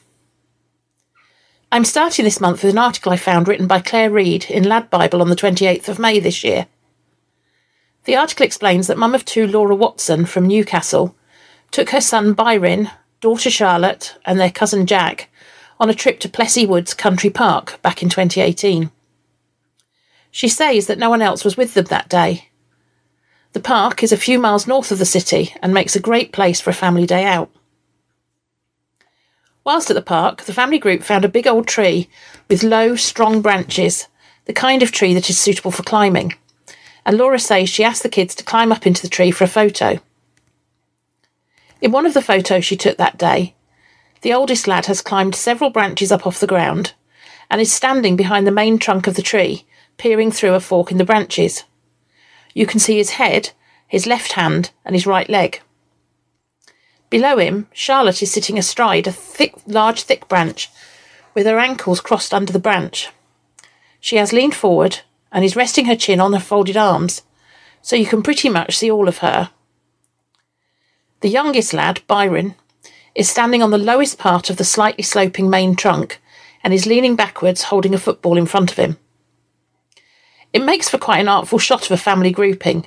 I'm 1.71 1.85
starting 1.85 2.25
this 2.25 2.41
month 2.41 2.63
with 2.63 2.73
an 2.73 2.79
article 2.79 3.13
I 3.13 3.17
found 3.17 3.49
written 3.49 3.67
by 3.67 3.81
Claire 3.81 4.11
Reid 4.11 4.47
in 4.49 4.65
Lad 4.65 4.91
Bible 4.91 5.21
on 5.21 5.29
the 5.29 5.37
28th 5.37 5.89
of 5.89 5.99
May 5.99 6.21
this 6.21 6.45
year. 6.45 6.67
The 8.05 8.17
article 8.17 8.45
explains 8.45 8.87
that 8.87 8.99
mum 8.99 9.15
of 9.15 9.25
two 9.25 9.47
Laura 9.47 9.75
Watson 9.75 10.27
from 10.27 10.47
Newcastle 10.47 11.17
took 11.71 11.91
her 11.91 12.01
son 12.01 12.33
Byron, 12.33 12.91
daughter 13.21 13.51
Charlotte, 13.51 14.17
and 14.25 14.39
their 14.39 14.51
cousin 14.51 14.87
Jack 14.87 15.31
on 15.81 15.91
a 15.91 15.95
trip 15.95 16.21
to 16.21 16.29
Plessey 16.29 16.67
Woods 16.67 16.95
Country 16.95 17.31
Park 17.31 17.81
back 17.83 18.03
in 18.03 18.09
2018. 18.09 18.91
She 20.35 20.49
says 20.49 20.89
that 20.89 20.99
no 20.99 21.11
one 21.11 21.23
else 21.23 21.45
was 21.45 21.57
with 21.57 21.75
them 21.75 21.85
that 21.85 22.09
day. 22.09 22.49
The 23.53 23.61
park 23.61 24.03
is 24.03 24.11
a 24.11 24.17
few 24.17 24.41
miles 24.41 24.67
north 24.67 24.91
of 24.91 24.99
the 24.99 25.05
city 25.05 25.55
and 25.63 25.73
makes 25.73 25.95
a 25.95 26.01
great 26.01 26.33
place 26.33 26.61
for 26.61 26.71
a 26.71 26.75
family 26.75 27.07
day 27.07 27.25
out. 27.25 27.53
Whilst 29.63 29.91
at 29.91 29.95
the 29.95 30.03
park, 30.03 30.43
the 30.43 30.53
family 30.53 30.81
group 30.81 31.05
found 31.05 31.25
a 31.25 31.29
big 31.29 31.47
old 31.47 31.69
tree 31.69 32.09
with 32.49 32.65
low, 32.65 32.97
strong 32.97 33.43
branches, 33.43 34.09
the 34.47 34.53
kind 34.53 34.83
of 34.83 34.91
tree 34.91 35.15
that 35.15 35.31
is 35.31 35.39
suitable 35.39 35.71
for 35.71 35.85
climbing. 35.85 36.35
And 37.07 37.17
Laura 37.17 37.39
says 37.39 37.69
she 37.69 37.85
asked 37.85 38.03
the 38.03 38.09
kids 38.09 38.35
to 38.35 38.45
climb 38.45 38.73
up 38.73 38.89
into 38.89 39.03
the 39.03 39.09
tree 39.09 39.31
for 39.31 39.45
a 39.45 39.47
photo. 39.47 40.01
In 41.81 41.93
one 41.93 42.07
of 42.07 42.15
the 42.15 42.21
photos 42.21 42.65
she 42.65 42.77
took 42.77 42.97
that 42.97 43.19
day, 43.19 43.55
the 44.23 44.35
oldest 44.35 44.67
lad 44.67 44.87
has 44.87 45.01
climbed 45.01 45.37
several 45.37 45.71
branches 45.71 46.11
up 46.11 46.27
off 46.27 46.41
the 46.41 46.49
ground 46.49 46.95
and 47.49 47.61
is 47.61 47.73
standing 47.73 48.17
behind 48.17 48.49
the 48.49 48.51
main 48.51 48.81
trunk 48.81 49.07
of 49.07 49.15
the 49.15 49.23
tree 49.23 49.65
peering 49.97 50.31
through 50.31 50.55
a 50.55 50.61
fork 50.61 50.91
in 50.91 50.99
the 50.99 51.05
branches. 51.05 51.65
You 52.55 52.67
can 52.67 52.81
see 52.81 52.97
his 52.97 53.11
head, 53.11 53.51
his 53.87 54.07
left 54.07 54.33
hand, 54.33 54.71
and 54.85 54.95
his 54.95 55.07
right 55.07 55.29
leg. 55.29 55.61
Below 57.11 57.39
him, 57.39 57.69
Charlotte 57.73 58.23
is 58.23 58.33
sitting 58.33 58.59
astride 58.59 59.07
a 59.07 59.13
thick, 59.13 59.55
large, 59.67 60.03
thick 60.03 60.29
branch, 60.29 60.71
with 61.35 61.47
her 61.47 61.59
ankles 61.59 62.01
crossed 62.01 62.35
under 62.35 62.53
the 62.53 62.59
branch. 62.59 63.11
She 64.01 64.17
has 64.17 64.33
leaned 64.33 64.55
forward 64.55 65.01
and 65.31 65.45
is 65.45 65.57
resting 65.57 65.87
her 65.87 65.97
chin 65.97 66.21
on 66.21 66.33
her 66.33 66.41
folded 66.41 66.77
arms, 66.77 67.23
so 67.83 67.97
you 67.97 68.07
can 68.07 68.23
pretty 68.23 68.49
much 68.49 68.77
see 68.77 68.91
all 68.91 69.09
of 69.09 69.19
her. 69.19 69.51
The 71.21 71.29
youngest 71.29 71.73
lad, 71.73 72.03
Byron, 72.07 72.55
is 73.15 73.31
standing 73.31 73.63
on 73.63 73.71
the 73.71 73.79
lowest 73.79 74.19
part 74.19 74.51
of 74.51 74.57
the 74.57 74.65
slightly 74.65 75.03
sloping 75.03 75.49
main 75.49 75.77
trunk 75.77 76.21
and 76.63 76.75
is 76.75 76.87
leaning 76.87 77.17
backwards, 77.17 77.65
holding 77.65 77.95
a 77.95 77.99
football 77.99 78.37
in 78.37 78.47
front 78.47 78.73
of 78.73 78.77
him. 78.77 78.97
It 80.55 80.65
makes 80.65 80.89
for 80.89 80.99
quite 80.99 81.19
an 81.19 81.29
artful 81.29 81.59
shot 81.59 81.85
of 81.85 81.91
a 81.91 81.97
family 81.97 82.31
grouping, 82.31 82.87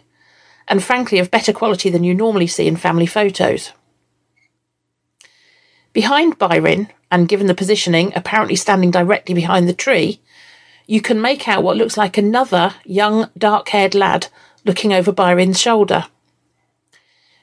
and 0.70 0.82
frankly 0.82 1.20
of 1.20 1.30
better 1.30 1.51
quality 1.51 1.89
than 1.89 2.05
you 2.05 2.15
normally 2.15 2.47
see 2.47 2.65
in 2.65 2.78
family 2.78 3.05
photos. 3.05 3.74
Behind 5.91 6.38
Byron, 6.38 6.88
and 7.11 7.28
given 7.28 7.47
the 7.47 7.53
positioning, 7.53 8.13
apparently 8.15 8.55
standing 8.55 8.89
directly 8.89 9.36
behind 9.36 9.68
the 9.68 9.74
tree, 9.74 10.22
you 10.86 11.01
can 11.01 11.20
make 11.20 11.49
out 11.49 11.61
what 11.61 11.76
looks 11.76 11.97
like 11.97 12.18
another 12.18 12.76
young, 12.86 13.30
dark 13.38 13.68
haired 13.68 13.93
lad 13.93 14.28
looking 14.63 14.93
over 14.93 15.11
Byron's 15.11 15.59
shoulder. 15.59 16.05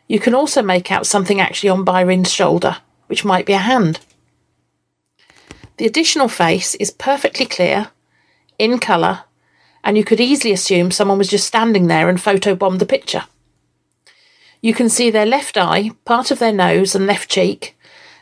You 0.08 0.18
can 0.18 0.34
also 0.34 0.62
make 0.62 0.90
out 0.90 1.06
something 1.06 1.38
actually 1.38 1.68
on 1.68 1.84
Byron's 1.84 2.32
shoulder, 2.32 2.78
which 3.08 3.26
might 3.26 3.44
be 3.44 3.52
a 3.52 3.58
hand. 3.58 4.00
The 5.76 5.84
additional 5.84 6.28
face 6.28 6.74
is 6.76 6.90
perfectly 6.90 7.44
clear, 7.44 7.90
in 8.58 8.78
colour, 8.78 9.24
and 9.84 9.98
you 9.98 10.02
could 10.02 10.20
easily 10.20 10.52
assume 10.52 10.90
someone 10.90 11.18
was 11.18 11.28
just 11.28 11.46
standing 11.46 11.86
there 11.86 12.08
and 12.08 12.18
photobombed 12.18 12.78
the 12.78 12.86
picture. 12.86 13.24
You 14.62 14.72
can 14.72 14.88
see 14.88 15.10
their 15.10 15.26
left 15.26 15.58
eye, 15.58 15.90
part 16.06 16.30
of 16.30 16.38
their 16.38 16.52
nose 16.52 16.94
and 16.94 17.06
left 17.06 17.30
cheek, 17.30 17.76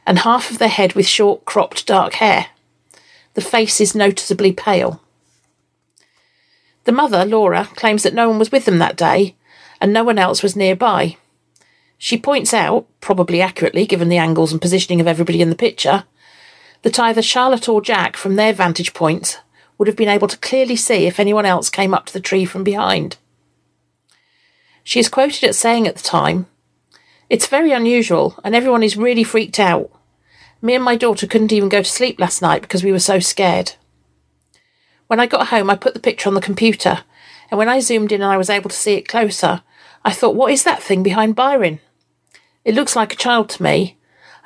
and 0.05 0.19
half 0.19 0.51
of 0.51 0.59
their 0.59 0.69
head 0.69 0.95
with 0.95 1.07
short, 1.07 1.45
cropped 1.45 1.87
dark 1.87 2.15
hair. 2.15 2.47
The 3.35 3.41
face 3.41 3.81
is 3.81 3.95
noticeably 3.95 4.53
pale. 4.53 5.01
The 6.83 6.93
mother, 6.93 7.25
Laura, 7.25 7.69
claims 7.77 8.03
that 8.03 8.13
no 8.13 8.29
one 8.29 8.41
was 8.41 8.51
with 8.51 8.65
them 8.65 8.79
that 8.79 8.97
day, 8.97 9.37
and 9.81 9.93
no 9.93 10.03
one 10.03 10.19
else 10.19 10.43
was 10.43 10.57
nearby. 10.57 11.17
She 11.97 12.19
points 12.19 12.53
out, 12.53 12.89
probably 13.01 13.41
accurately 13.41 13.87
given 13.87 14.09
the 14.09 14.19
angles 14.19 14.51
and 14.51 14.61
positioning 14.61 15.01
of 15.01 15.07
everybody 15.07 15.41
in 15.41 15.49
the 15.49 15.55
picture, 15.55 16.05
that 16.83 16.99
either 16.99 17.23
Charlotte 17.23 17.69
or 17.69 17.81
Jack, 17.81 18.17
from 18.17 18.35
their 18.35 18.53
vantage 18.53 18.93
points, 18.93 19.39
would 19.83 19.89
have 19.89 19.97
been 19.97 20.09
able 20.09 20.29
to 20.29 20.39
clearly 20.39 20.77
see 20.77 21.07
if 21.09 21.19
anyone 21.19 21.45
else 21.45 21.69
came 21.69 21.93
up 21.93 22.07
to 22.07 22.13
the 22.13 22.21
tree 22.21 22.45
from 22.45 22.63
behind. 22.63 23.17
She 24.85 25.01
is 25.01 25.09
quoted 25.09 25.43
as 25.43 25.59
saying 25.59 25.89
at 25.89 25.97
the 25.97 26.03
time, 26.05 26.47
It's 27.29 27.49
very 27.49 27.73
unusual, 27.73 28.39
and 28.45 28.55
everyone 28.55 28.85
is 28.85 28.97
really 28.97 29.25
freaked 29.25 29.59
out. 29.59 29.91
Me 30.61 30.77
and 30.77 30.85
my 30.85 30.95
daughter 30.95 31.27
couldn't 31.27 31.53
even 31.53 31.69
go 31.69 31.83
to 31.83 31.91
sleep 31.91 32.21
last 32.21 32.41
night 32.41 32.63
because 32.63 32.85
we 32.85 32.93
were 32.93 33.01
so 33.01 33.19
scared. 33.19 33.73
When 35.09 35.19
I 35.19 35.27
got 35.27 35.49
home, 35.49 35.69
I 35.69 35.75
put 35.75 35.95
the 35.95 35.99
picture 35.99 36.29
on 36.29 36.37
the 36.37 36.41
computer, 36.41 37.03
and 37.51 37.59
when 37.59 37.69
I 37.69 37.81
zoomed 37.81 38.13
in 38.13 38.23
and 38.23 38.31
I 38.31 38.37
was 38.37 38.51
able 38.51 38.71
to 38.71 38.77
see 38.77 38.95
it 38.95 39.09
closer, 39.09 39.63
I 40.05 40.13
thought, 40.13 40.37
What 40.37 40.53
is 40.53 40.63
that 40.63 40.81
thing 40.81 41.03
behind 41.03 41.35
Byron? 41.35 41.81
It 42.65 42.77
looks 42.77 42.95
like 42.95 43.13
a 43.15 43.17
child 43.17 43.49
to 43.49 43.65
me. 43.65 43.97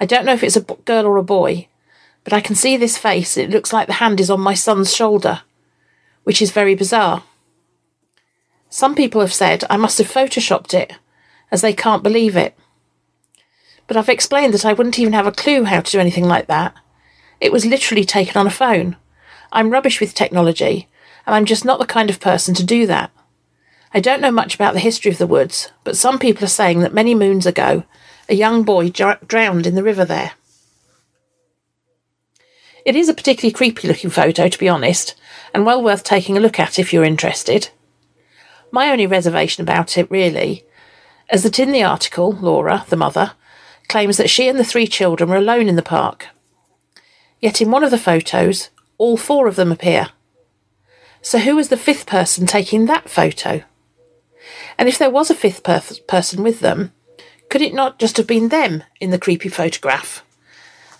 I 0.00 0.06
don't 0.06 0.24
know 0.24 0.32
if 0.32 0.42
it's 0.42 0.56
a 0.56 0.62
girl 0.62 1.04
or 1.04 1.18
a 1.18 1.22
boy, 1.22 1.68
but 2.26 2.32
I 2.32 2.40
can 2.40 2.56
see 2.56 2.76
this 2.76 2.98
face. 2.98 3.36
It 3.36 3.50
looks 3.50 3.72
like 3.72 3.86
the 3.86 4.02
hand 4.02 4.18
is 4.18 4.30
on 4.30 4.40
my 4.40 4.52
son's 4.52 4.92
shoulder, 4.92 5.42
which 6.24 6.42
is 6.42 6.50
very 6.50 6.74
bizarre. 6.74 7.22
Some 8.68 8.96
people 8.96 9.20
have 9.20 9.32
said 9.32 9.62
I 9.70 9.76
must 9.76 9.98
have 9.98 10.10
photoshopped 10.10 10.74
it, 10.74 10.94
as 11.52 11.60
they 11.60 11.72
can't 11.72 12.02
believe 12.02 12.36
it. 12.36 12.58
But 13.86 13.96
I've 13.96 14.08
explained 14.08 14.54
that 14.54 14.64
I 14.64 14.72
wouldn't 14.72 14.98
even 14.98 15.12
have 15.12 15.28
a 15.28 15.30
clue 15.30 15.62
how 15.62 15.80
to 15.82 15.92
do 15.92 16.00
anything 16.00 16.24
like 16.24 16.48
that. 16.48 16.74
It 17.40 17.52
was 17.52 17.64
literally 17.64 18.04
taken 18.04 18.36
on 18.36 18.48
a 18.48 18.50
phone. 18.50 18.96
I'm 19.52 19.70
rubbish 19.70 20.00
with 20.00 20.12
technology, 20.12 20.88
and 21.26 21.36
I'm 21.36 21.44
just 21.44 21.64
not 21.64 21.78
the 21.78 21.86
kind 21.86 22.10
of 22.10 22.18
person 22.18 22.56
to 22.56 22.64
do 22.64 22.88
that. 22.88 23.12
I 23.94 24.00
don't 24.00 24.20
know 24.20 24.32
much 24.32 24.56
about 24.56 24.74
the 24.74 24.80
history 24.80 25.12
of 25.12 25.18
the 25.18 25.28
woods, 25.28 25.70
but 25.84 25.96
some 25.96 26.18
people 26.18 26.42
are 26.42 26.48
saying 26.48 26.80
that 26.80 26.92
many 26.92 27.14
moons 27.14 27.46
ago, 27.46 27.84
a 28.28 28.34
young 28.34 28.64
boy 28.64 28.90
drowned 28.90 29.64
in 29.64 29.76
the 29.76 29.84
river 29.84 30.04
there. 30.04 30.32
It 32.86 32.94
is 32.94 33.08
a 33.08 33.14
particularly 33.14 33.52
creepy 33.52 33.88
looking 33.88 34.10
photo, 34.10 34.48
to 34.48 34.58
be 34.58 34.68
honest, 34.68 35.16
and 35.52 35.66
well 35.66 35.82
worth 35.82 36.04
taking 36.04 36.36
a 36.36 36.40
look 36.40 36.60
at 36.60 36.78
if 36.78 36.92
you're 36.92 37.02
interested. 37.02 37.70
My 38.70 38.90
only 38.90 39.08
reservation 39.08 39.62
about 39.62 39.98
it, 39.98 40.08
really, 40.08 40.64
is 41.32 41.42
that 41.42 41.58
in 41.58 41.72
the 41.72 41.82
article, 41.82 42.30
Laura, 42.30 42.84
the 42.88 42.96
mother, 42.96 43.32
claims 43.88 44.18
that 44.18 44.30
she 44.30 44.46
and 44.46 44.56
the 44.56 44.64
three 44.64 44.86
children 44.86 45.28
were 45.28 45.36
alone 45.36 45.68
in 45.68 45.74
the 45.74 45.82
park. 45.82 46.28
Yet 47.40 47.60
in 47.60 47.72
one 47.72 47.82
of 47.82 47.90
the 47.90 47.98
photos, 47.98 48.70
all 48.98 49.16
four 49.16 49.48
of 49.48 49.56
them 49.56 49.72
appear. 49.72 50.10
So 51.20 51.40
who 51.40 51.56
was 51.56 51.70
the 51.70 51.76
fifth 51.76 52.06
person 52.06 52.46
taking 52.46 52.86
that 52.86 53.10
photo? 53.10 53.64
And 54.78 54.88
if 54.88 54.96
there 54.96 55.10
was 55.10 55.28
a 55.28 55.34
fifth 55.34 55.64
per- 55.64 55.82
person 56.06 56.44
with 56.44 56.60
them, 56.60 56.92
could 57.50 57.62
it 57.62 57.74
not 57.74 57.98
just 57.98 58.16
have 58.16 58.28
been 58.28 58.50
them 58.50 58.84
in 59.00 59.10
the 59.10 59.18
creepy 59.18 59.48
photograph? 59.48 60.22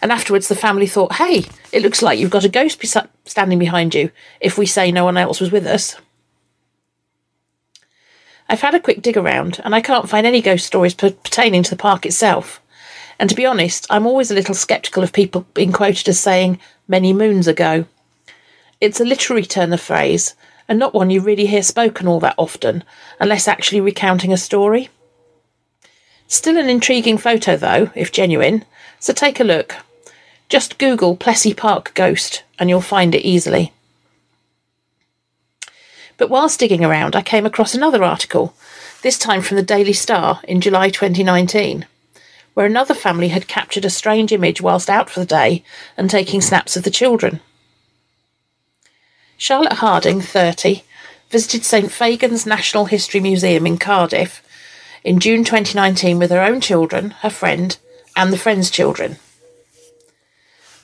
And 0.07 0.13
afterwards, 0.13 0.47
the 0.47 0.55
family 0.55 0.87
thought, 0.87 1.15
hey, 1.15 1.47
it 1.73 1.83
looks 1.83 2.01
like 2.01 2.21
you've 2.21 2.31
got 2.31 2.45
a 2.45 2.49
ghost 2.49 2.81
standing 3.25 3.59
behind 3.59 3.93
you 3.93 4.13
if 4.41 4.57
we 4.57 4.65
say 4.65 4.93
no 4.93 5.05
one 5.05 5.17
else 5.17 5.41
was 5.41 5.51
with 5.51 5.67
us. 5.67 5.97
I've 8.49 8.61
had 8.61 8.77
a 8.77 8.81
quick 8.81 9.03
dig 9.03 9.17
around 9.17 9.61
and 9.65 9.75
I 9.75 9.81
can't 9.81 10.09
find 10.09 10.25
any 10.25 10.41
ghost 10.41 10.65
stories 10.65 10.95
pertaining 10.95 11.65
to 11.65 11.71
the 11.71 11.77
park 11.77 12.07
itself. 12.07 12.63
And 13.19 13.29
to 13.31 13.35
be 13.35 13.45
honest, 13.45 13.85
I'm 13.91 14.07
always 14.07 14.31
a 14.31 14.35
little 14.35 14.55
sceptical 14.55 15.03
of 15.03 15.13
people 15.13 15.45
being 15.55 15.73
quoted 15.73 16.09
as 16.09 16.21
saying 16.21 16.61
many 16.87 17.13
moons 17.13 17.49
ago. 17.49 17.87
It's 18.81 19.01
a 19.01 19.05
literary 19.05 19.43
turn 19.45 19.73
of 19.73 19.81
phrase, 19.81 20.37
and 20.69 20.79
not 20.79 20.95
one 20.95 21.11
you 21.11 21.21
really 21.21 21.47
hear 21.47 21.65
spoken 21.65 22.07
all 22.07 22.21
that 22.21 22.37
often, 22.39 22.85
unless 23.19 23.49
actually 23.49 23.81
recounting 23.81 24.33
a 24.33 24.37
story. 24.37 24.89
Still 26.29 26.57
an 26.57 26.71
intriguing 26.71 27.19
photo, 27.19 27.57
though, 27.57 27.91
if 27.97 28.13
genuine, 28.13 28.65
so 29.01 29.13
take 29.13 29.41
a 29.41 29.45
look. 29.45 29.75
Just 30.49 30.79
Google 30.79 31.17
Plessey 31.17 31.55
Park 31.55 31.93
ghost 31.95 32.45
and 32.59 32.71
you'll 32.71 32.81
find 32.81 33.15
it 33.15 33.27
easily. 33.27 33.73
But 36.19 36.31
whilst 36.31 36.61
digging 36.61 36.85
around, 36.85 37.17
I 37.17 37.23
came 37.23 37.45
across 37.45 37.75
another 37.75 38.05
article, 38.05 38.55
this 39.03 39.19
time 39.19 39.43
from 39.43 39.57
the 39.57 39.63
Daily 39.63 39.93
Star 39.93 40.41
in 40.45 40.61
July 40.61 40.89
2019, 40.89 41.87
where 42.55 42.65
another 42.65 42.95
family 42.95 43.29
had 43.29 43.49
captured 43.49 43.85
a 43.85 43.91
strange 43.91 44.33
image 44.33 44.61
whilst 44.61 44.89
out 44.89 45.11
for 45.11 45.21
the 45.21 45.27
day 45.27 45.63
and 45.97 46.09
taking 46.09 46.41
snaps 46.41 46.77
of 46.77 46.85
the 46.85 46.91
children. 46.91 47.41
Charlotte 49.37 49.75
Harding, 49.75 50.23
30, 50.23 50.83
visited 51.29 51.65
St 51.65 51.91
Fagan's 51.91 52.47
National 52.47 52.87
History 52.87 53.21
Museum 53.21 53.67
in 53.67 53.77
Cardiff 53.77 54.43
in 55.05 55.21
June 55.21 55.45
2019 55.45 56.19
with 56.19 56.31
her 56.31 56.41
own 56.41 56.61
children, 56.61 57.11
her 57.21 57.31
friend, 57.31 57.77
and 58.17 58.33
the 58.33 58.39
friend's 58.39 58.71
children. 58.71 59.19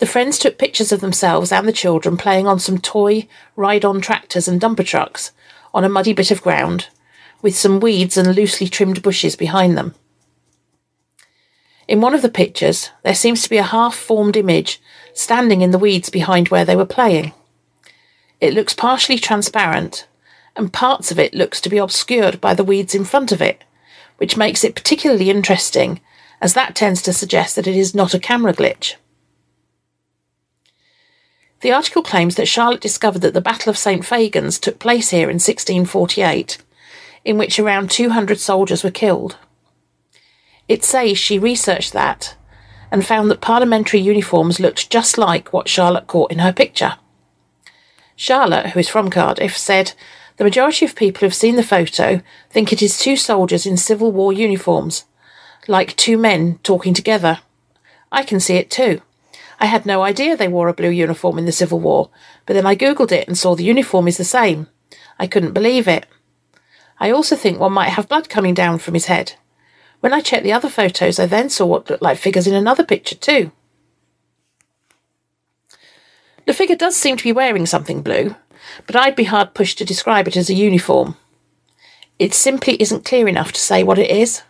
The 0.02 0.06
friends 0.08 0.36
took 0.36 0.58
pictures 0.58 0.90
of 0.90 1.00
themselves 1.00 1.52
and 1.52 1.68
the 1.68 1.72
children 1.72 2.16
playing 2.16 2.48
on 2.48 2.58
some 2.58 2.78
toy 2.78 3.28
ride 3.54 3.84
on 3.84 4.00
tractors 4.00 4.48
and 4.48 4.60
dumper 4.60 4.84
trucks 4.84 5.30
on 5.72 5.84
a 5.84 5.88
muddy 5.88 6.12
bit 6.12 6.32
of 6.32 6.42
ground, 6.42 6.88
with 7.40 7.54
some 7.54 7.78
weeds 7.78 8.16
and 8.16 8.34
loosely 8.34 8.66
trimmed 8.66 9.00
bushes 9.00 9.36
behind 9.36 9.78
them. 9.78 9.94
In 11.86 12.00
one 12.00 12.14
of 12.14 12.22
the 12.22 12.28
pictures, 12.28 12.90
there 13.04 13.14
seems 13.14 13.44
to 13.44 13.48
be 13.48 13.58
a 13.58 13.62
half 13.62 13.94
formed 13.94 14.36
image 14.36 14.82
standing 15.14 15.60
in 15.60 15.70
the 15.70 15.78
weeds 15.78 16.10
behind 16.10 16.48
where 16.48 16.64
they 16.64 16.74
were 16.74 16.84
playing. 16.84 17.32
It 18.40 18.54
looks 18.54 18.74
partially 18.74 19.20
transparent, 19.20 20.08
and 20.56 20.72
parts 20.72 21.12
of 21.12 21.20
it 21.20 21.32
looks 21.32 21.60
to 21.60 21.70
be 21.70 21.78
obscured 21.78 22.40
by 22.40 22.54
the 22.54 22.64
weeds 22.64 22.96
in 22.96 23.04
front 23.04 23.30
of 23.30 23.40
it, 23.40 23.62
which 24.16 24.36
makes 24.36 24.64
it 24.64 24.74
particularly 24.74 25.30
interesting, 25.30 26.00
as 26.40 26.54
that 26.54 26.74
tends 26.74 27.02
to 27.02 27.12
suggest 27.12 27.54
that 27.54 27.68
it 27.68 27.76
is 27.76 27.94
not 27.94 28.14
a 28.14 28.18
camera 28.18 28.52
glitch. 28.52 28.96
The 31.62 31.72
article 31.72 32.02
claims 32.02 32.34
that 32.34 32.48
Charlotte 32.48 32.80
discovered 32.80 33.20
that 33.20 33.34
the 33.34 33.40
Battle 33.40 33.70
of 33.70 33.78
St 33.78 34.02
Fagans 34.02 34.60
took 34.60 34.80
place 34.80 35.10
here 35.10 35.30
in 35.30 35.36
1648, 35.36 36.58
in 37.24 37.38
which 37.38 37.60
around 37.60 37.88
200 37.88 38.40
soldiers 38.40 38.82
were 38.82 38.90
killed. 38.90 39.36
It 40.66 40.82
says 40.82 41.18
she 41.18 41.38
researched 41.38 41.92
that 41.92 42.34
and 42.90 43.06
found 43.06 43.30
that 43.30 43.40
parliamentary 43.40 44.00
uniforms 44.00 44.58
looked 44.58 44.90
just 44.90 45.16
like 45.16 45.52
what 45.52 45.68
Charlotte 45.68 46.08
caught 46.08 46.32
in 46.32 46.40
her 46.40 46.52
picture. 46.52 46.96
Charlotte, 48.16 48.70
who 48.70 48.80
is 48.80 48.88
from 48.88 49.08
Cardiff, 49.08 49.56
said 49.56 49.92
the 50.38 50.44
majority 50.44 50.84
of 50.84 50.96
people 50.96 51.20
who've 51.20 51.34
seen 51.34 51.54
the 51.54 51.62
photo 51.62 52.22
think 52.50 52.72
it 52.72 52.82
is 52.82 52.98
two 52.98 53.16
soldiers 53.16 53.66
in 53.66 53.76
Civil 53.76 54.10
War 54.10 54.32
uniforms, 54.32 55.04
like 55.68 55.94
two 55.94 56.18
men 56.18 56.58
talking 56.64 56.92
together. 56.92 57.38
I 58.10 58.24
can 58.24 58.40
see 58.40 58.56
it 58.56 58.68
too. 58.68 59.00
I 59.62 59.66
had 59.66 59.86
no 59.86 60.02
idea 60.02 60.36
they 60.36 60.48
wore 60.48 60.66
a 60.66 60.74
blue 60.74 60.90
uniform 60.90 61.38
in 61.38 61.44
the 61.44 61.52
Civil 61.52 61.78
War, 61.78 62.10
but 62.46 62.54
then 62.54 62.66
I 62.66 62.74
googled 62.74 63.12
it 63.12 63.28
and 63.28 63.38
saw 63.38 63.54
the 63.54 63.62
uniform 63.62 64.08
is 64.08 64.16
the 64.16 64.24
same. 64.24 64.66
I 65.20 65.28
couldn't 65.28 65.52
believe 65.52 65.86
it. 65.86 66.04
I 66.98 67.12
also 67.12 67.36
think 67.36 67.60
one 67.60 67.72
might 67.72 67.90
have 67.90 68.08
blood 68.08 68.28
coming 68.28 68.54
down 68.54 68.80
from 68.80 68.94
his 68.94 69.04
head. 69.06 69.34
When 70.00 70.12
I 70.12 70.20
checked 70.20 70.42
the 70.42 70.52
other 70.52 70.68
photos, 70.68 71.20
I 71.20 71.26
then 71.26 71.48
saw 71.48 71.66
what 71.66 71.88
looked 71.88 72.02
like 72.02 72.18
figures 72.18 72.48
in 72.48 72.54
another 72.54 72.82
picture 72.82 73.14
too. 73.14 73.52
The 76.44 76.54
figure 76.54 76.74
does 76.74 76.96
seem 76.96 77.16
to 77.16 77.22
be 77.22 77.30
wearing 77.30 77.66
something 77.66 78.02
blue, 78.02 78.34
but 78.88 78.96
I'd 78.96 79.14
be 79.14 79.30
hard 79.30 79.54
pushed 79.54 79.78
to 79.78 79.84
describe 79.84 80.26
it 80.26 80.36
as 80.36 80.50
a 80.50 80.54
uniform. 80.54 81.16
It 82.18 82.34
simply 82.34 82.82
isn't 82.82 83.04
clear 83.04 83.28
enough 83.28 83.52
to 83.52 83.60
say 83.60 83.84
what 83.84 84.00
it 84.00 84.10
is. 84.10 84.42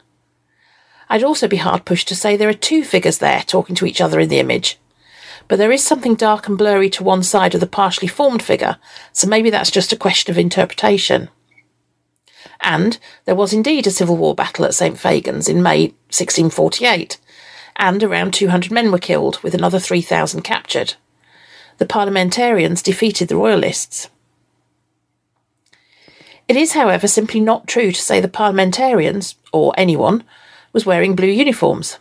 I'd 1.10 1.22
also 1.22 1.48
be 1.48 1.58
hard 1.58 1.84
pushed 1.84 2.08
to 2.08 2.16
say 2.16 2.34
there 2.34 2.48
are 2.48 2.54
two 2.54 2.82
figures 2.82 3.18
there 3.18 3.42
talking 3.42 3.76
to 3.76 3.84
each 3.84 4.00
other 4.00 4.18
in 4.18 4.30
the 4.30 4.40
image. 4.40 4.78
But 5.48 5.58
there 5.58 5.72
is 5.72 5.84
something 5.84 6.14
dark 6.14 6.48
and 6.48 6.56
blurry 6.56 6.88
to 6.90 7.04
one 7.04 7.22
side 7.22 7.54
of 7.54 7.60
the 7.60 7.66
partially 7.66 8.08
formed 8.08 8.42
figure, 8.42 8.78
so 9.12 9.26
maybe 9.26 9.50
that's 9.50 9.70
just 9.70 9.92
a 9.92 9.96
question 9.96 10.30
of 10.30 10.38
interpretation. 10.38 11.28
And 12.60 12.98
there 13.24 13.34
was 13.34 13.52
indeed 13.52 13.86
a 13.86 13.90
Civil 13.90 14.16
War 14.16 14.34
battle 14.34 14.64
at 14.64 14.74
St 14.74 14.98
Fagan's 14.98 15.48
in 15.48 15.62
May 15.62 15.88
1648, 16.08 17.18
and 17.76 18.02
around 18.02 18.34
200 18.34 18.70
men 18.70 18.92
were 18.92 18.98
killed, 18.98 19.42
with 19.42 19.54
another 19.54 19.78
3,000 19.78 20.42
captured 20.42 20.94
the 21.78 21.86
parliamentarians 21.86 22.80
defeated 22.80 23.26
the 23.26 23.34
royalists. 23.34 24.08
It 26.46 26.56
is, 26.56 26.74
however, 26.74 27.08
simply 27.08 27.40
not 27.40 27.66
true 27.66 27.90
to 27.90 28.00
say 28.00 28.20
the 28.20 28.28
parliamentarians, 28.28 29.36
or 29.52 29.72
anyone, 29.76 30.22
was 30.72 30.86
wearing 30.86 31.16
blue 31.16 31.26
uniforms. 31.26 31.98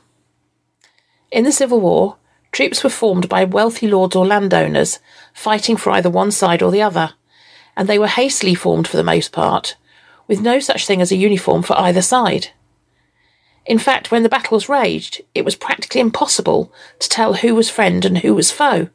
In 1.32 1.46
the 1.46 1.52
Civil 1.52 1.80
War, 1.80 2.18
troops 2.52 2.84
were 2.84 2.89
formed 2.89 3.30
by 3.30 3.43
wealthy 3.43 3.88
lords 3.88 4.16
or 4.16 4.26
landowners 4.26 4.99
fighting 5.34 5.78
for 5.78 5.91
either 5.91 6.10
one 6.10 6.32
side 6.32 6.62
or 6.62 6.72
the 6.72 6.82
other, 6.82 7.14
and 7.76 7.88
they 7.88 7.99
were 7.99 8.08
hastily 8.08 8.56
formed 8.56 8.88
for 8.88 8.97
the 8.97 9.04
most 9.04 9.32
part, 9.32 9.78
with 10.28 10.41
no 10.41 10.60
such 10.60 10.86
thing 10.86 11.02
as 11.02 11.12
a 11.12 11.18
uniform 11.18 11.64
for 11.64 11.80
either 11.80 12.02
side. 12.02 12.49
In 13.66 13.78
fact, 13.78 14.12
when 14.12 14.24
the 14.24 14.30
battles 14.30 14.68
raged, 14.68 15.22
it 15.36 15.45
was 15.45 15.56
practically 15.56 16.02
impossible 16.02 16.74
to 16.99 17.10
tell 17.10 17.36
who 17.36 17.56
was 17.56 17.70
friend 17.70 18.04
and 18.04 18.18
who 18.20 18.34
was 18.34 18.52
foe, 18.52 18.89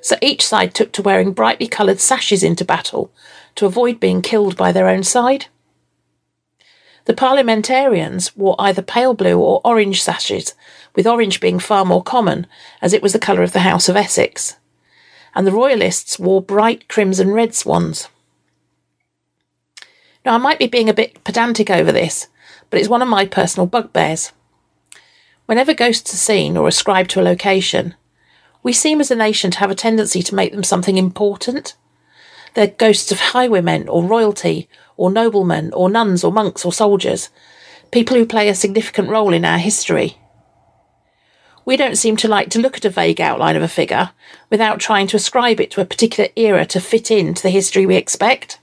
so 0.00 0.16
each 0.22 0.46
side 0.46 0.74
took 0.74 0.92
to 0.92 1.02
wearing 1.02 1.32
brightly 1.32 1.68
coloured 1.68 2.00
sashes 2.00 2.42
into 2.42 2.64
battle 2.64 3.12
to 3.54 3.66
avoid 3.66 4.00
being 4.00 4.22
killed 4.22 4.56
by 4.56 4.72
their 4.72 4.88
own 4.88 5.02
side. 5.02 5.46
The 7.10 7.16
parliamentarians 7.16 8.36
wore 8.36 8.54
either 8.60 8.82
pale 8.82 9.14
blue 9.14 9.36
or 9.36 9.60
orange 9.64 10.00
sashes, 10.00 10.54
with 10.94 11.08
orange 11.08 11.40
being 11.40 11.58
far 11.58 11.84
more 11.84 12.04
common, 12.04 12.46
as 12.80 12.92
it 12.92 13.02
was 13.02 13.12
the 13.12 13.18
colour 13.18 13.42
of 13.42 13.52
the 13.52 13.66
House 13.66 13.88
of 13.88 13.96
Essex, 13.96 14.58
and 15.34 15.44
the 15.44 15.50
royalists 15.50 16.20
wore 16.20 16.40
bright 16.40 16.86
crimson 16.86 17.32
red 17.32 17.52
swans. 17.52 18.06
Now, 20.24 20.36
I 20.36 20.38
might 20.38 20.60
be 20.60 20.68
being 20.68 20.88
a 20.88 20.94
bit 20.94 21.24
pedantic 21.24 21.68
over 21.68 21.90
this, 21.90 22.28
but 22.70 22.78
it's 22.78 22.88
one 22.88 23.02
of 23.02 23.08
my 23.08 23.26
personal 23.26 23.66
bugbears. 23.66 24.30
Whenever 25.46 25.74
ghosts 25.74 26.14
are 26.14 26.16
seen 26.16 26.56
or 26.56 26.68
ascribed 26.68 27.10
to 27.10 27.20
a 27.20 27.22
location, 27.22 27.96
we 28.62 28.72
seem 28.72 29.00
as 29.00 29.10
a 29.10 29.16
nation 29.16 29.50
to 29.50 29.58
have 29.58 29.72
a 29.72 29.74
tendency 29.74 30.22
to 30.22 30.34
make 30.36 30.52
them 30.52 30.62
something 30.62 30.96
important. 30.96 31.74
They're 32.54 32.68
ghosts 32.68 33.10
of 33.10 33.18
highwaymen 33.18 33.88
or 33.88 34.04
royalty 34.04 34.68
or 35.00 35.10
noblemen 35.10 35.72
or 35.72 35.88
nuns 35.88 36.22
or 36.22 36.30
monks 36.30 36.62
or 36.62 36.74
soldiers, 36.74 37.30
people 37.90 38.14
who 38.14 38.26
play 38.26 38.50
a 38.50 38.54
significant 38.54 39.08
role 39.08 39.32
in 39.32 39.46
our 39.46 39.56
history. 39.56 40.18
We 41.64 41.78
don't 41.78 41.96
seem 41.96 42.18
to 42.18 42.28
like 42.28 42.50
to 42.50 42.60
look 42.60 42.76
at 42.76 42.84
a 42.84 42.90
vague 42.90 43.18
outline 43.18 43.56
of 43.56 43.62
a 43.62 43.68
figure 43.68 44.10
without 44.50 44.78
trying 44.78 45.06
to 45.06 45.16
ascribe 45.16 45.58
it 45.58 45.70
to 45.70 45.80
a 45.80 45.86
particular 45.86 46.28
era 46.36 46.66
to 46.66 46.80
fit 46.80 47.10
into 47.10 47.42
the 47.42 47.48
history 47.48 47.86
we 47.86 47.96
expect. 47.96 48.60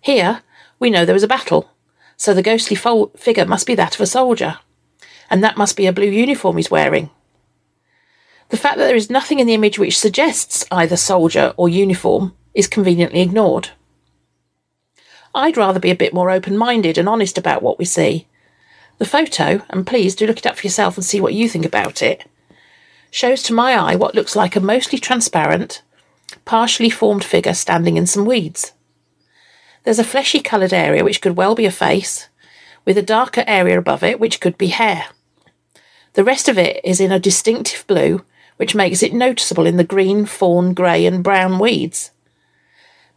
Here, 0.00 0.42
we 0.80 0.90
know 0.90 1.04
there 1.04 1.14
was 1.14 1.22
a 1.22 1.28
battle, 1.28 1.70
so 2.16 2.34
the 2.34 2.42
ghostly 2.42 2.74
fo- 2.74 3.12
figure 3.16 3.46
must 3.46 3.68
be 3.68 3.76
that 3.76 3.94
of 3.94 4.00
a 4.00 4.06
soldier, 4.06 4.58
and 5.30 5.44
that 5.44 5.56
must 5.56 5.76
be 5.76 5.86
a 5.86 5.92
blue 5.92 6.10
uniform 6.10 6.56
he's 6.56 6.72
wearing. 6.72 7.10
The 8.48 8.56
fact 8.56 8.78
that 8.78 8.86
there 8.86 8.96
is 8.96 9.10
nothing 9.10 9.38
in 9.38 9.46
the 9.46 9.54
image 9.54 9.78
which 9.78 9.96
suggests 9.96 10.64
either 10.72 10.96
soldier 10.96 11.54
or 11.56 11.68
uniform 11.68 12.34
is 12.52 12.66
conveniently 12.66 13.20
ignored. 13.20 13.70
I'd 15.36 15.58
rather 15.58 15.78
be 15.78 15.90
a 15.90 15.94
bit 15.94 16.14
more 16.14 16.30
open 16.30 16.56
minded 16.56 16.96
and 16.96 17.06
honest 17.06 17.36
about 17.36 17.62
what 17.62 17.78
we 17.78 17.84
see. 17.84 18.26
The 18.96 19.04
photo, 19.04 19.60
and 19.68 19.86
please 19.86 20.14
do 20.14 20.26
look 20.26 20.38
it 20.38 20.46
up 20.46 20.56
for 20.56 20.66
yourself 20.66 20.96
and 20.96 21.04
see 21.04 21.20
what 21.20 21.34
you 21.34 21.46
think 21.46 21.66
about 21.66 22.00
it, 22.00 22.24
shows 23.10 23.42
to 23.42 23.52
my 23.52 23.74
eye 23.74 23.96
what 23.96 24.14
looks 24.14 24.34
like 24.34 24.56
a 24.56 24.60
mostly 24.60 24.98
transparent, 24.98 25.82
partially 26.46 26.88
formed 26.88 27.22
figure 27.22 27.52
standing 27.52 27.98
in 27.98 28.06
some 28.06 28.24
weeds. 28.24 28.72
There's 29.84 29.98
a 29.98 30.04
fleshy 30.04 30.40
coloured 30.40 30.72
area 30.72 31.04
which 31.04 31.20
could 31.20 31.36
well 31.36 31.54
be 31.54 31.66
a 31.66 31.70
face, 31.70 32.28
with 32.86 32.96
a 32.96 33.02
darker 33.02 33.44
area 33.46 33.78
above 33.78 34.02
it 34.02 34.18
which 34.18 34.40
could 34.40 34.56
be 34.56 34.68
hair. 34.68 35.04
The 36.14 36.24
rest 36.24 36.48
of 36.48 36.56
it 36.56 36.80
is 36.82 36.98
in 36.98 37.12
a 37.12 37.20
distinctive 37.20 37.86
blue 37.86 38.24
which 38.56 38.74
makes 38.74 39.02
it 39.02 39.12
noticeable 39.12 39.66
in 39.66 39.76
the 39.76 39.84
green, 39.84 40.24
fawn, 40.24 40.72
grey, 40.72 41.04
and 41.04 41.22
brown 41.22 41.58
weeds. 41.58 42.10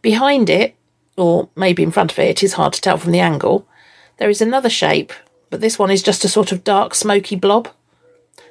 Behind 0.02 0.50
it, 0.50 0.76
or 1.16 1.48
maybe 1.56 1.82
in 1.82 1.90
front 1.90 2.12
of 2.12 2.18
it, 2.18 2.28
it 2.28 2.42
is 2.42 2.54
hard 2.54 2.72
to 2.74 2.80
tell 2.80 2.96
from 2.96 3.12
the 3.12 3.20
angle, 3.20 3.66
there 4.18 4.30
is 4.30 4.40
another 4.40 4.70
shape, 4.70 5.12
but 5.48 5.60
this 5.60 5.78
one 5.78 5.90
is 5.90 6.02
just 6.02 6.24
a 6.24 6.28
sort 6.28 6.52
of 6.52 6.64
dark, 6.64 6.94
smoky 6.94 7.36
blob. 7.36 7.68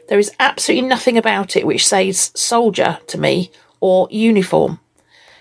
There 0.07 0.20
is 0.20 0.32
absolutely 0.39 0.88
nothing 0.88 1.18
about 1.18 1.55
it 1.55 1.66
which 1.66 1.88
says 1.88 2.32
soldier 2.36 2.99
to 3.07 3.18
me 3.20 3.51
or 3.80 4.07
uniform. 4.12 4.80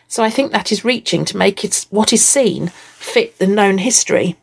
So 0.06 0.22
I 0.22 0.30
think 0.30 0.52
that 0.52 0.72
is 0.72 0.84
reaching 0.84 1.24
to 1.26 1.36
make 1.36 1.64
it, 1.64 1.86
what 1.90 2.12
is 2.12 2.24
seen 2.24 2.68
fit 2.68 3.38
the 3.38 3.46
known 3.46 3.78
history. 3.78 4.36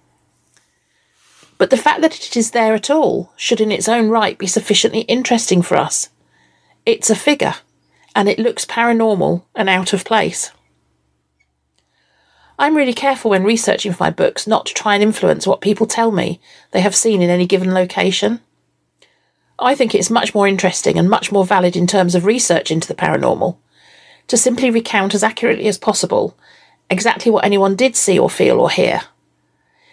But 1.58 1.70
the 1.70 1.78
fact 1.78 2.02
that 2.02 2.16
it 2.16 2.36
is 2.36 2.52
there 2.52 2.74
at 2.74 2.90
all 2.90 3.32
should 3.36 3.62
in 3.62 3.72
its 3.72 3.88
own 3.88 4.10
right 4.10 4.38
be 4.38 4.48
sufficiently 4.48 5.02
interesting 5.02 5.62
for 5.62 5.78
us. 5.78 6.10
It's 6.86 7.10
a 7.10 7.16
figure, 7.16 7.56
and 8.16 8.28
it 8.28 8.40
looks 8.40 8.66
paranormal 8.66 9.44
and 9.56 9.70
out 9.70 9.94
of 9.94 10.06
place. 10.06 10.52
I'm 12.58 12.78
really 12.78 12.94
careful 12.94 13.32
when 13.32 13.44
researching 13.44 13.92
for 13.92 14.04
my 14.04 14.12
books 14.12 14.48
not 14.48 14.66
to 14.68 14.74
try 14.74 14.94
and 14.94 15.04
influence 15.04 15.46
what 15.46 15.62
people 15.62 15.86
tell 15.86 16.12
me 16.12 16.40
they 16.72 16.82
have 16.82 16.96
seen 16.96 17.22
in 17.22 17.30
any 17.30 17.46
given 17.46 17.74
location. 17.74 18.40
I 19.60 19.76
think 19.76 19.94
it's 19.94 20.10
much 20.10 20.34
more 20.34 20.48
interesting 20.48 20.98
and 20.98 21.10
much 21.10 21.32
more 21.32 21.46
valid 21.46 21.76
in 21.76 21.88
terms 21.88 22.16
of 22.16 22.26
research 22.26 22.72
into 22.72 22.88
the 22.88 22.96
paranormal 22.96 23.58
to 24.28 24.38
simply 24.38 24.70
recount 24.70 25.14
as 25.14 25.24
accurately 25.24 25.68
as 25.68 25.78
possible 25.78 26.38
exactly 26.90 27.32
what 27.32 27.46
anyone 27.46 27.76
did 27.76 27.96
see 27.96 28.18
or 28.18 28.30
feel 28.30 28.60
or 28.60 28.70
hear. 28.70 29.02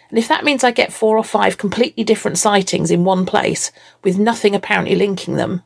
And 0.09 0.19
if 0.19 0.29
that 0.29 0.45
means 0.45 0.63
I 0.63 0.73
get 0.73 0.93
four 0.93 1.17
or 1.17 1.25
five 1.25 1.59
completely 1.59 2.05
different 2.05 2.39
sightings 2.39 2.91
in 2.91 3.05
one 3.05 3.25
place 3.25 3.73
with 4.05 4.19
nothing 4.19 4.55
apparently 4.55 4.95
linking 4.95 5.37
them, 5.37 5.63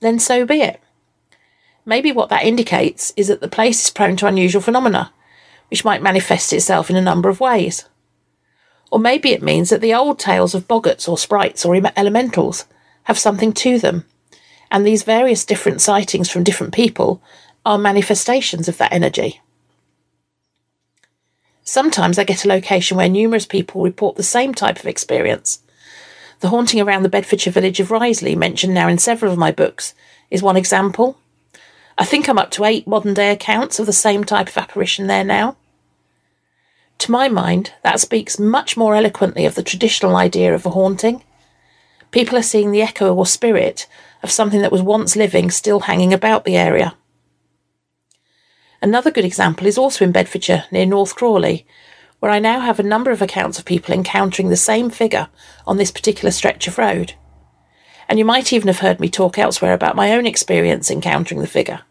then 0.00 0.18
so 0.18 0.44
be 0.44 0.60
it. 0.60 0.80
Maybe 1.86 2.12
what 2.12 2.28
that 2.30 2.44
indicates 2.44 3.12
is 3.16 3.28
that 3.28 3.40
the 3.40 3.48
place 3.48 3.84
is 3.84 3.90
prone 3.90 4.16
to 4.16 4.26
unusual 4.26 4.62
phenomena, 4.62 5.12
which 5.74 5.84
might 5.84 6.00
manifest 6.00 6.52
itself 6.52 6.88
in 6.88 6.94
a 6.94 7.00
number 7.00 7.28
of 7.28 7.40
ways. 7.40 7.86
Or 8.92 9.00
maybe 9.00 9.32
it 9.32 9.42
means 9.42 9.70
that 9.70 9.80
the 9.80 9.92
old 9.92 10.20
tales 10.20 10.54
of 10.54 10.68
boggarts 10.68 11.08
or 11.08 11.18
sprites 11.18 11.64
or 11.64 11.74
elementals 11.74 12.64
have 13.02 13.18
something 13.18 13.52
to 13.54 13.80
them, 13.80 14.04
and 14.70 14.86
these 14.86 15.02
various 15.02 15.44
different 15.44 15.80
sightings 15.80 16.30
from 16.30 16.44
different 16.44 16.72
people 16.72 17.20
are 17.66 17.76
manifestations 17.76 18.68
of 18.68 18.78
that 18.78 18.92
energy. 18.92 19.40
Sometimes 21.64 22.20
I 22.20 22.22
get 22.24 22.44
a 22.44 22.48
location 22.48 22.96
where 22.96 23.08
numerous 23.08 23.44
people 23.44 23.82
report 23.82 24.14
the 24.14 24.22
same 24.22 24.54
type 24.54 24.78
of 24.78 24.86
experience. 24.86 25.58
The 26.38 26.50
haunting 26.50 26.80
around 26.80 27.02
the 27.02 27.08
Bedfordshire 27.08 27.52
village 27.52 27.80
of 27.80 27.88
Riseley, 27.88 28.36
mentioned 28.36 28.74
now 28.74 28.86
in 28.86 28.98
several 28.98 29.32
of 29.32 29.38
my 29.38 29.50
books, 29.50 29.92
is 30.30 30.40
one 30.40 30.56
example. 30.56 31.18
I 31.98 32.04
think 32.04 32.28
I'm 32.28 32.38
up 32.38 32.52
to 32.52 32.64
eight 32.64 32.86
modern 32.86 33.14
day 33.14 33.32
accounts 33.32 33.80
of 33.80 33.86
the 33.86 33.92
same 33.92 34.22
type 34.22 34.46
of 34.46 34.56
apparition 34.56 35.08
there 35.08 35.24
now. 35.24 35.56
To 36.98 37.12
my 37.12 37.28
mind, 37.28 37.72
that 37.82 38.00
speaks 38.00 38.38
much 38.38 38.76
more 38.76 38.94
eloquently 38.94 39.44
of 39.44 39.54
the 39.54 39.62
traditional 39.62 40.16
idea 40.16 40.54
of 40.54 40.64
a 40.64 40.70
haunting. 40.70 41.22
People 42.10 42.38
are 42.38 42.42
seeing 42.42 42.70
the 42.70 42.82
echo 42.82 43.14
or 43.14 43.26
spirit 43.26 43.86
of 44.22 44.30
something 44.30 44.62
that 44.62 44.72
was 44.72 44.82
once 44.82 45.16
living 45.16 45.50
still 45.50 45.80
hanging 45.80 46.12
about 46.12 46.44
the 46.44 46.56
area. 46.56 46.96
Another 48.80 49.10
good 49.10 49.24
example 49.24 49.66
is 49.66 49.78
also 49.78 50.04
in 50.04 50.12
Bedfordshire, 50.12 50.64
near 50.70 50.86
North 50.86 51.14
Crawley, 51.14 51.66
where 52.20 52.30
I 52.30 52.38
now 52.38 52.60
have 52.60 52.78
a 52.78 52.82
number 52.82 53.10
of 53.10 53.20
accounts 53.20 53.58
of 53.58 53.64
people 53.64 53.94
encountering 53.94 54.48
the 54.48 54.56
same 54.56 54.88
figure 54.88 55.28
on 55.66 55.76
this 55.76 55.90
particular 55.90 56.30
stretch 56.30 56.66
of 56.68 56.78
road. 56.78 57.14
And 58.08 58.18
you 58.18 58.24
might 58.24 58.52
even 58.52 58.68
have 58.68 58.78
heard 58.78 59.00
me 59.00 59.08
talk 59.08 59.38
elsewhere 59.38 59.74
about 59.74 59.96
my 59.96 60.12
own 60.12 60.26
experience 60.26 60.90
encountering 60.90 61.40
the 61.40 61.46
figure. 61.46 61.82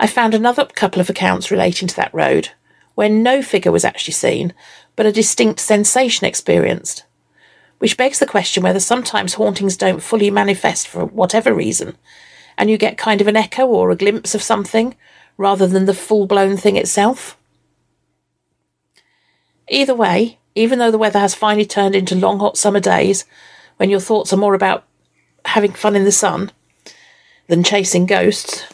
I 0.00 0.06
found 0.06 0.34
another 0.34 0.64
couple 0.66 1.00
of 1.00 1.10
accounts 1.10 1.50
relating 1.50 1.86
to 1.88 1.96
that 1.96 2.14
road, 2.14 2.50
where 2.94 3.08
no 3.08 3.42
figure 3.42 3.72
was 3.72 3.84
actually 3.84 4.14
seen, 4.14 4.52
but 4.96 5.06
a 5.06 5.12
distinct 5.12 5.60
sensation 5.60 6.26
experienced. 6.26 7.04
Which 7.78 7.96
begs 7.96 8.18
the 8.18 8.26
question 8.26 8.62
whether 8.62 8.80
sometimes 8.80 9.34
hauntings 9.34 9.76
don't 9.76 10.02
fully 10.02 10.30
manifest 10.30 10.88
for 10.88 11.04
whatever 11.04 11.52
reason, 11.52 11.96
and 12.56 12.70
you 12.70 12.78
get 12.78 12.96
kind 12.96 13.20
of 13.20 13.26
an 13.26 13.36
echo 13.36 13.66
or 13.66 13.90
a 13.90 13.96
glimpse 13.96 14.34
of 14.34 14.42
something, 14.42 14.96
rather 15.36 15.66
than 15.66 15.86
the 15.86 15.94
full 15.94 16.26
blown 16.26 16.56
thing 16.56 16.76
itself. 16.76 17.36
Either 19.68 19.94
way, 19.94 20.38
even 20.54 20.78
though 20.78 20.90
the 20.90 20.98
weather 20.98 21.18
has 21.18 21.34
finally 21.34 21.66
turned 21.66 21.94
into 21.94 22.14
long 22.14 22.38
hot 22.38 22.56
summer 22.56 22.80
days 22.80 23.24
when 23.76 23.90
your 23.90 24.00
thoughts 24.00 24.32
are 24.32 24.36
more 24.38 24.54
about 24.54 24.84
having 25.46 25.72
fun 25.72 25.96
in 25.96 26.04
the 26.04 26.12
sun 26.12 26.52
than 27.48 27.64
chasing 27.64 28.06
ghosts, 28.06 28.64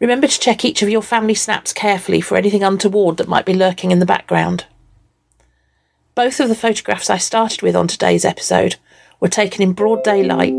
remember 0.00 0.26
to 0.26 0.40
check 0.40 0.64
each 0.64 0.82
of 0.82 0.88
your 0.88 1.02
family 1.02 1.34
snaps 1.34 1.72
carefully 1.72 2.20
for 2.20 2.36
anything 2.36 2.64
untoward 2.64 3.18
that 3.18 3.28
might 3.28 3.44
be 3.44 3.54
lurking 3.54 3.90
in 3.90 3.98
the 3.98 4.06
background. 4.06 4.64
Both 6.14 6.40
of 6.40 6.48
the 6.48 6.54
photographs 6.54 7.10
I 7.10 7.18
started 7.18 7.62
with 7.62 7.76
on 7.76 7.86
today's 7.86 8.24
episode 8.24 8.76
were 9.20 9.28
taken 9.28 9.62
in 9.62 9.74
broad 9.74 10.02
daylight 10.02 10.54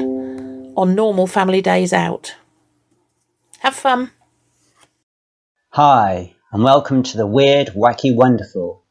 on 0.75 0.95
normal 0.95 1.27
family 1.27 1.61
days 1.61 1.91
out. 1.91 2.35
Have 3.59 3.75
fun! 3.75 4.11
Hi, 5.69 6.35
and 6.51 6.63
welcome 6.63 7.03
to 7.03 7.17
the 7.17 7.27
Weird, 7.27 7.69
Wacky, 7.69 8.15
Wonderful. 8.15 8.83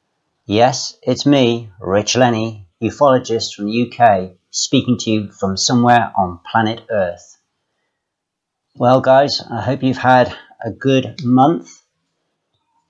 Yes, 0.47 0.97
it's 1.03 1.25
me, 1.25 1.71
Rich 1.81 2.17
Lenny, 2.17 2.67
ufologist 2.83 3.55
from 3.55 3.67
the 3.67 3.91
UK, 3.91 4.33
speaking 4.51 4.99
to 4.99 5.11
you 5.11 5.31
from 5.31 5.57
somewhere 5.57 6.13
on 6.17 6.41
planet 6.51 6.83
Earth. 6.91 7.30
Well, 8.81 9.03
guys, 9.03 9.43
I 9.43 9.61
hope 9.61 9.83
you've 9.83 9.99
had 9.99 10.35
a 10.65 10.71
good 10.71 11.23
month. 11.23 11.83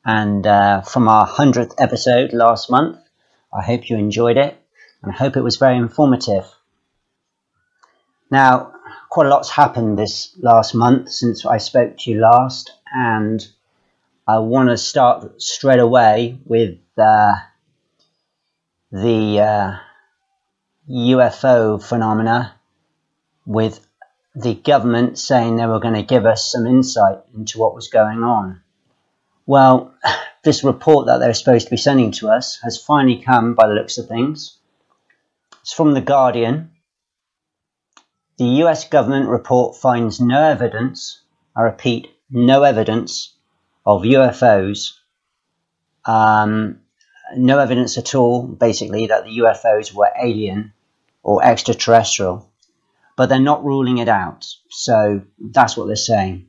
And 0.05 0.47
uh, 0.47 0.83
from 0.83 1.09
our 1.09 1.27
100th 1.27 1.75
episode 1.79 2.33
last 2.33 2.71
month, 2.71 2.99
I 3.53 3.61
hope 3.65 3.91
you 3.91 3.97
enjoyed 3.97 4.37
it 4.37 4.57
and 5.03 5.11
I 5.11 5.17
hope 5.17 5.37
it 5.37 5.43
was 5.43 5.57
very 5.57 5.77
informative. 5.77 6.45
Now, 8.31 8.73
quite 9.09 9.27
a 9.27 9.31
lot's 9.31 9.51
happened 9.51 9.99
this 9.99 10.33
last 10.39 10.77
month 10.77 11.11
since 11.11 11.45
I 11.45 11.57
spoke 11.57 11.97
to 11.99 12.11
you 12.13 12.21
last, 12.21 12.71
and 12.95 13.45
I 14.29 14.39
want 14.39 14.69
to 14.69 14.77
start 14.77 15.43
straight 15.43 15.81
away 15.81 16.39
with 16.45 16.79
uh, 16.97 17.35
the 18.93 19.41
uh, 19.41 19.77
UFO 20.89 21.83
phenomena, 21.83 22.55
with 23.45 23.85
the 24.35 24.55
government 24.55 25.19
saying 25.19 25.57
they 25.57 25.67
were 25.67 25.81
going 25.81 25.95
to 25.95 26.03
give 26.03 26.27
us 26.27 26.51
some 26.51 26.67
insight 26.67 27.19
into 27.35 27.59
what 27.59 27.75
was 27.75 27.89
going 27.89 28.23
on. 28.23 28.63
Well, 29.47 29.95
this 30.45 30.65
report 30.65 31.07
that 31.07 31.19
they're 31.19 31.35
supposed 31.35 31.67
to 31.67 31.71
be 31.71 31.77
sending 31.77 32.13
to 32.13 32.29
us 32.29 32.61
has 32.63 32.83
finally 32.83 33.23
come 33.23 33.55
by 33.55 33.67
the 33.67 33.75
looks 33.75 33.99
of 33.99 34.07
things. 34.09 34.57
It's 35.63 35.73
from 35.73 35.93
The 35.93 36.01
Guardian. 36.01 36.71
The 38.39 38.63
US 38.65 38.89
government 38.89 39.29
report 39.29 39.77
finds 39.77 40.21
no 40.21 40.43
evidence, 40.43 41.21
I 41.55 41.63
repeat, 41.63 42.11
no 42.31 42.63
evidence 42.63 43.35
of 43.85 44.03
UFOs. 44.03 44.93
Um, 46.05 46.81
no 47.37 47.59
evidence 47.59 47.99
at 47.99 48.15
all, 48.15 48.47
basically, 48.47 49.09
that 49.09 49.25
the 49.25 49.39
UFOs 49.39 49.93
were 49.93 50.11
alien 50.21 50.73
or 51.23 51.45
extraterrestrial, 51.45 52.50
but 53.21 53.29
they're 53.29 53.39
not 53.39 53.63
ruling 53.63 53.99
it 53.99 54.09
out. 54.09 54.47
So 54.71 55.21
that's 55.39 55.77
what 55.77 55.89
they're 55.89 55.95
saying. 55.95 56.47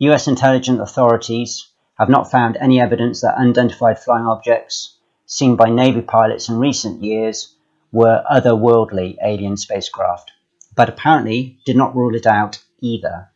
US 0.00 0.28
intelligence 0.28 0.78
authorities 0.78 1.66
have 1.98 2.10
not 2.10 2.30
found 2.30 2.58
any 2.58 2.78
evidence 2.78 3.22
that 3.22 3.38
unidentified 3.38 3.98
flying 3.98 4.26
objects 4.26 4.98
seen 5.24 5.56
by 5.56 5.70
Navy 5.70 6.02
pilots 6.02 6.50
in 6.50 6.58
recent 6.58 7.02
years 7.02 7.54
were 7.90 8.22
otherworldly 8.30 9.16
alien 9.24 9.56
spacecraft, 9.56 10.30
but 10.76 10.90
apparently 10.90 11.58
did 11.64 11.78
not 11.78 11.96
rule 11.96 12.14
it 12.14 12.26
out 12.26 12.58
either. 12.82 13.30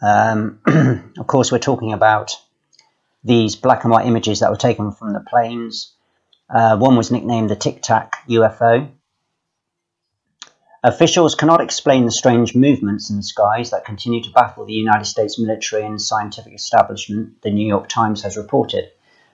Um, 0.00 0.60
of 1.18 1.26
course, 1.26 1.52
we're 1.52 1.58
talking 1.58 1.92
about 1.92 2.32
these 3.22 3.54
black 3.54 3.84
and 3.84 3.90
white 3.90 4.06
images 4.06 4.40
that 4.40 4.48
were 4.48 4.56
taken 4.56 4.92
from 4.92 5.12
the 5.12 5.20
planes. 5.20 5.92
Uh, 6.48 6.78
one 6.78 6.96
was 6.96 7.10
nicknamed 7.10 7.50
the 7.50 7.56
Tic 7.56 7.82
Tac 7.82 8.26
UFO. 8.30 8.90
Officials 10.86 11.34
cannot 11.34 11.60
explain 11.60 12.04
the 12.04 12.12
strange 12.12 12.54
movements 12.54 13.10
in 13.10 13.16
the 13.16 13.22
skies 13.24 13.70
that 13.70 13.84
continue 13.84 14.22
to 14.22 14.30
baffle 14.30 14.64
the 14.64 14.72
United 14.72 15.06
States 15.06 15.36
military 15.36 15.84
and 15.84 16.00
scientific 16.00 16.54
establishment, 16.54 17.42
the 17.42 17.50
New 17.50 17.66
York 17.66 17.88
Times 17.88 18.22
has 18.22 18.36
reported, 18.36 18.84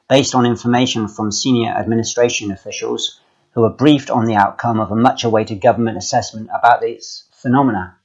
based 0.08 0.34
on 0.34 0.46
information 0.46 1.08
from 1.08 1.30
senior 1.30 1.68
administration 1.68 2.50
officials 2.52 3.20
who 3.50 3.60
were 3.60 3.68
briefed 3.68 4.08
on 4.08 4.24
the 4.24 4.34
outcome 4.34 4.80
of 4.80 4.90
a 4.90 4.96
much 4.96 5.24
awaited 5.24 5.60
government 5.60 5.98
assessment 5.98 6.48
about 6.58 6.80
these 6.80 7.24
phenomena. 7.34 7.98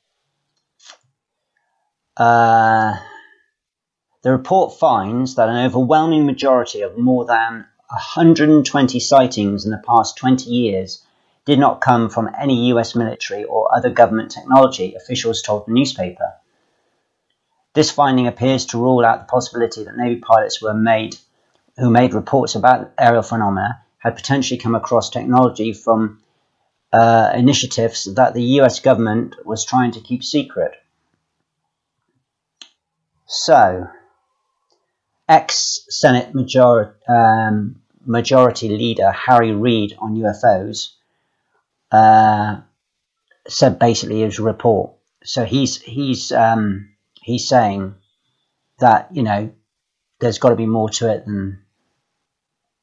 Uh, 2.17 2.97
the 4.23 4.31
report 4.33 4.77
finds 4.77 5.35
that 5.35 5.47
an 5.47 5.65
overwhelming 5.65 6.25
majority 6.25 6.81
of 6.81 6.97
more 6.97 7.23
than 7.23 7.65
120 7.87 8.99
sightings 8.99 9.63
in 9.63 9.71
the 9.71 9.81
past 9.87 10.17
20 10.17 10.49
years 10.49 11.06
did 11.47 11.59
not 11.59 11.79
come 11.79 12.09
from 12.09 12.29
any 12.37 12.67
US 12.73 12.93
military 12.93 13.45
or 13.45 13.73
other 13.73 13.89
government 13.89 14.31
technology, 14.31 14.95
officials 14.95 15.41
told 15.41 15.65
the 15.65 15.71
newspaper. 15.71 16.33
This 17.73 17.89
finding 17.89 18.27
appears 18.27 18.65
to 18.67 18.77
rule 18.77 19.05
out 19.05 19.19
the 19.19 19.31
possibility 19.31 19.85
that 19.85 19.95
Navy 19.95 20.17
pilots 20.19 20.61
were 20.61 20.73
made 20.73 21.15
who 21.77 21.89
made 21.89 22.13
reports 22.13 22.55
about 22.55 22.91
aerial 22.99 23.23
phenomena 23.23 23.81
had 23.99 24.17
potentially 24.17 24.59
come 24.59 24.75
across 24.75 25.09
technology 25.09 25.71
from 25.71 26.21
uh, 26.91 27.31
initiatives 27.33 28.13
that 28.15 28.33
the 28.33 28.43
US 28.59 28.81
government 28.81 29.35
was 29.45 29.63
trying 29.63 29.91
to 29.91 30.01
keep 30.01 30.25
secret. 30.25 30.73
So, 33.25 33.87
ex 35.29 35.85
Senate 35.89 36.33
um, 37.07 37.81
Majority 38.05 38.69
Leader 38.69 39.11
Harry 39.11 39.53
Reid 39.53 39.95
on 39.99 40.15
UFOs 40.15 40.96
uh, 41.91 42.61
said 43.47 43.79
basically 43.79 44.21
his 44.21 44.39
report. 44.39 44.91
So 45.23 45.45
he's 45.45 45.81
he's 45.81 46.31
um, 46.31 46.89
he's 47.21 47.47
saying 47.47 47.95
that 48.79 49.09
you 49.13 49.23
know 49.23 49.51
there's 50.19 50.39
got 50.39 50.49
to 50.49 50.55
be 50.55 50.65
more 50.65 50.89
to 50.89 51.11
it 51.11 51.25
than 51.25 51.63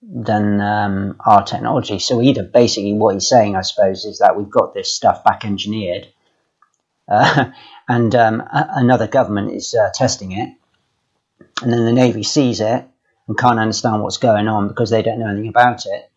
than 0.03 0.61
um, 0.61 1.17
our 1.25 1.43
technology. 1.45 1.99
So 1.99 2.21
either 2.21 2.43
basically 2.43 2.93
what 2.93 3.15
he's 3.15 3.29
saying, 3.29 3.57
I 3.57 3.63
suppose, 3.63 4.05
is 4.05 4.19
that 4.19 4.37
we've 4.37 4.51
got 4.51 4.75
this 4.75 4.95
stuff 4.95 5.25
back 5.25 5.45
engineered, 5.45 6.09
uh, 7.09 7.51
and 7.89 8.15
um, 8.15 8.41
a- 8.41 8.71
another 8.77 9.07
government 9.07 9.53
is 9.53 9.75
uh, 9.75 9.91
testing 9.95 10.33
it, 10.33 10.55
and 11.63 11.73
then 11.73 11.85
the 11.85 11.93
navy 11.93 12.23
sees 12.23 12.61
it 12.61 12.85
and 13.27 13.39
can't 13.39 13.59
understand 13.59 14.03
what's 14.03 14.19
going 14.19 14.49
on 14.49 14.69
because 14.69 14.91
they 14.91 15.03
don't 15.03 15.19
know 15.19 15.29
anything 15.29 15.49
about 15.49 15.87
it, 15.87 16.11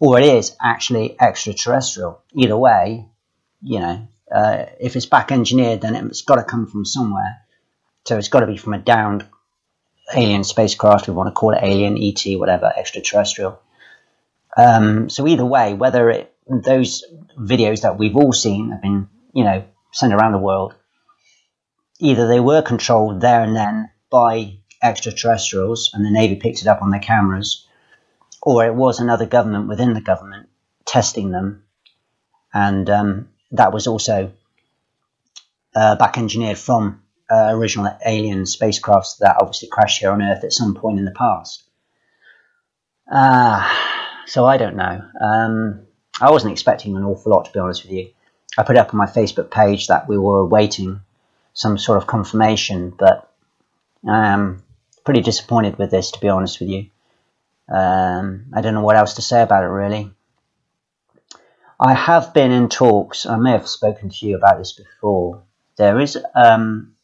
or 0.00 0.18
it 0.18 0.24
is 0.24 0.56
actually 0.60 1.16
extraterrestrial. 1.20 2.22
Either 2.34 2.56
way, 2.56 3.06
you 3.62 3.78
know, 3.78 4.08
uh, 4.34 4.64
if 4.80 4.96
it's 4.96 5.06
back 5.06 5.30
engineered, 5.30 5.82
then 5.82 5.94
it's 5.94 6.22
got 6.22 6.36
to 6.36 6.44
come 6.44 6.66
from 6.66 6.84
somewhere. 6.84 7.38
So 8.06 8.16
it's 8.16 8.28
got 8.28 8.40
to 8.40 8.46
be 8.46 8.56
from 8.56 8.72
a 8.72 8.78
downed 8.78 9.26
alien 10.14 10.42
spacecraft, 10.42 11.06
we 11.06 11.14
want 11.14 11.28
to 11.28 11.32
call 11.32 11.52
it 11.52 11.62
alien, 11.62 11.96
ET, 12.02 12.38
whatever, 12.38 12.72
extraterrestrial. 12.76 13.60
Um, 14.56 15.08
so 15.08 15.28
either 15.28 15.44
way, 15.44 15.74
whether 15.74 16.10
it 16.10 16.34
those 16.48 17.04
videos 17.38 17.82
that 17.82 17.96
we've 17.96 18.16
all 18.16 18.32
seen 18.32 18.70
have 18.70 18.82
been, 18.82 19.08
you 19.32 19.44
know, 19.44 19.64
sent 19.92 20.12
around 20.12 20.32
the 20.32 20.38
world, 20.38 20.74
either 22.00 22.26
they 22.26 22.40
were 22.40 22.62
controlled 22.62 23.20
there 23.20 23.42
and 23.42 23.54
then 23.54 23.90
by 24.10 24.58
extraterrestrials 24.82 25.90
and 25.92 26.04
the 26.04 26.10
Navy 26.10 26.34
picked 26.36 26.62
it 26.62 26.66
up 26.66 26.82
on 26.82 26.90
their 26.90 27.00
cameras, 27.00 27.68
or 28.42 28.64
it 28.64 28.74
was 28.74 29.00
another 29.00 29.26
government 29.26 29.68
within 29.68 29.94
the 29.94 30.00
government 30.00 30.48
testing 30.84 31.30
them, 31.30 31.64
and 32.52 32.88
um, 32.90 33.28
that 33.52 33.72
was 33.72 33.86
also 33.86 34.32
uh, 35.74 35.96
back 35.96 36.18
engineered 36.18 36.58
from 36.58 37.02
uh, 37.30 37.48
original 37.50 37.96
alien 38.04 38.42
spacecrafts 38.42 39.18
that 39.18 39.36
obviously 39.40 39.68
crashed 39.68 40.00
here 40.00 40.10
on 40.10 40.22
Earth 40.22 40.44
at 40.44 40.52
some 40.52 40.74
point 40.74 40.98
in 40.98 41.04
the 41.04 41.12
past. 41.12 41.62
Uh, 43.10 43.68
so 44.26 44.44
I 44.44 44.56
don't 44.56 44.76
know. 44.76 45.02
Um, 45.20 45.86
I 46.20 46.30
wasn't 46.30 46.52
expecting 46.52 46.96
an 46.96 47.04
awful 47.04 47.32
lot, 47.32 47.46
to 47.46 47.52
be 47.52 47.58
honest 47.58 47.84
with 47.84 47.92
you. 47.92 48.10
I 48.58 48.62
put 48.62 48.76
up 48.76 48.92
on 48.92 48.98
my 48.98 49.06
Facebook 49.06 49.50
page 49.50 49.86
that 49.86 50.08
we 50.08 50.18
were 50.18 50.40
awaiting 50.40 51.00
some 51.54 51.78
sort 51.78 51.98
of 51.98 52.06
confirmation, 52.06 52.90
but 52.90 53.32
I 54.08 54.28
am 54.28 54.62
pretty 55.04 55.20
disappointed 55.20 55.78
with 55.78 55.90
this, 55.90 56.10
to 56.12 56.20
be 56.20 56.28
honest 56.28 56.60
with 56.60 56.68
you. 56.68 56.86
Um, 57.70 58.46
I 58.52 58.60
don't 58.60 58.74
know 58.74 58.82
what 58.82 58.96
else 58.96 59.14
to 59.14 59.22
say 59.22 59.42
about 59.42 59.64
it, 59.64 59.68
really. 59.68 60.12
I 61.78 61.94
have 61.94 62.34
been 62.34 62.50
in 62.50 62.68
talks, 62.68 63.24
I 63.24 63.36
may 63.36 63.52
have 63.52 63.68
spoken 63.68 64.10
to 64.10 64.26
you 64.26 64.36
about 64.36 64.58
this 64.58 64.72
before. 64.72 65.44
There 65.76 65.98
is 65.98 66.18
um, 66.34 66.94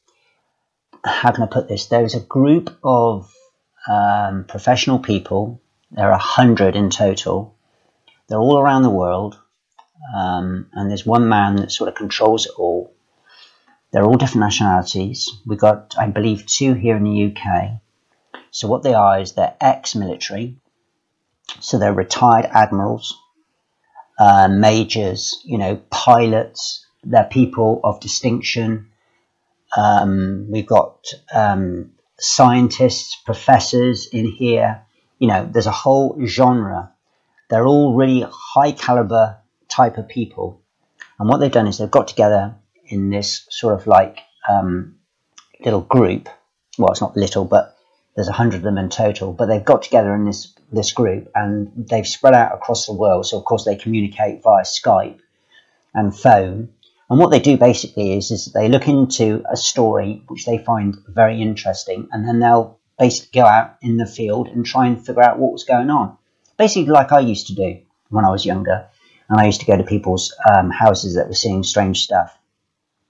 how 1.05 1.31
can 1.33 1.45
I 1.45 1.47
put 1.47 1.69
this? 1.69 1.87
There's 1.87 2.15
a 2.15 2.21
group 2.21 2.77
of 2.83 3.33
um, 3.89 4.45
professional 4.45 4.99
people. 4.99 5.63
There 5.91 6.09
are 6.09 6.13
a 6.13 6.19
hundred 6.19 6.77
in 6.77 6.91
total. 6.91 7.57
They're 8.29 8.39
all 8.39 8.59
around 8.59 8.83
the 8.83 8.91
world, 8.91 9.39
um, 10.15 10.69
and 10.73 10.91
there's 10.91 11.07
one 11.07 11.29
man 11.29 11.57
that 11.57 11.73
sort 11.73 11.89
of 11.89 11.95
controls 11.95 12.47
it 12.47 12.53
all. 12.59 12.93
They're 13.93 14.05
all 14.05 14.17
different 14.17 14.41
nationalities. 14.41 15.31
We've 15.47 15.59
got, 15.59 15.95
I 15.99 16.09
believe, 16.09 16.45
two 16.45 16.75
here 16.75 16.97
in 16.97 17.05
the 17.05 17.33
UK. 17.33 17.81
So 18.57 18.69
what 18.69 18.83
they 18.83 18.95
are 18.95 19.21
is 19.21 19.33
they're 19.33 19.57
ex-military, 19.61 20.57
so 21.61 21.79
they're 21.79 21.93
retired 21.93 22.47
admirals, 22.47 23.15
uh, 24.19 24.49
majors, 24.49 25.41
you 25.45 25.59
know, 25.59 25.77
pilots. 25.91 26.87
They're 27.05 27.25
people 27.25 27.81
of 27.85 28.01
distinction 28.01 28.91
um, 29.77 30.47
we've 30.51 30.67
got 30.67 31.07
um, 31.33 31.93
scientists, 32.19 33.17
professors 33.25 34.07
in 34.07 34.27
here. 34.31 34.83
You 35.19 35.29
know, 35.29 35.49
there's 35.51 35.67
a 35.67 35.73
whole 35.73 36.19
genre. 36.27 36.93
They're 37.51 37.67
all 37.67 37.95
really 37.95 38.27
high 38.29 38.73
caliber 38.73 39.39
type 39.69 39.99
of 39.99 40.09
people. 40.09 40.63
And 41.19 41.29
what 41.29 41.39
they've 41.39 41.53
done 41.53 41.67
is 41.67 41.79
they've 41.79 41.91
got 41.91 42.09
together 42.09 42.55
in 42.87 43.11
this 43.11 43.47
sort 43.51 43.75
of 43.75 43.87
like 43.87 44.21
um, 44.49 44.97
little 45.65 45.83
group. 45.83 46.29
Well, 46.79 46.91
it's 46.91 47.01
not 47.01 47.17
little, 47.17 47.45
but 47.45 47.76
there's 48.17 48.29
a 48.29 48.33
hundred 48.33 48.57
of 48.57 48.63
them 48.63 48.79
in 48.79 48.89
total. 48.89 49.33
But 49.33 49.47
they've 49.47 49.65
got 49.65 49.83
together 49.83 50.15
in 50.15 50.25
this 50.25 50.53
this 50.73 50.93
group, 50.93 51.31
and 51.35 51.71
they've 51.77 52.07
spread 52.07 52.35
out 52.35 52.55
across 52.55 52.87
the 52.87 52.93
world. 52.93 53.27
So 53.27 53.39
of 53.39 53.45
course 53.45 53.65
they 53.65 53.77
communicate 53.77 54.43
via 54.43 54.65
Skype 54.65 55.21
and 55.95 56.17
phone. 56.17 56.71
And 57.09 57.21
what 57.21 57.31
they 57.31 57.39
do 57.39 57.57
basically 57.57 58.17
is, 58.19 58.33
is 58.33 58.47
they 58.47 58.69
look 58.69 58.89
into 58.89 59.45
a 59.49 59.57
story 59.57 60.25
which 60.27 60.45
they 60.45 60.59
find 60.59 60.97
very 61.07 61.41
interesting, 61.41 62.09
and 62.11 62.27
then 62.27 62.41
they'll 62.41 62.81
basically 62.99 63.41
go 63.41 63.47
out 63.47 63.77
in 63.81 63.97
the 63.97 64.07
field 64.07 64.49
and 64.49 64.67
try 64.67 64.87
and 64.87 65.05
figure 65.05 65.23
out 65.23 65.39
what 65.39 65.53
was 65.53 65.65
going 65.65 65.91
on. 65.91 66.17
Basically, 66.57 66.91
like 66.91 67.13
I 67.13 67.21
used 67.21 67.49
to 67.49 67.55
do 67.55 67.81
when 68.09 68.25
I 68.25 68.31
was 68.31 68.45
younger, 68.45 68.89
and 69.29 69.41
I 69.41 69.47
used 69.47 69.61
to 69.61 69.67
go 69.67 69.77
to 69.77 69.85
people's 69.85 70.35
um, 70.51 70.71
houses 70.71 71.15
that 71.15 71.29
were 71.29 71.35
seeing 71.35 71.63
strange 71.63 72.03
stuff. 72.03 72.37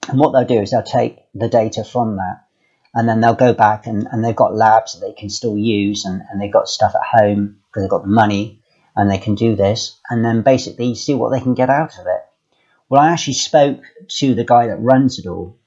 And 0.07 0.19
what 0.19 0.31
they'll 0.31 0.57
do 0.57 0.61
is 0.61 0.71
they'll 0.71 0.83
take 0.83 1.17
the 1.33 1.49
data 1.49 1.83
from 1.83 2.17
that, 2.17 2.45
and 2.93 3.07
then 3.07 3.21
they'll 3.21 3.35
go 3.35 3.53
back 3.53 3.87
and, 3.87 4.07
and 4.11 4.23
they've 4.23 4.35
got 4.35 4.55
labs 4.55 4.93
that 4.93 5.05
they 5.05 5.13
can 5.13 5.29
still 5.29 5.57
use, 5.57 6.05
and, 6.05 6.21
and 6.29 6.41
they've 6.41 6.51
got 6.51 6.67
stuff 6.67 6.93
at 6.95 7.19
home 7.19 7.57
because 7.67 7.83
they've 7.83 7.89
got 7.89 8.03
the 8.03 8.07
money 8.07 8.61
and 8.95 9.11
they 9.11 9.17
can 9.17 9.35
do 9.35 9.55
this, 9.55 9.99
and 10.09 10.25
then 10.25 10.41
basically 10.41 10.95
see 10.95 11.13
what 11.13 11.29
they 11.29 11.39
can 11.39 11.53
get 11.53 11.69
out 11.69 11.99
of 11.99 12.07
it. 12.07 12.25
Well, 12.89 13.01
I 13.01 13.11
actually 13.11 13.33
spoke 13.33 13.81
to 14.07 14.33
the 14.33 14.45
guy 14.45 14.67
that 14.67 14.81
runs 14.81 15.19
it 15.19 15.27
all. 15.27 15.57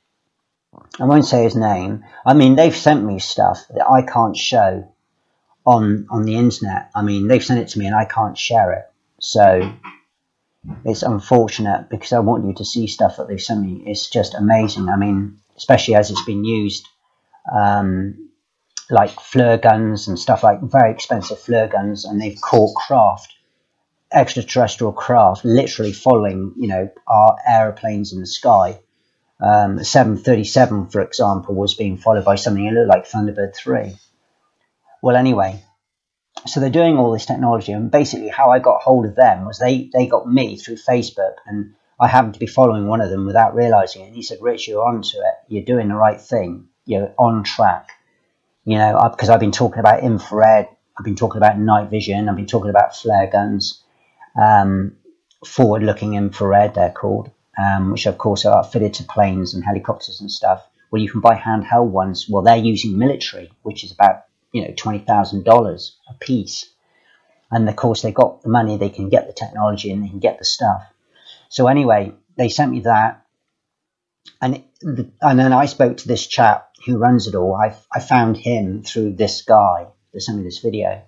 I 0.99 1.05
won't 1.05 1.27
say 1.27 1.45
his 1.45 1.55
name. 1.55 2.05
I 2.25 2.35
mean, 2.35 2.57
they've 2.57 2.75
sent 2.75 3.05
me 3.05 3.19
stuff 3.19 3.65
that 3.71 3.89
I 3.89 4.03
can't 4.03 4.37
show 4.37 4.93
on 5.67 6.07
on 6.11 6.25
the 6.25 6.37
internet. 6.37 6.91
I 6.95 7.03
mean, 7.03 7.29
they've 7.29 7.45
sent 7.45 7.61
it 7.61 7.69
to 7.69 7.79
me 7.79 7.87
and 7.87 7.95
I 7.95 8.05
can't 8.05 8.39
share 8.39 8.73
it. 8.73 8.91
So 9.21 9.73
it's 10.85 11.03
unfortunate 11.03 11.89
because 11.91 12.13
I 12.13 12.21
want 12.21 12.47
you 12.47 12.55
to 12.55 12.65
see 12.65 12.87
stuff 12.87 13.17
that 13.17 13.29
they've 13.29 13.41
sent 13.41 13.63
me. 13.63 13.83
It's 13.87 14.09
just 14.09 14.35
amazing. 14.35 14.89
I 14.89 14.97
mean, 14.97 15.39
especially 15.57 15.95
as 15.95 16.11
it's 16.11 16.25
been 16.25 16.45
used, 16.45 16.87
um, 17.55 18.31
like 18.91 19.11
flare 19.11 19.59
guns 19.59 20.09
and 20.09 20.19
stuff 20.19 20.43
like 20.43 20.61
very 20.63 20.93
expensive 20.93 21.39
flare 21.39 21.69
guns, 21.69 22.05
and 22.05 22.21
they've 22.21 22.41
caught 22.41 22.75
craft 22.75 23.35
extraterrestrial 24.13 24.93
craft 24.93 25.45
literally 25.45 25.93
following, 25.93 26.53
you 26.57 26.69
know, 26.69 26.91
our 27.07 27.37
aeroplanes 27.47 28.13
in 28.13 28.21
the 28.21 28.27
sky. 28.27 28.81
Um, 29.41 29.83
737, 29.83 30.89
for 30.89 31.01
example, 31.01 31.55
was 31.55 31.75
being 31.75 31.97
followed 31.97 32.25
by 32.25 32.35
something 32.35 32.65
that 32.65 32.73
looked 32.73 32.89
like 32.89 33.09
Thunderbird 33.09 33.55
3. 33.57 33.97
Well, 35.03 35.17
anyway, 35.17 35.63
so 36.47 36.61
they're 36.61 36.69
doing 36.69 36.99
all 36.99 37.13
this 37.13 37.25
technology, 37.25 37.73
and 37.73 37.91
basically, 37.91 38.29
how 38.29 38.51
I 38.51 38.59
got 38.59 38.83
hold 38.83 39.07
of 39.07 39.15
them 39.15 39.47
was 39.47 39.59
they, 39.59 39.89
they 39.95 40.07
got 40.07 40.31
me 40.31 40.57
through 40.57 40.77
Facebook, 40.77 41.37
and 41.47 41.75
I 41.99 42.09
happened 42.09 42.35
to 42.35 42.41
be 42.41 42.47
following 42.47 42.87
one 42.87 43.01
of 43.01 43.11
them 43.11 43.25
without 43.25 43.55
realizing 43.55 44.03
it. 44.03 44.09
And 44.09 44.17
he 44.17 44.23
said, 44.23 44.39
Rich, 44.43 44.69
you're 44.69 44.87
onto 44.87 45.19
it. 45.19 45.35
You're 45.49 45.65
doing 45.65 45.89
the 45.89 45.95
right 45.95 46.21
thing. 46.21 46.69
You're 46.91 47.15
on 47.19 47.45
track. 47.45 47.89
You 48.65 48.77
know, 48.77 49.09
because 49.11 49.31
I've 49.31 49.41
been 49.41 49.53
talking 49.53 49.81
about 49.81 50.03
infrared, 50.03 50.69
I've 50.99 51.05
been 51.05 51.17
talking 51.17 51.39
about 51.39 51.59
night 51.59 51.91
vision, 51.91 52.29
I've 52.29 52.37
been 52.37 52.47
talking 52.47 52.71
about 52.71 52.95
flare 52.95 53.27
guns 53.27 53.83
um, 54.39 54.97
forward-looking 55.45 56.15
infrared, 56.15 56.75
they're 56.75 56.91
called, 56.91 57.31
um, 57.59 57.93
which 57.93 58.07
of 58.07 58.19
course 58.19 58.45
are 58.45 58.65
fitted 58.65 58.95
to 58.95 59.05
planes 59.05 59.55
and 59.55 59.65
helicopters 59.65 60.21
and 60.21 60.31
stuff. 60.31 60.67
Well, 60.91 61.03
you 61.03 61.11
can 61.11 61.21
buy 61.21 61.37
handheld 61.37 61.91
ones. 61.91 62.27
Well, 62.29 62.43
they're 62.43 62.57
using 62.57 62.99
military, 62.99 63.51
which 63.63 63.85
is 63.85 63.93
about 63.93 64.25
you 64.53 64.63
know 64.63 64.75
twenty 64.77 64.99
thousand 64.99 65.45
dollars 65.45 65.97
a 66.09 66.15
piece. 66.15 66.67
And 67.53 67.69
of 67.69 67.77
course, 67.77 68.03
they've 68.03 68.15
got 68.15 68.43
the 68.43 68.49
money, 68.49 68.77
they 68.77 68.91
can 68.91 69.09
get 69.09 69.27
the 69.27 69.33
technology, 69.33 69.91
and 69.91 70.03
they 70.03 70.09
can 70.09 70.21
get 70.21 70.39
the 70.39 70.45
stuff. 70.45 70.83
So 71.49 71.67
anyway, 71.69 72.13
they 72.37 72.49
sent 72.49 72.73
me 72.73 72.81
that, 72.81 73.25
and 74.41 74.65
and 74.83 75.39
then 75.39 75.53
I 75.53 75.67
spoke 75.67 75.99
to 75.99 76.09
this 76.09 76.27
chap 76.27 76.70
who 76.85 76.99
runs 76.99 77.27
it 77.27 77.35
all. 77.35 77.55
I 77.55 77.77
I 77.93 78.01
found 78.01 78.37
him 78.37 78.83
through 78.83 79.15
this 79.15 79.43
guy 79.43 79.87
that 80.13 80.21
sent 80.21 80.39
me 80.39 80.45
this 80.45 80.59
video, 80.59 81.03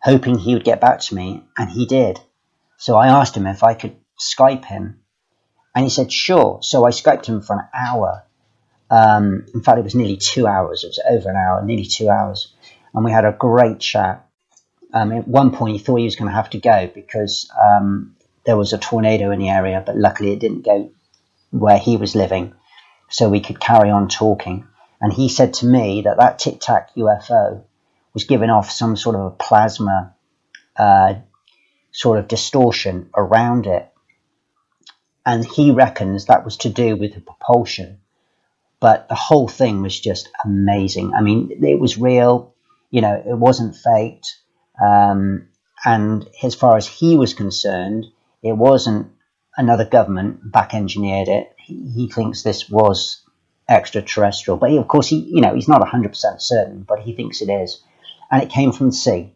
hoping 0.00 0.38
he 0.38 0.54
would 0.54 0.64
get 0.64 0.80
back 0.80 1.00
to 1.00 1.14
me, 1.14 1.44
and 1.56 1.70
he 1.70 1.86
did. 1.86 2.20
So 2.78 2.96
I 2.96 3.08
asked 3.08 3.36
him 3.36 3.46
if 3.46 3.62
I 3.62 3.74
could 3.74 3.96
Skype 4.20 4.64
him, 4.64 5.00
and 5.74 5.84
he 5.84 5.90
said 5.90 6.12
sure. 6.12 6.60
So 6.62 6.86
I 6.86 6.90
Skyped 6.90 7.26
him 7.26 7.42
for 7.42 7.56
an 7.56 7.68
hour. 7.74 8.24
Um, 8.90 9.46
in 9.52 9.62
fact, 9.62 9.78
it 9.78 9.84
was 9.84 9.94
nearly 9.94 10.16
two 10.16 10.46
hours. 10.46 10.84
It 10.84 10.88
was 10.88 11.00
over 11.08 11.28
an 11.28 11.36
hour, 11.36 11.62
nearly 11.64 11.86
two 11.86 12.08
hours, 12.08 12.54
and 12.94 13.04
we 13.04 13.10
had 13.10 13.24
a 13.24 13.32
great 13.32 13.80
chat. 13.80 14.26
Um, 14.92 15.12
at 15.12 15.28
one 15.28 15.50
point, 15.50 15.76
he 15.76 15.78
thought 15.78 15.96
he 15.96 16.04
was 16.04 16.16
going 16.16 16.30
to 16.30 16.36
have 16.36 16.50
to 16.50 16.58
go 16.58 16.90
because 16.94 17.50
um, 17.60 18.16
there 18.44 18.56
was 18.56 18.72
a 18.72 18.78
tornado 18.78 19.32
in 19.32 19.40
the 19.40 19.48
area, 19.48 19.82
but 19.84 19.96
luckily 19.96 20.32
it 20.32 20.38
didn't 20.38 20.64
go 20.64 20.90
where 21.50 21.78
he 21.78 21.96
was 21.96 22.14
living, 22.14 22.54
so 23.10 23.28
we 23.28 23.40
could 23.40 23.60
carry 23.60 23.90
on 23.90 24.08
talking. 24.08 24.66
And 25.00 25.12
he 25.12 25.28
said 25.28 25.54
to 25.54 25.66
me 25.66 26.02
that 26.02 26.16
that 26.18 26.38
Tic 26.38 26.60
Tac 26.60 26.94
UFO 26.96 27.62
was 28.14 28.24
giving 28.24 28.50
off 28.50 28.70
some 28.70 28.96
sort 28.96 29.16
of 29.16 29.22
a 29.26 29.30
plasma 29.30 30.14
uh, 30.76 31.14
sort 31.92 32.18
of 32.18 32.28
distortion 32.28 33.10
around 33.14 33.66
it. 33.66 33.90
And 35.24 35.44
he 35.44 35.70
reckons 35.70 36.26
that 36.26 36.44
was 36.44 36.56
to 36.58 36.70
do 36.70 36.96
with 36.96 37.14
the 37.14 37.20
propulsion. 37.20 38.00
But 38.80 39.08
the 39.08 39.14
whole 39.14 39.48
thing 39.48 39.82
was 39.82 39.98
just 39.98 40.28
amazing. 40.44 41.12
I 41.14 41.20
mean, 41.20 41.50
it 41.64 41.78
was 41.80 41.98
real. 41.98 42.54
you 42.90 43.00
know, 43.00 43.14
it 43.14 43.36
wasn't 43.36 43.76
faked. 43.76 44.36
Um, 44.82 45.48
and 45.84 46.28
as 46.42 46.54
far 46.54 46.76
as 46.76 46.86
he 46.86 47.16
was 47.16 47.34
concerned, 47.34 48.06
it 48.42 48.52
wasn't 48.52 49.10
another 49.56 49.84
government 49.84 50.50
back 50.52 50.74
engineered 50.74 51.28
it. 51.28 51.54
He, 51.58 51.90
he 51.94 52.08
thinks 52.08 52.42
this 52.42 52.68
was 52.68 53.22
extraterrestrial, 53.68 54.56
but 54.56 54.70
he, 54.70 54.76
of 54.76 54.88
course, 54.88 55.08
he, 55.08 55.18
you 55.20 55.40
know, 55.40 55.54
he's 55.54 55.68
not 55.68 55.82
100% 55.82 56.40
certain, 56.40 56.82
but 56.82 57.00
he 57.00 57.14
thinks 57.14 57.42
it 57.42 57.50
is. 57.50 57.82
And 58.30 58.42
it 58.42 58.50
came 58.50 58.72
from 58.72 58.86
the 58.86 58.92
sea. 58.92 59.32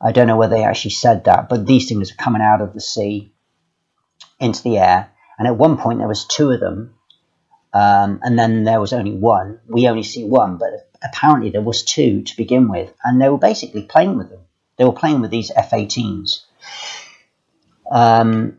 I 0.00 0.12
don't 0.12 0.26
know 0.26 0.36
whether 0.36 0.54
they 0.54 0.64
actually 0.64 0.92
said 0.92 1.24
that, 1.24 1.48
but 1.48 1.66
these 1.66 1.88
things 1.88 2.12
are 2.12 2.16
coming 2.16 2.42
out 2.42 2.60
of 2.60 2.74
the 2.74 2.80
sea 2.80 3.32
into 4.38 4.62
the 4.62 4.78
air. 4.78 5.10
And 5.38 5.48
at 5.48 5.56
one 5.56 5.78
point, 5.78 5.98
there 5.98 6.08
was 6.08 6.26
two 6.26 6.50
of 6.50 6.60
them, 6.60 6.94
um, 7.72 8.20
and 8.22 8.38
then 8.38 8.64
there 8.64 8.80
was 8.80 8.92
only 8.92 9.12
one. 9.12 9.60
We 9.68 9.88
only 9.88 10.02
see 10.02 10.24
one, 10.24 10.56
but 10.56 10.90
apparently 11.02 11.50
there 11.50 11.62
was 11.62 11.82
two 11.82 12.22
to 12.22 12.36
begin 12.36 12.68
with, 12.68 12.92
and 13.04 13.20
they 13.20 13.28
were 13.28 13.38
basically 13.38 13.82
playing 13.82 14.16
with 14.16 14.30
them. 14.30 14.40
They 14.76 14.84
were 14.84 14.92
playing 14.92 15.20
with 15.20 15.30
these 15.30 15.50
F-18s. 15.54 16.42
Um, 17.90 18.58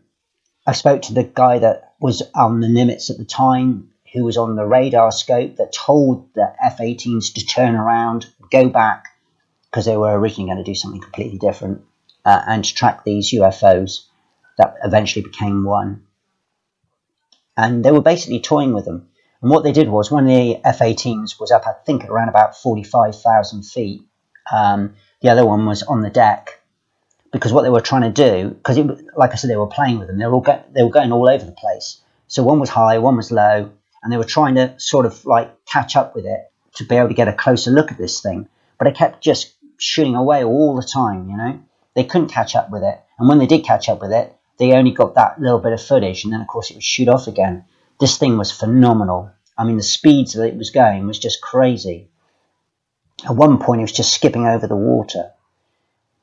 I 0.66 0.74
spoke 0.74 1.04
to 1.04 1.14
the 1.14 1.24
guy 1.24 1.60
that 1.60 1.94
was 2.00 2.24
on 2.36 2.60
the 2.60 2.68
Nimitz 2.68 3.10
at 3.10 3.18
the 3.18 3.26
time, 3.26 3.90
who 4.14 4.24
was 4.24 4.38
on 4.38 4.56
the 4.56 4.66
radar 4.66 5.12
scope 5.12 5.58
that 5.58 5.74
told 5.74 6.34
the 6.34 6.54
F-18s 6.64 7.34
to 7.34 7.46
turn 7.46 7.76
around, 7.76 8.28
go 8.52 8.70
back, 8.70 9.06
because 9.70 9.86
they 9.86 9.98
were 9.98 10.18
originally 10.18 10.50
going 10.50 10.64
to 10.64 10.70
do 10.70 10.76
something 10.76 11.02
completely 11.02 11.38
different, 11.38 11.82
uh, 12.26 12.42
and 12.48 12.64
to 12.64 12.74
track 12.74 13.04
these 13.04 13.34
UFOs 13.34 14.06
that 14.58 14.76
eventually 14.84 15.24
became 15.24 15.64
one. 15.64 16.04
And 17.56 17.84
they 17.84 17.92
were 17.92 18.02
basically 18.02 18.40
toying 18.40 18.74
with 18.74 18.86
them. 18.86 19.10
And 19.42 19.52
what 19.52 19.64
they 19.64 19.72
did 19.72 19.90
was 19.90 20.10
one 20.10 20.24
of 20.24 20.30
the 20.30 20.58
F-18s 20.64 21.40
was 21.40 21.52
up, 21.52 21.68
I 21.68 21.74
think, 21.86 22.06
around 22.06 22.30
about 22.30 22.58
45,000 22.58 23.64
feet. 23.64 24.02
Um, 24.52 24.96
the 25.22 25.30
other 25.30 25.46
one 25.46 25.66
was 25.66 25.84
on 25.84 26.02
the 26.02 26.10
deck 26.10 26.62
because 27.32 27.52
what 27.52 27.64
they 27.64 27.70
were 27.70 27.82
trying 27.82 28.02
to 28.02 28.10
do, 28.10 28.50
because 28.50 28.78
like 29.16 29.32
I 29.32 29.36
said, 29.36 29.50
they 29.50 29.58
were 29.58 29.68
playing 29.68 30.00
with 30.00 30.08
them. 30.08 30.18
They 30.18 30.26
were 30.26 30.34
all 30.34 30.42
go, 30.42 30.64
they 30.72 30.84
were 30.84 30.90
going 30.90 31.12
all 31.12 31.30
over 31.30 31.44
the 31.44 31.52
place. 31.52 32.02
So 32.28 32.44
one 32.44 32.60
was 32.60 32.70
high, 32.70 32.98
one 33.00 33.18
was 33.18 33.32
low, 33.32 33.72
and 34.08 34.14
they 34.14 34.18
were 34.18 34.24
trying 34.24 34.56
to 34.56 34.74
sort 34.78 35.06
of 35.06 35.26
like 35.26 35.66
catch 35.66 35.98
up 35.98 36.16
with 36.16 36.26
it 36.26 36.50
to 36.76 36.86
be 36.86 36.96
able 36.96 37.10
to 37.10 37.14
get 37.14 37.28
a 37.28 37.34
closer 37.34 37.72
look 37.72 37.92
at 37.92 37.98
this 37.98 38.22
thing. 38.22 38.48
But 38.78 38.88
it 38.88 38.96
kept 38.96 39.22
just 39.22 39.54
shooting 39.78 40.16
away 40.16 40.46
all 40.46 40.78
the 40.78 40.88
time. 40.88 41.30
You 41.30 41.36
know, 41.36 41.60
they 41.94 42.06
couldn't 42.06 42.30
catch 42.30 42.56
up 42.56 42.70
with 42.70 42.84
it, 42.84 43.02
and 43.20 43.28
when 43.28 43.38
they 43.38 43.46
did 43.46 43.66
catch 43.66 43.90
up 43.90 44.00
with 44.02 44.14
it, 44.14 44.34
they 44.60 44.72
only 44.72 44.92
got 44.92 45.16
that 45.16 45.42
little 45.42 45.60
bit 45.60 45.74
of 45.74 45.82
footage, 45.82 46.24
and 46.24 46.32
then 46.32 46.40
of 46.40 46.48
course 46.48 46.72
it 46.72 46.76
would 46.76 46.86
shoot 46.86 47.10
off 47.10 47.28
again. 47.28 47.66
This 48.00 48.18
thing 48.18 48.38
was 48.38 48.50
phenomenal. 48.50 49.30
I 49.58 49.66
mean, 49.66 49.76
the 49.76 49.84
speeds 49.84 50.36
that 50.36 50.48
it 50.48 50.56
was 50.56 50.70
going 50.70 51.06
was 51.06 51.20
just 51.20 51.42
crazy. 51.42 52.08
At 53.26 53.36
one 53.36 53.58
point, 53.58 53.82
it 53.82 53.90
was 53.90 53.92
just 53.92 54.14
skipping 54.14 54.48
over 54.48 54.68
the 54.68 54.78
water. 54.78 55.32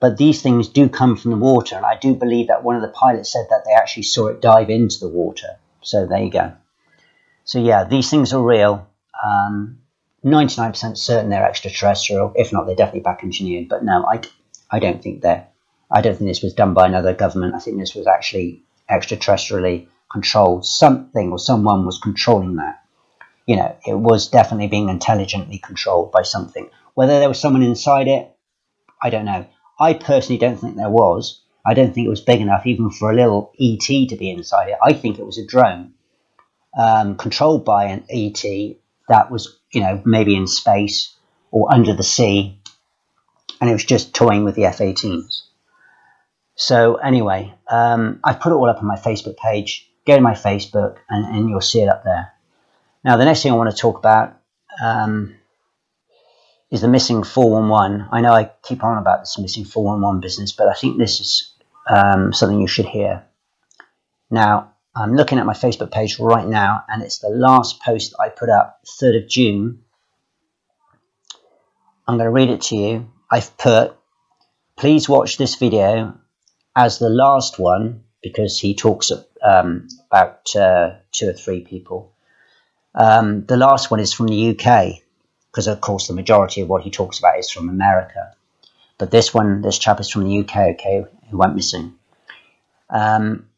But 0.00 0.16
these 0.16 0.40
things 0.40 0.68
do 0.68 0.88
come 0.88 1.16
from 1.18 1.32
the 1.32 1.36
water, 1.36 1.76
and 1.76 1.84
I 1.84 1.98
do 1.98 2.14
believe 2.14 2.46
that 2.46 2.64
one 2.64 2.76
of 2.76 2.82
the 2.82 2.88
pilots 2.88 3.30
said 3.30 3.48
that 3.50 3.64
they 3.66 3.72
actually 3.72 4.04
saw 4.04 4.28
it 4.28 4.40
dive 4.40 4.70
into 4.70 5.00
the 5.00 5.08
water. 5.10 5.58
So 5.82 6.06
there 6.06 6.22
you 6.22 6.30
go. 6.30 6.54
So 7.44 7.58
yeah, 7.58 7.84
these 7.84 8.08
things 8.10 8.32
are 8.32 8.42
real. 8.42 8.88
Um, 9.22 9.78
99% 10.24 10.96
certain 10.96 11.28
they're 11.28 11.46
extraterrestrial. 11.46 12.32
If 12.34 12.52
not, 12.52 12.66
they're 12.66 12.74
definitely 12.74 13.00
back 13.00 13.22
engineered. 13.22 13.68
But 13.68 13.84
no, 13.84 14.04
I, 14.06 14.22
I 14.70 14.78
don't 14.78 15.02
think 15.02 15.20
they're. 15.20 15.46
I 15.90 16.00
don't 16.00 16.16
think 16.16 16.28
this 16.30 16.42
was 16.42 16.54
done 16.54 16.72
by 16.72 16.86
another 16.86 17.12
government. 17.12 17.54
I 17.54 17.58
think 17.58 17.78
this 17.78 17.94
was 17.94 18.06
actually 18.06 18.62
extraterrestrially 18.90 19.86
controlled. 20.10 20.64
Something 20.64 21.30
or 21.30 21.38
someone 21.38 21.84
was 21.84 21.98
controlling 21.98 22.56
that. 22.56 22.82
You 23.46 23.56
know, 23.56 23.76
it 23.86 23.98
was 23.98 24.28
definitely 24.28 24.68
being 24.68 24.88
intelligently 24.88 25.58
controlled 25.58 26.10
by 26.10 26.22
something. 26.22 26.70
Whether 26.94 27.18
there 27.18 27.28
was 27.28 27.38
someone 27.38 27.62
inside 27.62 28.08
it, 28.08 28.34
I 29.02 29.10
don't 29.10 29.26
know. 29.26 29.46
I 29.78 29.92
personally 29.92 30.38
don't 30.38 30.56
think 30.56 30.76
there 30.76 30.88
was. 30.88 31.42
I 31.66 31.74
don't 31.74 31.92
think 31.92 32.06
it 32.06 32.10
was 32.10 32.22
big 32.22 32.40
enough 32.40 32.66
even 32.66 32.90
for 32.90 33.10
a 33.10 33.14
little 33.14 33.52
ET 33.60 33.86
to 33.86 34.16
be 34.16 34.30
inside 34.30 34.70
it. 34.70 34.78
I 34.82 34.94
think 34.94 35.18
it 35.18 35.26
was 35.26 35.36
a 35.36 35.46
drone 35.46 35.92
um, 36.78 37.16
controlled 37.16 37.64
by 37.64 37.84
an 37.84 38.04
ET 38.08 38.42
that 39.08 39.30
was, 39.30 39.58
you 39.72 39.80
know, 39.80 40.02
maybe 40.04 40.34
in 40.34 40.46
space 40.46 41.14
or 41.50 41.72
under 41.72 41.94
the 41.94 42.02
sea, 42.02 42.58
and 43.60 43.70
it 43.70 43.72
was 43.72 43.84
just 43.84 44.14
toying 44.14 44.44
with 44.44 44.54
the 44.54 44.64
F-18s. 44.66 45.42
So 46.56 46.96
anyway, 46.96 47.54
um, 47.68 48.20
I've 48.24 48.40
put 48.40 48.52
it 48.52 48.56
all 48.56 48.68
up 48.68 48.78
on 48.78 48.86
my 48.86 48.96
Facebook 48.96 49.36
page. 49.36 49.88
Go 50.06 50.16
to 50.16 50.22
my 50.22 50.34
Facebook, 50.34 50.96
and, 51.08 51.24
and 51.36 51.48
you'll 51.48 51.60
see 51.60 51.80
it 51.80 51.88
up 51.88 52.04
there. 52.04 52.32
Now, 53.04 53.16
the 53.16 53.24
next 53.24 53.42
thing 53.42 53.52
I 53.52 53.56
want 53.56 53.70
to 53.70 53.76
talk 53.76 53.98
about 53.98 54.36
um, 54.82 55.34
is 56.70 56.80
the 56.80 56.88
missing 56.88 57.22
411. 57.22 58.08
I 58.10 58.20
know 58.20 58.32
I 58.32 58.50
keep 58.62 58.82
on 58.82 58.98
about 58.98 59.20
this 59.20 59.38
missing 59.38 59.64
411 59.64 60.20
business, 60.20 60.52
but 60.52 60.68
I 60.68 60.74
think 60.74 60.98
this 60.98 61.20
is 61.20 61.54
um, 61.88 62.32
something 62.32 62.60
you 62.60 62.68
should 62.68 62.86
hear. 62.86 63.24
Now, 64.30 64.73
I'm 64.96 65.16
looking 65.16 65.38
at 65.38 65.46
my 65.46 65.54
Facebook 65.54 65.90
page 65.90 66.20
right 66.20 66.46
now, 66.46 66.84
and 66.88 67.02
it's 67.02 67.18
the 67.18 67.28
last 67.28 67.82
post 67.82 68.14
I 68.20 68.28
put 68.28 68.48
up, 68.48 68.80
3rd 69.00 69.24
of 69.24 69.28
June. 69.28 69.80
I'm 72.06 72.16
going 72.16 72.26
to 72.26 72.30
read 72.30 72.50
it 72.50 72.62
to 72.62 72.76
you. 72.76 73.10
I've 73.30 73.56
put, 73.58 73.96
please 74.76 75.08
watch 75.08 75.36
this 75.36 75.56
video 75.56 76.16
as 76.76 76.98
the 76.98 77.08
last 77.08 77.58
one 77.58 78.04
because 78.22 78.60
he 78.60 78.74
talks 78.74 79.10
um, 79.42 79.88
about 80.06 80.54
uh, 80.54 80.94
two 81.10 81.28
or 81.28 81.32
three 81.32 81.62
people. 81.62 82.12
Um, 82.94 83.44
the 83.46 83.56
last 83.56 83.90
one 83.90 83.98
is 83.98 84.12
from 84.12 84.28
the 84.28 84.50
UK 84.50 85.00
because, 85.50 85.66
of 85.66 85.80
course, 85.80 86.06
the 86.06 86.14
majority 86.14 86.60
of 86.60 86.68
what 86.68 86.82
he 86.82 86.90
talks 86.90 87.18
about 87.18 87.38
is 87.38 87.50
from 87.50 87.68
America. 87.68 88.32
But 88.98 89.10
this 89.10 89.34
one, 89.34 89.60
this 89.60 89.78
chap 89.78 89.98
is 89.98 90.08
from 90.08 90.28
the 90.28 90.38
UK, 90.38 90.56
okay, 90.74 91.04
who 91.30 91.36
went 91.36 91.56
missing. 91.56 91.94
Um, 92.90 93.48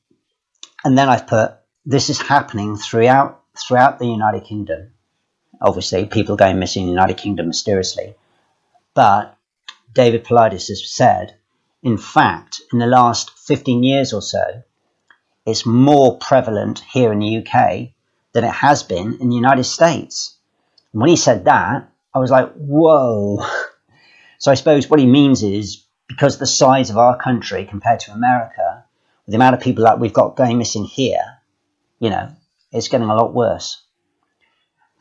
and 0.86 0.96
then 0.96 1.08
I've 1.08 1.26
put 1.26 1.56
this 1.84 2.10
is 2.10 2.20
happening 2.20 2.76
throughout 2.76 3.42
throughout 3.58 3.98
the 3.98 4.06
United 4.06 4.44
Kingdom. 4.44 4.92
Obviously, 5.60 6.06
people 6.06 6.36
going 6.36 6.60
missing 6.60 6.84
in 6.84 6.86
the 6.86 6.92
United 6.92 7.16
Kingdom 7.16 7.48
mysteriously. 7.48 8.14
But 8.94 9.36
David 9.92 10.24
Paulides 10.24 10.68
has 10.68 10.88
said, 10.88 11.34
in 11.82 11.98
fact, 11.98 12.60
in 12.72 12.78
the 12.78 12.86
last 12.86 13.30
15 13.30 13.82
years 13.82 14.12
or 14.12 14.22
so, 14.22 14.62
it's 15.44 15.66
more 15.66 16.18
prevalent 16.18 16.84
here 16.92 17.12
in 17.12 17.18
the 17.18 17.38
UK 17.38 17.88
than 18.32 18.44
it 18.44 18.52
has 18.52 18.84
been 18.84 19.18
in 19.20 19.28
the 19.28 19.34
United 19.34 19.64
States. 19.64 20.36
And 20.92 21.00
when 21.00 21.10
he 21.10 21.16
said 21.16 21.46
that, 21.46 21.90
I 22.14 22.18
was 22.20 22.30
like, 22.30 22.52
whoa. 22.54 23.44
So 24.38 24.50
I 24.50 24.54
suppose 24.54 24.90
what 24.90 25.00
he 25.00 25.06
means 25.06 25.42
is 25.42 25.82
because 26.06 26.36
the 26.36 26.46
size 26.46 26.90
of 26.90 26.98
our 26.98 27.16
country 27.16 27.64
compared 27.64 28.00
to 28.00 28.12
America, 28.12 28.75
the 29.26 29.36
amount 29.36 29.54
of 29.54 29.60
people 29.60 29.84
that 29.84 29.98
we've 29.98 30.12
got 30.12 30.36
going 30.36 30.58
missing 30.58 30.84
here, 30.84 31.38
you 31.98 32.10
know, 32.10 32.30
it's 32.72 32.88
getting 32.88 33.08
a 33.08 33.14
lot 33.14 33.34
worse. 33.34 33.82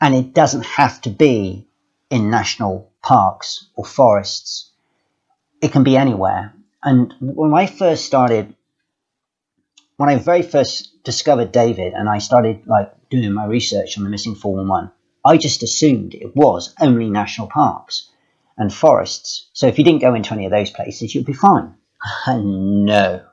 And 0.00 0.14
it 0.14 0.34
doesn't 0.34 0.64
have 0.64 1.00
to 1.02 1.10
be 1.10 1.68
in 2.10 2.30
national 2.30 2.92
parks 3.02 3.68
or 3.74 3.84
forests. 3.84 4.70
It 5.62 5.72
can 5.72 5.84
be 5.84 5.96
anywhere. 5.96 6.54
And 6.82 7.14
when 7.20 7.54
I 7.54 7.66
first 7.66 8.04
started, 8.04 8.54
when 9.96 10.08
I 10.08 10.16
very 10.16 10.42
first 10.42 11.02
discovered 11.02 11.52
David 11.52 11.94
and 11.94 12.08
I 12.08 12.18
started 12.18 12.66
like 12.66 12.92
doing 13.10 13.32
my 13.32 13.46
research 13.46 13.96
on 13.96 14.04
the 14.04 14.10
missing 14.10 14.34
411, 14.34 14.90
I 15.24 15.38
just 15.38 15.62
assumed 15.62 16.14
it 16.14 16.36
was 16.36 16.74
only 16.80 17.10
national 17.10 17.48
parks 17.48 18.10
and 18.56 18.72
forests. 18.72 19.48
So 19.52 19.66
if 19.66 19.78
you 19.78 19.84
didn't 19.84 20.02
go 20.02 20.14
into 20.14 20.32
any 20.32 20.46
of 20.46 20.52
those 20.52 20.70
places, 20.70 21.14
you'd 21.14 21.26
be 21.26 21.32
fine. 21.32 21.74
no. 22.28 23.25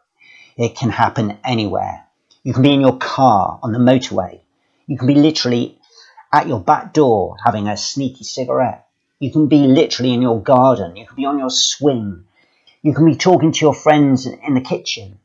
It 0.56 0.76
can 0.76 0.90
happen 0.90 1.38
anywhere. 1.44 2.06
You 2.44 2.54
can 2.54 2.62
be 2.62 2.74
in 2.74 2.82
your 2.82 2.98
car 2.98 3.60
on 3.64 3.72
the 3.72 3.80
motorway. 3.80 4.42
You 4.86 4.98
can 4.98 5.08
be 5.08 5.16
literally 5.16 5.80
at 6.32 6.48
your 6.48 6.60
back 6.60 6.94
door 6.94 7.38
having 7.44 7.68
a 7.68 7.78
sneaky 7.78 8.24
cigarette. 8.24 8.88
You 9.20 9.32
can 9.32 9.48
be 9.48 9.68
literally 9.68 10.14
in 10.14 10.22
your 10.22 10.42
garden. 10.42 10.96
You 10.96 11.08
can 11.08 11.16
be 11.16 11.26
on 11.26 11.40
your 11.40 11.50
swing. 11.50 12.26
You 12.82 12.94
can 12.94 13.06
be 13.06 13.16
talking 13.16 13.52
to 13.52 13.66
your 13.66 13.74
friends 13.74 14.26
in 14.26 14.54
the 14.54 14.62
kitchen. 14.62 15.20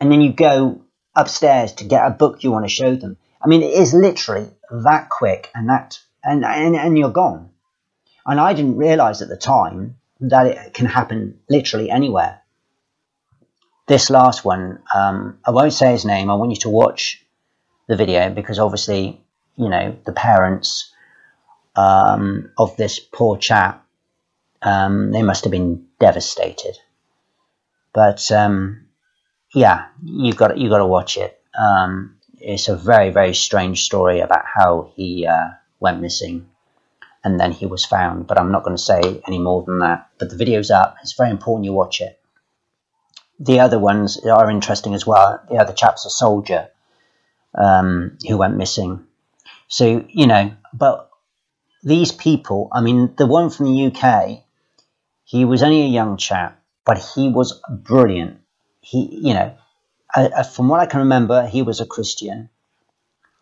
And 0.00 0.10
then 0.10 0.20
you 0.20 0.32
go 0.32 0.82
upstairs 1.14 1.72
to 1.74 1.84
get 1.84 2.06
a 2.06 2.10
book 2.10 2.42
you 2.42 2.52
want 2.52 2.64
to 2.64 2.72
show 2.72 2.94
them. 2.94 3.16
I 3.42 3.48
mean, 3.48 3.62
it 3.62 3.72
is 3.72 3.92
literally 3.92 4.48
that 4.70 5.08
quick 5.08 5.50
and 5.54 5.68
that, 5.68 5.98
and, 6.22 6.44
and, 6.44 6.76
and 6.76 6.96
you're 6.96 7.10
gone. 7.10 7.50
And 8.24 8.38
I 8.38 8.54
didn't 8.54 8.76
realize 8.76 9.20
at 9.20 9.28
the 9.28 9.36
time 9.36 9.96
that 10.20 10.46
it 10.46 10.74
can 10.74 10.86
happen 10.86 11.40
literally 11.48 11.90
anywhere 11.90 12.39
this 13.90 14.08
last 14.08 14.44
one, 14.44 14.78
um, 14.94 15.40
I 15.44 15.50
won't 15.50 15.72
say 15.72 15.90
his 15.90 16.04
name. 16.04 16.30
I 16.30 16.34
want 16.34 16.52
you 16.52 16.58
to 16.58 16.68
watch 16.70 17.26
the 17.88 17.96
video 17.96 18.30
because 18.30 18.60
obviously, 18.60 19.20
you 19.56 19.68
know, 19.68 19.96
the 20.04 20.12
parents 20.12 20.92
um, 21.74 22.52
of 22.56 22.76
this 22.76 23.00
poor 23.00 23.36
chap, 23.36 23.84
um, 24.62 25.10
they 25.10 25.22
must 25.22 25.42
have 25.42 25.50
been 25.50 25.88
devastated. 25.98 26.78
But 27.92 28.30
um, 28.30 28.86
yeah, 29.52 29.86
you 30.04 30.34
got 30.34 30.56
you 30.56 30.68
got 30.68 30.78
to 30.78 30.86
watch 30.86 31.16
it. 31.16 31.40
Um, 31.58 32.16
it's 32.38 32.68
a 32.68 32.76
very 32.76 33.10
very 33.10 33.34
strange 33.34 33.82
story 33.82 34.20
about 34.20 34.44
how 34.44 34.92
he 34.94 35.26
uh, 35.26 35.48
went 35.80 36.00
missing, 36.00 36.48
and 37.24 37.40
then 37.40 37.50
he 37.50 37.66
was 37.66 37.84
found. 37.84 38.28
But 38.28 38.38
I'm 38.38 38.52
not 38.52 38.62
going 38.62 38.76
to 38.76 38.82
say 38.82 39.20
any 39.26 39.40
more 39.40 39.64
than 39.64 39.80
that. 39.80 40.10
But 40.20 40.30
the 40.30 40.36
video's 40.36 40.70
up. 40.70 40.98
It's 41.02 41.14
very 41.14 41.30
important 41.30 41.64
you 41.64 41.72
watch 41.72 42.00
it. 42.00 42.19
The 43.40 43.60
other 43.60 43.78
ones 43.78 44.18
are 44.26 44.50
interesting 44.50 44.94
as 44.94 45.06
well. 45.06 45.40
The 45.48 45.56
other 45.56 45.72
chap's 45.72 46.06
a 46.06 46.10
soldier 46.10 46.68
um, 47.54 48.18
who 48.28 48.36
went 48.36 48.56
missing. 48.56 49.06
So, 49.68 50.04
you 50.08 50.26
know, 50.26 50.52
but 50.72 51.10
these 51.82 52.12
people, 52.12 52.68
I 52.72 52.80
mean, 52.80 53.14
the 53.16 53.26
one 53.26 53.50
from 53.50 53.66
the 53.66 53.86
UK, 53.86 54.44
he 55.24 55.44
was 55.44 55.62
only 55.62 55.82
a 55.82 55.86
young 55.86 56.16
chap, 56.16 56.60
but 56.84 56.98
he 56.98 57.28
was 57.28 57.60
brilliant. 57.68 58.40
He, 58.80 59.08
you 59.26 59.34
know, 59.34 59.56
from 60.52 60.68
what 60.68 60.80
I 60.80 60.86
can 60.86 61.00
remember, 61.00 61.46
he 61.46 61.62
was 61.62 61.80
a 61.80 61.86
Christian. 61.86 62.50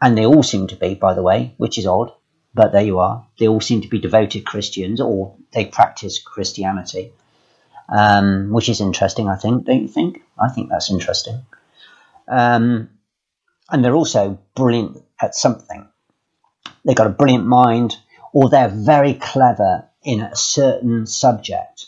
And 0.00 0.16
they 0.16 0.26
all 0.26 0.42
seem 0.42 0.68
to 0.68 0.76
be, 0.76 0.94
by 0.94 1.14
the 1.14 1.22
way, 1.22 1.54
which 1.56 1.76
is 1.78 1.86
odd, 1.86 2.12
but 2.54 2.72
there 2.72 2.82
you 2.82 3.00
are. 3.00 3.26
They 3.38 3.48
all 3.48 3.60
seem 3.60 3.80
to 3.82 3.88
be 3.88 3.98
devoted 3.98 4.46
Christians 4.46 5.00
or 5.00 5.34
they 5.52 5.64
practice 5.64 6.20
Christianity, 6.22 7.12
um, 7.88 8.52
which 8.52 8.68
is 8.68 8.80
interesting, 8.80 9.28
I 9.28 9.36
think. 9.36 9.64
Don't 9.64 9.82
you 9.82 9.88
think? 9.88 10.22
I 10.38 10.48
think 10.48 10.70
that's 10.70 10.90
interesting. 10.90 11.44
Um, 12.26 12.90
and 13.70 13.84
they're 13.84 13.94
also 13.94 14.38
brilliant 14.54 15.02
at 15.20 15.34
something. 15.34 15.88
They've 16.84 16.96
got 16.96 17.06
a 17.06 17.10
brilliant 17.10 17.46
mind, 17.46 17.96
or 18.32 18.48
they're 18.48 18.68
very 18.68 19.14
clever 19.14 19.88
in 20.02 20.20
a 20.20 20.36
certain 20.36 21.06
subject. 21.06 21.86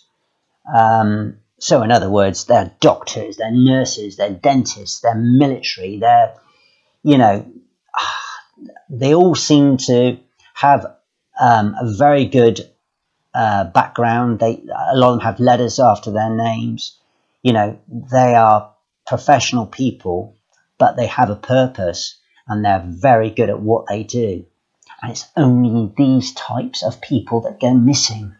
Um, 0.74 1.38
so, 1.59 1.82
in 1.82 1.90
other 1.90 2.11
words, 2.11 2.46
they're 2.46 2.72
doctors, 2.80 3.36
they're 3.36 3.51
nurses, 3.53 4.16
they're 4.16 4.30
dentists, 4.30 5.01
they're 5.01 5.14
military, 5.14 5.98
they're, 5.98 6.34
you 7.03 7.18
know, 7.18 7.51
they 8.90 9.14
all 9.14 9.34
seem 9.34 9.76
to 9.76 10.18
have 10.55 10.86
um, 11.40 11.74
a 11.80 11.94
very 11.96 12.26
good 12.26 12.61
uh, 13.35 13.64
background. 13.64 14.39
They 14.41 14.62
a 14.93 14.97
lot 14.97 15.12
of 15.12 15.18
them 15.18 15.26
have 15.26 15.41
letters 15.41 15.78
after 15.78 16.11
their 16.11 16.31
names. 16.31 16.99
You 17.43 17.53
know, 17.53 17.78
they 17.89 18.35
are 18.35 18.74
professional 19.07 19.66
people, 19.66 20.37
but 20.78 20.97
they 20.97 21.07
have 21.07 21.31
a 21.31 21.37
purpose 21.37 22.18
and 22.47 22.64
they're 22.64 22.85
very 22.85 23.31
good 23.31 23.51
at 23.51 23.61
what 23.61 23.87
they 23.89 24.03
do. 24.03 24.45
And 25.03 25.12
it's 25.12 25.26
only 25.37 25.93
these 25.97 26.35
types 26.35 26.83
of 26.83 27.01
people 27.01 27.43
that 27.43 27.61
go 27.61 27.72
missing. 27.72 28.35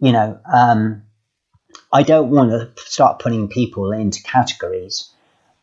You 0.00 0.12
know, 0.12 0.40
um, 0.52 1.04
I 1.92 2.02
don't 2.02 2.30
want 2.30 2.50
to 2.50 2.72
start 2.84 3.20
putting 3.20 3.48
people 3.48 3.92
into 3.92 4.22
categories, 4.22 5.10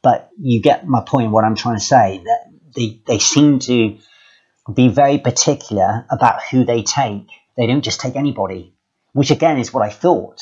but 0.02 0.30
you 0.40 0.62
get 0.62 0.88
my 0.88 1.02
point. 1.02 1.32
What 1.32 1.44
I'm 1.44 1.56
trying 1.56 1.78
to 1.78 1.84
say 1.84 2.22
that 2.24 2.52
they 2.76 3.02
they 3.06 3.20
seem 3.20 3.60
to 3.60 3.98
be 4.74 4.88
very 4.88 5.18
particular 5.18 6.06
about 6.10 6.44
who 6.44 6.64
they 6.64 6.84
take. 6.84 7.28
They 7.60 7.68
don't 7.68 7.84
just 7.84 8.00
take 8.00 8.16
anybody, 8.16 8.74
which 9.12 9.32
again 9.32 9.58
is 9.58 9.74
what 9.74 9.84
I 9.84 9.90
thought 9.90 10.42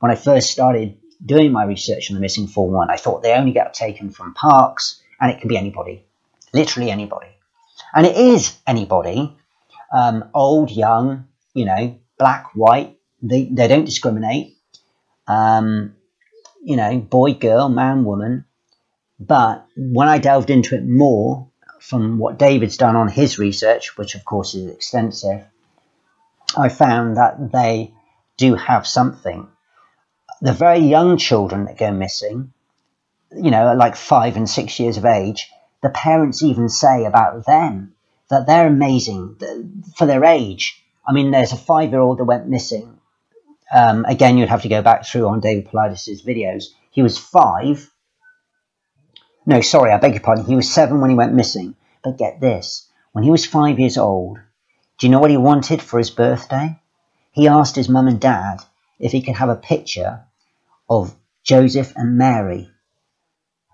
when 0.00 0.10
I 0.10 0.16
first 0.16 0.50
started 0.50 0.98
doing 1.24 1.52
my 1.52 1.64
research 1.64 2.10
on 2.10 2.16
the 2.16 2.20
missing 2.20 2.48
4-1. 2.48 2.90
I 2.90 2.96
thought 2.96 3.22
they 3.22 3.34
only 3.34 3.52
get 3.52 3.72
taken 3.72 4.10
from 4.10 4.34
parks 4.34 5.00
and 5.20 5.30
it 5.30 5.38
can 5.38 5.46
be 5.46 5.56
anybody, 5.56 6.04
literally 6.52 6.90
anybody. 6.90 7.28
And 7.94 8.04
it 8.04 8.16
is 8.16 8.58
anybody, 8.66 9.38
um, 9.92 10.24
old, 10.34 10.72
young, 10.72 11.28
you 11.54 11.66
know, 11.66 12.00
black, 12.18 12.50
white. 12.56 12.98
They, 13.22 13.44
they 13.44 13.68
don't 13.68 13.84
discriminate. 13.84 14.56
Um, 15.28 15.94
you 16.64 16.74
know, 16.74 16.98
boy, 16.98 17.34
girl, 17.34 17.68
man, 17.68 18.04
woman. 18.04 18.44
But 19.20 19.66
when 19.76 20.08
I 20.08 20.18
delved 20.18 20.50
into 20.50 20.74
it 20.74 20.84
more, 20.84 21.48
from 21.78 22.18
what 22.18 22.40
David's 22.40 22.76
done 22.76 22.96
on 22.96 23.06
his 23.06 23.38
research, 23.38 23.96
which 23.96 24.16
of 24.16 24.24
course 24.24 24.56
is 24.56 24.66
extensive, 24.66 25.46
I 26.56 26.68
found 26.68 27.16
that 27.16 27.52
they 27.52 27.94
do 28.36 28.54
have 28.54 28.86
something. 28.86 29.48
The 30.42 30.52
very 30.52 30.80
young 30.80 31.16
children 31.16 31.64
that 31.64 31.78
go 31.78 31.90
missing, 31.90 32.52
you 33.34 33.50
know, 33.50 33.74
like 33.74 33.96
five 33.96 34.36
and 34.36 34.48
six 34.48 34.78
years 34.78 34.96
of 34.96 35.04
age, 35.04 35.50
the 35.82 35.88
parents 35.90 36.42
even 36.42 36.68
say 36.68 37.04
about 37.04 37.46
them 37.46 37.94
that 38.28 38.46
they're 38.46 38.66
amazing 38.66 39.36
for 39.96 40.06
their 40.06 40.24
age. 40.24 40.82
I 41.06 41.12
mean, 41.12 41.30
there's 41.30 41.52
a 41.52 41.56
five 41.56 41.90
year 41.90 42.00
old 42.00 42.18
that 42.18 42.24
went 42.24 42.48
missing. 42.48 42.98
Um, 43.72 44.04
again, 44.04 44.38
you'd 44.38 44.48
have 44.48 44.62
to 44.62 44.68
go 44.68 44.82
back 44.82 45.06
through 45.06 45.28
on 45.28 45.40
David 45.40 45.68
Paulides' 45.68 46.24
videos. 46.24 46.66
He 46.90 47.02
was 47.02 47.18
five. 47.18 47.90
No, 49.44 49.60
sorry, 49.60 49.92
I 49.92 49.98
beg 49.98 50.12
your 50.12 50.20
pardon. 50.20 50.44
He 50.44 50.56
was 50.56 50.72
seven 50.72 51.00
when 51.00 51.10
he 51.10 51.16
went 51.16 51.34
missing. 51.34 51.74
But 52.02 52.18
get 52.18 52.40
this 52.40 52.88
when 53.12 53.24
he 53.24 53.30
was 53.30 53.46
five 53.46 53.78
years 53.78 53.96
old, 53.96 54.38
do 54.98 55.06
you 55.06 55.10
know 55.10 55.20
what 55.20 55.30
he 55.30 55.36
wanted 55.36 55.82
for 55.82 55.98
his 55.98 56.10
birthday? 56.10 56.78
He 57.32 57.48
asked 57.48 57.76
his 57.76 57.88
mum 57.88 58.08
and 58.08 58.20
dad 58.20 58.62
if 58.98 59.12
he 59.12 59.20
could 59.20 59.36
have 59.36 59.50
a 59.50 59.56
picture 59.56 60.24
of 60.88 61.14
Joseph 61.42 61.92
and 61.96 62.16
Mary 62.16 62.70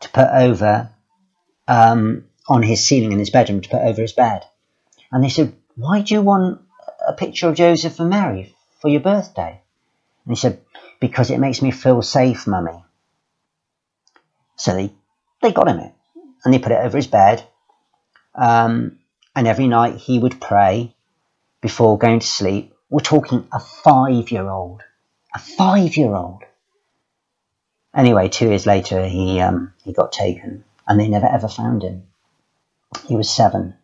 to 0.01 0.09
put 0.09 0.29
over 0.29 0.91
um, 1.69 2.25
on 2.49 2.63
his 2.63 2.85
ceiling 2.85 3.13
in 3.13 3.19
his 3.21 3.31
bedroom 3.31 3.61
to 3.61 3.69
put 3.69 3.83
over 3.83 4.03
his 4.03 4.13
bed. 4.13 4.45
And 5.13 5.23
they 5.23 5.29
said, 5.29 5.55
Why 5.77 6.01
do 6.01 6.15
you 6.15 6.23
want 6.23 6.61
a 7.07 7.13
picture 7.13 7.49
of 7.49 7.55
Joseph 7.55 8.01
and 8.01 8.11
Mary 8.11 8.57
for 8.81 8.89
your 8.89 9.01
birthday? 9.01 9.61
And 10.25 10.37
he 10.37 10.37
said, 10.37 10.61
Because 10.99 11.31
it 11.31 11.39
makes 11.39 11.63
me 11.63 11.71
feel 11.71 12.03
safe, 12.03 12.49
mummy. 12.49 12.85
So 14.57 14.75
they, 14.75 14.93
they 15.41 15.53
got 15.53 15.69
him 15.69 15.79
it 15.79 15.93
and 16.45 16.53
they 16.53 16.59
put 16.59 16.73
it 16.73 16.81
over 16.83 16.97
his 16.97 17.07
bed. 17.07 17.45
Um, 18.35 18.99
and 19.37 19.47
every 19.47 19.69
night 19.69 19.97
he 19.97 20.19
would 20.19 20.41
pray 20.41 20.95
before 21.63 21.97
going 21.97 22.21
to 22.21 22.27
sleep. 22.27 22.75
We're 22.91 23.01
talking 23.01 23.49
a 23.51 23.61
five 23.61 24.31
year 24.31 24.47
old. 24.51 24.83
A 25.35 25.39
five 25.39 25.97
year 25.97 26.15
old. 26.15 26.43
Anyway, 27.95 28.29
two 28.29 28.49
years 28.49 28.67
later, 28.67 29.07
he, 29.07 29.41
um, 29.41 29.73
he 29.83 29.95
got 29.95 30.13
taken 30.13 30.65
and 30.87 31.01
they 31.01 31.09
never 31.09 31.27
ever 31.27 31.49
found 31.49 31.83
him. 31.83 32.03
He 33.07 33.17
was 33.17 33.31
seven, 33.31 33.75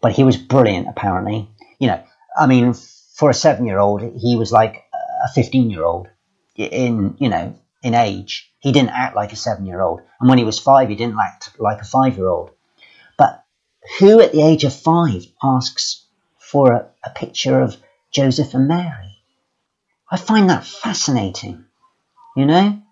but 0.00 0.12
he 0.12 0.24
was 0.24 0.36
brilliant. 0.36 0.88
Apparently, 0.88 1.50
you 1.78 1.88
know, 1.88 2.02
I 2.38 2.46
mean, 2.46 2.74
for 3.14 3.28
a 3.28 3.34
seven-year-old, 3.34 4.18
he 4.18 4.36
was 4.36 4.52
like 4.52 4.84
a 5.24 5.28
fifteen-year-old 5.34 6.08
in 6.56 7.16
you 7.18 7.28
know 7.28 7.58
in 7.82 7.94
age. 7.94 8.50
He 8.60 8.72
didn't 8.72 8.90
act 8.90 9.14
like 9.14 9.32
a 9.32 9.36
seven-year-old, 9.36 10.00
and 10.20 10.28
when 10.28 10.38
he 10.38 10.44
was 10.44 10.58
five, 10.58 10.88
he 10.88 10.96
didn't 10.96 11.18
act 11.20 11.58
like 11.58 11.82
a 11.82 11.84
five-year-old. 11.84 12.50
But 13.18 13.44
who 13.98 14.20
at 14.20 14.32
the 14.32 14.42
age 14.42 14.64
of 14.64 14.74
five 14.74 15.26
asks 15.42 16.05
for 16.50 16.72
a, 16.72 16.86
a 17.04 17.10
picture 17.10 17.60
of 17.60 17.76
Joseph 18.10 18.54
and 18.54 18.68
Mary? 18.68 19.18
I 20.10 20.16
find 20.16 20.48
that 20.50 20.64
fascinating. 20.64 21.64
You 22.36 22.46
know, 22.46 22.82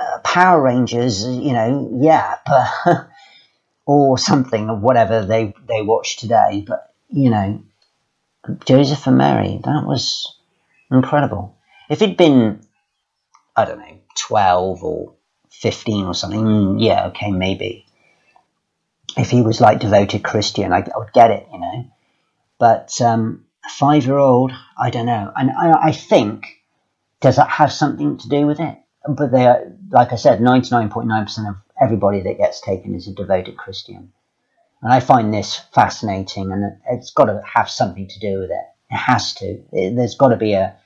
uh, 0.00 0.18
Power 0.24 0.60
Rangers, 0.60 1.24
you 1.24 1.52
know, 1.52 1.98
yeah, 2.00 2.36
but 2.46 3.08
or 3.86 4.18
something 4.18 4.68
or 4.68 4.76
whatever 4.76 5.24
they 5.24 5.54
they 5.66 5.82
watch 5.82 6.16
today. 6.16 6.64
But 6.66 6.92
you 7.08 7.30
know, 7.30 7.62
Joseph 8.64 9.06
and 9.06 9.18
Mary, 9.18 9.60
that 9.64 9.84
was 9.86 10.36
incredible. 10.90 11.56
If 11.88 12.02
it'd 12.02 12.16
been, 12.16 12.60
I 13.56 13.64
don't 13.64 13.78
know, 13.78 13.98
twelve 14.16 14.82
or 14.84 15.14
fifteen 15.50 16.06
or 16.06 16.14
something, 16.14 16.40
mm, 16.40 16.82
yeah, 16.82 17.06
okay, 17.08 17.30
maybe. 17.30 17.86
If 19.16 19.30
he 19.30 19.42
was 19.42 19.60
like 19.60 19.80
devoted 19.80 20.22
Christian, 20.22 20.72
I, 20.72 20.78
I 20.78 20.98
would 20.98 21.12
get 21.12 21.30
it, 21.32 21.48
you 21.52 21.58
know. 21.58 21.90
But 22.60 23.00
um, 23.00 23.46
a 23.66 23.70
five-year-old, 23.70 24.52
I 24.78 24.90
don't 24.90 25.06
know, 25.06 25.32
and 25.34 25.50
I, 25.50 25.88
I 25.88 25.92
think 25.92 26.46
does 27.20 27.36
that 27.36 27.50
have 27.50 27.72
something 27.72 28.18
to 28.18 28.28
do 28.28 28.46
with 28.46 28.60
it? 28.60 28.78
but 29.08 29.32
they 29.32 29.46
are, 29.46 29.64
like 29.90 30.12
I 30.12 30.16
said, 30.16 30.40
99.9% 30.40 31.48
of 31.48 31.56
everybody 31.80 32.20
that 32.22 32.38
gets 32.38 32.60
taken 32.60 32.94
is 32.94 33.08
a 33.08 33.14
devoted 33.14 33.56
Christian. 33.56 34.12
And 34.82 34.92
I 34.92 35.00
find 35.00 35.32
this 35.32 35.56
fascinating, 35.74 36.52
and 36.52 36.76
it's 36.90 37.10
got 37.10 37.26
to 37.26 37.42
have 37.44 37.70
something 37.70 38.08
to 38.08 38.20
do 38.20 38.40
with 38.40 38.50
it. 38.50 38.64
It 38.90 38.96
has 38.96 39.34
to. 39.34 39.62
It, 39.72 39.96
there's 39.96 40.14
got 40.14 40.28
to 40.28 40.36
be 40.36 40.54
a 40.54 40.76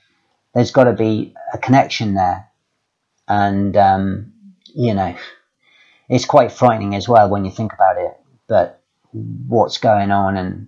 there's 0.53 0.71
got 0.71 0.85
to 0.85 0.93
be 0.93 1.33
a 1.53 1.57
connection 1.57 2.13
there, 2.13 2.49
and 3.27 3.75
um, 3.77 4.33
you 4.65 4.93
know, 4.93 5.15
it's 6.09 6.25
quite 6.25 6.51
frightening 6.51 6.93
as 6.93 7.07
well 7.07 7.29
when 7.29 7.45
you 7.45 7.51
think 7.51 7.73
about 7.73 7.97
it. 7.97 8.17
But 8.47 8.81
what's 9.11 9.77
going 9.77 10.11
on, 10.11 10.35
and 10.35 10.67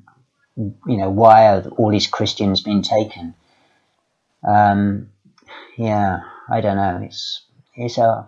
you 0.58 0.98
know, 0.98 1.10
why 1.10 1.48
are 1.48 1.62
all 1.78 1.92
these 1.92 2.08
Christians 2.08 2.62
being 2.62 2.82
taken? 2.82 3.36
Um, 4.44 5.10
yeah. 5.78 6.22
I 6.50 6.62
don't 6.62 6.78
know. 6.78 7.02
It's 7.04 7.44
it's 7.76 7.98
a 7.98 8.04
uh, 8.04 8.26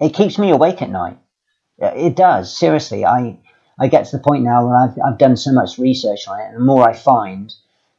it 0.00 0.14
keeps 0.14 0.38
me 0.38 0.50
awake 0.50 0.82
at 0.82 0.90
night. 0.90 1.18
It 1.78 2.16
does 2.16 2.56
seriously. 2.56 3.04
I 3.04 3.38
I 3.78 3.88
get 3.88 4.06
to 4.06 4.16
the 4.16 4.22
point 4.22 4.44
now 4.44 4.66
where 4.66 4.76
I've 4.76 4.98
I've 5.04 5.18
done 5.18 5.36
so 5.36 5.52
much 5.52 5.78
research 5.78 6.26
on 6.28 6.40
it, 6.40 6.46
and 6.46 6.56
the 6.56 6.60
more 6.60 6.88
I 6.88 6.92
find, 6.92 7.52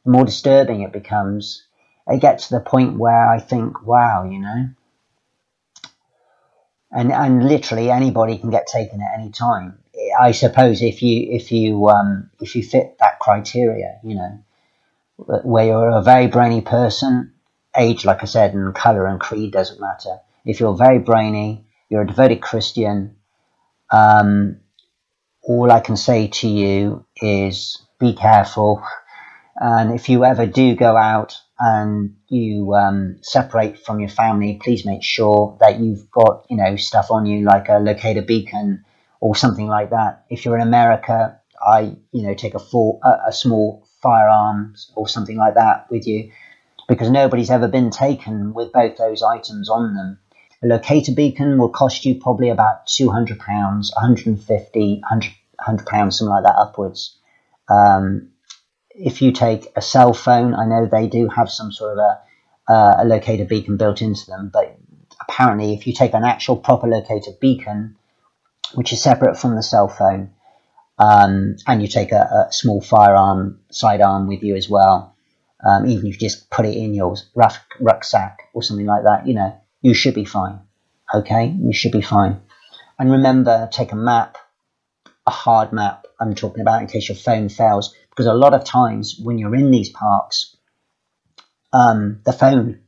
the 0.04 0.10
more 0.10 0.24
disturbing 0.24 0.82
it 0.82 0.92
becomes. 0.92 1.62
I 2.06 2.16
get 2.16 2.40
to 2.40 2.50
the 2.54 2.60
point 2.60 2.98
where 2.98 3.30
I 3.30 3.40
think, 3.40 3.86
wow, 3.86 4.28
you 4.30 4.38
know, 4.38 4.68
and 6.92 7.10
and 7.10 7.48
literally 7.48 7.90
anybody 7.90 8.36
can 8.36 8.50
get 8.50 8.66
taken 8.66 9.00
at 9.00 9.18
any 9.18 9.30
time. 9.30 9.78
I 10.20 10.32
suppose 10.32 10.82
if 10.82 11.02
you 11.02 11.28
if 11.32 11.52
you 11.52 11.88
um, 11.88 12.30
if 12.40 12.56
you 12.56 12.62
fit 12.62 12.96
that 13.00 13.18
criteria, 13.20 14.00
you 14.04 14.16
know. 14.16 14.38
where 15.44 15.66
you're 15.66 15.90
a 15.90 16.02
very 16.02 16.26
brainy 16.26 16.60
person, 16.60 17.32
age, 17.76 18.04
like 18.04 18.22
I 18.22 18.26
said, 18.26 18.54
and 18.54 18.74
color 18.74 19.06
and 19.06 19.20
creed 19.20 19.52
doesn't 19.52 19.80
matter. 19.80 20.18
If 20.44 20.60
you're 20.60 20.76
very 20.76 20.98
brainy, 20.98 21.66
you're 21.88 22.02
a 22.02 22.06
devoted 22.06 22.42
Christian, 22.42 23.16
um, 23.90 24.60
all 25.42 25.70
I 25.70 25.80
can 25.80 25.96
say 25.96 26.28
to 26.28 26.48
you 26.48 27.04
is 27.16 27.82
be 28.00 28.14
careful. 28.14 28.82
And 29.56 29.94
if 29.94 30.08
you 30.08 30.24
ever 30.24 30.46
do 30.46 30.74
go 30.76 30.96
out 30.96 31.40
and 31.58 32.16
you 32.28 32.74
um, 32.74 33.18
separate 33.22 33.78
from 33.78 34.00
your 34.00 34.08
family, 34.08 34.60
please 34.62 34.84
make 34.84 35.02
sure 35.02 35.56
that 35.60 35.80
you've 35.80 36.10
got, 36.10 36.46
you 36.50 36.56
know, 36.56 36.76
stuff 36.76 37.10
on 37.10 37.26
you 37.26 37.44
like 37.44 37.68
a 37.68 37.78
locator 37.78 38.22
beacon 38.22 38.84
or 39.24 39.34
something 39.34 39.66
like 39.66 39.88
that. 39.88 40.22
If 40.28 40.44
you're 40.44 40.54
in 40.54 40.60
America, 40.60 41.40
I, 41.58 41.96
you 42.12 42.26
know, 42.26 42.34
take 42.34 42.54
a, 42.54 42.58
full, 42.58 43.00
a, 43.02 43.28
a 43.28 43.32
small 43.32 43.86
firearms 44.02 44.92
or 44.96 45.08
something 45.08 45.38
like 45.38 45.54
that 45.54 45.90
with 45.90 46.06
you 46.06 46.30
because 46.88 47.08
nobody's 47.08 47.50
ever 47.50 47.66
been 47.66 47.88
taken 47.90 48.52
with 48.52 48.70
both 48.70 48.98
those 48.98 49.22
items 49.22 49.70
on 49.70 49.94
them. 49.94 50.18
A 50.62 50.66
locator 50.66 51.12
beacon 51.12 51.56
will 51.56 51.70
cost 51.70 52.04
you 52.04 52.20
probably 52.20 52.50
about 52.50 52.86
£200, 52.86 53.38
150 53.38 55.02
100 55.08 55.86
pounds, 55.86 56.18
something 56.18 56.30
like 56.30 56.44
that 56.44 56.58
upwards. 56.58 57.16
Um, 57.70 58.28
if 58.90 59.22
you 59.22 59.32
take 59.32 59.72
a 59.74 59.80
cell 59.80 60.12
phone, 60.12 60.52
I 60.52 60.66
know 60.66 60.84
they 60.84 61.08
do 61.08 61.28
have 61.28 61.50
some 61.50 61.72
sort 61.72 61.92
of 61.92 61.98
a, 61.98 62.20
uh, 62.70 62.94
a 62.98 63.04
locator 63.06 63.46
beacon 63.46 63.78
built 63.78 64.02
into 64.02 64.26
them, 64.26 64.50
but 64.52 64.78
apparently, 65.26 65.72
if 65.72 65.86
you 65.86 65.94
take 65.94 66.12
an 66.12 66.24
actual 66.24 66.58
proper 66.58 66.86
locator 66.86 67.30
beacon, 67.40 67.96
which 68.74 68.92
is 68.92 69.02
separate 69.02 69.38
from 69.38 69.54
the 69.54 69.62
cell 69.62 69.88
phone, 69.88 70.30
um, 70.98 71.56
and 71.66 71.82
you 71.82 71.88
take 71.88 72.12
a, 72.12 72.46
a, 72.48 72.52
small 72.52 72.80
firearm 72.80 73.60
sidearm 73.70 74.28
with 74.28 74.42
you 74.42 74.54
as 74.54 74.68
well, 74.68 75.16
um, 75.64 75.86
even 75.86 76.06
if 76.06 76.14
you 76.14 76.28
just 76.28 76.50
put 76.50 76.66
it 76.66 76.76
in 76.76 76.94
your 76.94 77.16
rucksack 77.80 78.48
or 78.52 78.62
something 78.62 78.86
like 78.86 79.04
that, 79.04 79.26
you 79.26 79.34
know, 79.34 79.58
you 79.82 79.94
should 79.94 80.14
be 80.14 80.24
fine. 80.24 80.60
Okay, 81.12 81.46
you 81.46 81.72
should 81.72 81.92
be 81.92 82.00
fine. 82.00 82.40
And 82.98 83.10
remember, 83.10 83.68
take 83.72 83.92
a 83.92 83.96
map, 83.96 84.38
a 85.26 85.30
hard 85.30 85.72
map. 85.72 86.06
I'm 86.20 86.34
talking 86.34 86.60
about 86.60 86.80
in 86.80 86.86
case 86.86 87.08
your 87.08 87.16
phone 87.16 87.48
fails, 87.48 87.94
because 88.10 88.26
a 88.26 88.34
lot 88.34 88.54
of 88.54 88.64
times 88.64 89.18
when 89.20 89.38
you're 89.38 89.54
in 89.54 89.70
these 89.70 89.90
parks, 89.90 90.56
um, 91.72 92.20
the 92.24 92.32
phone, 92.32 92.80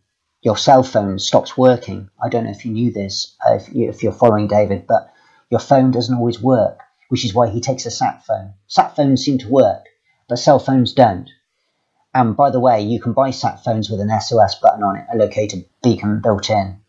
your 0.43 0.57
cell 0.57 0.84
phone, 0.84 1.18
stops 1.18 1.57
working. 1.57 2.09
I 2.22 2.28
don't 2.28 2.45
know 2.45 2.53
if 2.53 2.64
you 2.64 2.72
knew 2.72 2.93
this, 2.93 3.34
uh, 3.45 3.55
if, 3.55 3.74
you, 3.74 3.89
if 3.89 4.03
you're 4.03 4.12
following 4.12 4.47
David, 4.47 4.87
but 4.87 5.12
your 5.51 5.61
phone 5.61 5.90
doesn't 5.90 6.16
always 6.16 6.40
work 6.40 6.80
which 7.09 7.24
is 7.24 7.34
why 7.34 7.49
he 7.49 7.61
takes 7.61 7.86
a 7.86 7.90
sat 7.90 8.24
phone. 8.24 8.55
Sat 8.66 8.97
phones 8.97 9.24
seem 9.24 9.38
to 9.38 9.49
work, 9.49 9.84
but 10.28 10.38
cell 10.38 10.59
phones 10.59 10.92
don't. 10.92 11.30
And 12.14 12.36
by 12.36 12.51
the 12.51 12.61
way, 12.61 12.80
you 12.80 13.01
can 13.01 13.12
buy 13.12 13.30
sat 13.30 13.62
phones 13.62 13.90
with 13.90 14.01
an 14.01 14.20
SOS 14.20 14.57
button 14.57 14.82
on 14.82 14.97
it, 14.97 15.07
a 15.12 15.16
locator 15.16 15.59
beacon 15.82 16.20
built 16.22 16.51
in. 16.51 16.80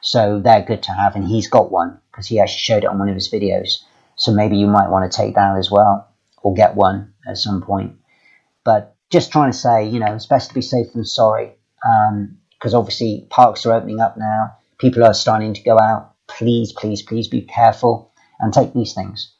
So 0.00 0.40
they're 0.40 0.62
good 0.62 0.82
to 0.84 0.92
have, 0.92 1.16
and 1.16 1.26
he's 1.26 1.48
got 1.48 1.72
one 1.72 2.00
because 2.10 2.26
he 2.26 2.40
actually 2.40 2.60
showed 2.60 2.84
it 2.84 2.88
on 2.88 2.98
one 2.98 3.08
of 3.08 3.14
his 3.14 3.30
videos. 3.30 3.82
So 4.16 4.32
maybe 4.32 4.56
you 4.56 4.66
might 4.66 4.90
want 4.90 5.10
to 5.10 5.16
take 5.16 5.34
that 5.34 5.56
as 5.56 5.70
well, 5.70 6.08
or 6.42 6.54
get 6.54 6.76
one 6.76 7.12
at 7.26 7.36
some 7.36 7.62
point. 7.62 7.96
But 8.64 8.94
just 9.10 9.32
trying 9.32 9.50
to 9.50 9.58
say, 9.58 9.88
you 9.88 9.98
know, 9.98 10.14
it's 10.14 10.26
best 10.26 10.50
to 10.50 10.54
be 10.54 10.62
safe 10.62 10.92
than 10.92 11.04
sorry, 11.04 11.52
because 12.58 12.74
um, 12.74 12.80
obviously 12.80 13.26
parks 13.28 13.66
are 13.66 13.72
opening 13.72 14.00
up 14.00 14.16
now. 14.16 14.56
People 14.78 15.04
are 15.04 15.12
starting 15.12 15.52
to 15.52 15.62
go 15.62 15.78
out. 15.78 16.09
Please, 16.36 16.72
please, 16.72 17.02
please 17.02 17.28
be 17.28 17.42
careful 17.42 18.12
and 18.38 18.52
take 18.52 18.72
these 18.72 18.94
things. 18.94 19.32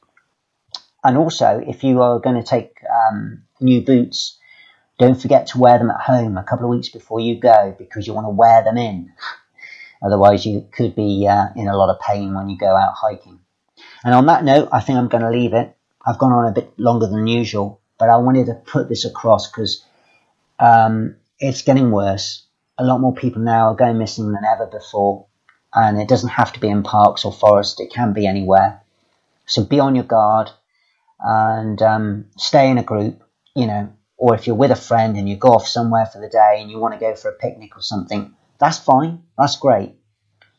And 1.03 1.17
also, 1.17 1.63
if 1.67 1.83
you 1.83 2.03
are 2.03 2.21
going 2.21 2.37
to 2.37 2.47
take 2.47 2.77
um, 3.11 3.43
new 3.61 3.81
boots, 3.81 4.39
don't 4.99 5.21
forget 5.21 5.47
to 5.49 5.59
wear 5.59 5.79
them 5.79 5.91
at 5.91 6.01
home 6.01 6.37
a 6.37 6.45
couple 6.45 6.67
of 6.67 6.71
weeks 6.71 6.91
before 6.91 7.21
you 7.21 7.41
go 7.41 7.75
because 7.79 8.07
you 8.07 8.13
want 8.13 8.27
to 8.27 8.31
wear 8.31 8.63
them 8.63 8.77
in. 8.77 9.13
Otherwise, 10.03 10.45
you 10.45 10.69
could 10.73 10.95
be 10.95 11.27
uh, 11.27 11.49
in 11.57 11.69
a 11.69 11.77
lot 11.77 11.91
of 11.91 12.01
pain 12.01 12.35
when 12.35 12.49
you 12.49 12.59
go 12.59 12.77
out 12.77 12.95
hiking. 12.95 13.41
And 14.05 14.15
on 14.15 14.27
that 14.27 14.45
note, 14.45 14.69
I 14.73 14.81
think 14.81 14.99
I'm 14.99 15.09
going 15.09 15.23
to 15.23 15.31
leave 15.31 15.55
it. 15.55 15.75
I've 16.05 16.19
gone 16.19 16.33
on 16.33 16.47
a 16.47 16.53
bit 16.53 16.79
longer 16.79 17.07
than 17.07 17.27
usual, 17.27 17.81
but 17.99 18.09
I 18.09 18.17
wanted 18.17 18.47
to 18.47 18.55
put 18.55 18.89
this 18.89 19.05
across 19.05 19.51
because 19.51 19.85
um, 20.59 21.17
it's 21.39 21.63
getting 21.63 21.91
worse. 21.91 22.47
A 22.79 22.85
lot 22.85 23.01
more 23.01 23.15
people 23.15 23.43
now 23.43 23.69
are 23.69 23.75
going 23.75 23.99
missing 23.99 24.33
than 24.33 24.45
ever 24.45 24.67
before, 24.67 25.27
and 25.75 26.01
it 26.01 26.09
doesn't 26.09 26.31
have 26.31 26.53
to 26.53 26.61
be 26.61 26.69
in 26.69 26.83
parks 26.83 27.25
or 27.25 27.33
forests, 27.33 27.81
it 27.81 27.93
can 27.93 28.13
be 28.13 28.27
anywhere. 28.27 28.81
So 29.47 29.65
be 29.65 29.81
on 29.81 29.95
your 29.95 30.05
guard 30.05 30.51
and 31.21 31.81
um, 31.83 32.27
stay 32.37 32.71
in 32.71 32.79
a 32.79 32.83
group, 32.83 33.23
you 33.55 33.67
know, 33.67 33.93
or 34.17 34.35
if 34.35 34.47
you're 34.47 34.57
with 34.57 34.71
a 34.71 34.77
friend 34.77 35.17
and 35.17 35.29
you 35.29 35.37
go 35.37 35.49
off 35.49 35.67
somewhere 35.67 36.07
for 36.07 36.21
the 36.21 36.29
day 36.29 36.59
and 36.61 36.71
you 36.71 36.79
want 36.79 36.95
to 36.95 37.01
go 37.01 37.15
for 37.15 37.31
a 37.31 37.35
picnic 37.35 37.77
or 37.77 37.83
something, 37.83 38.35
that's 38.59 38.79
fine. 38.79 39.23
That's 39.39 39.57
great. 39.57 39.95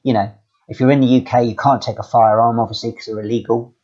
You 0.03 0.13
know, 0.13 0.33
if 0.67 0.79
you're 0.79 0.91
in 0.91 1.01
the 1.01 1.21
UK, 1.21 1.45
you 1.45 1.55
can't 1.55 1.81
take 1.81 1.99
a 1.99 2.03
firearm, 2.03 2.59
obviously, 2.59 2.91
because 2.91 3.05
they're 3.05 3.19
illegal. 3.19 3.75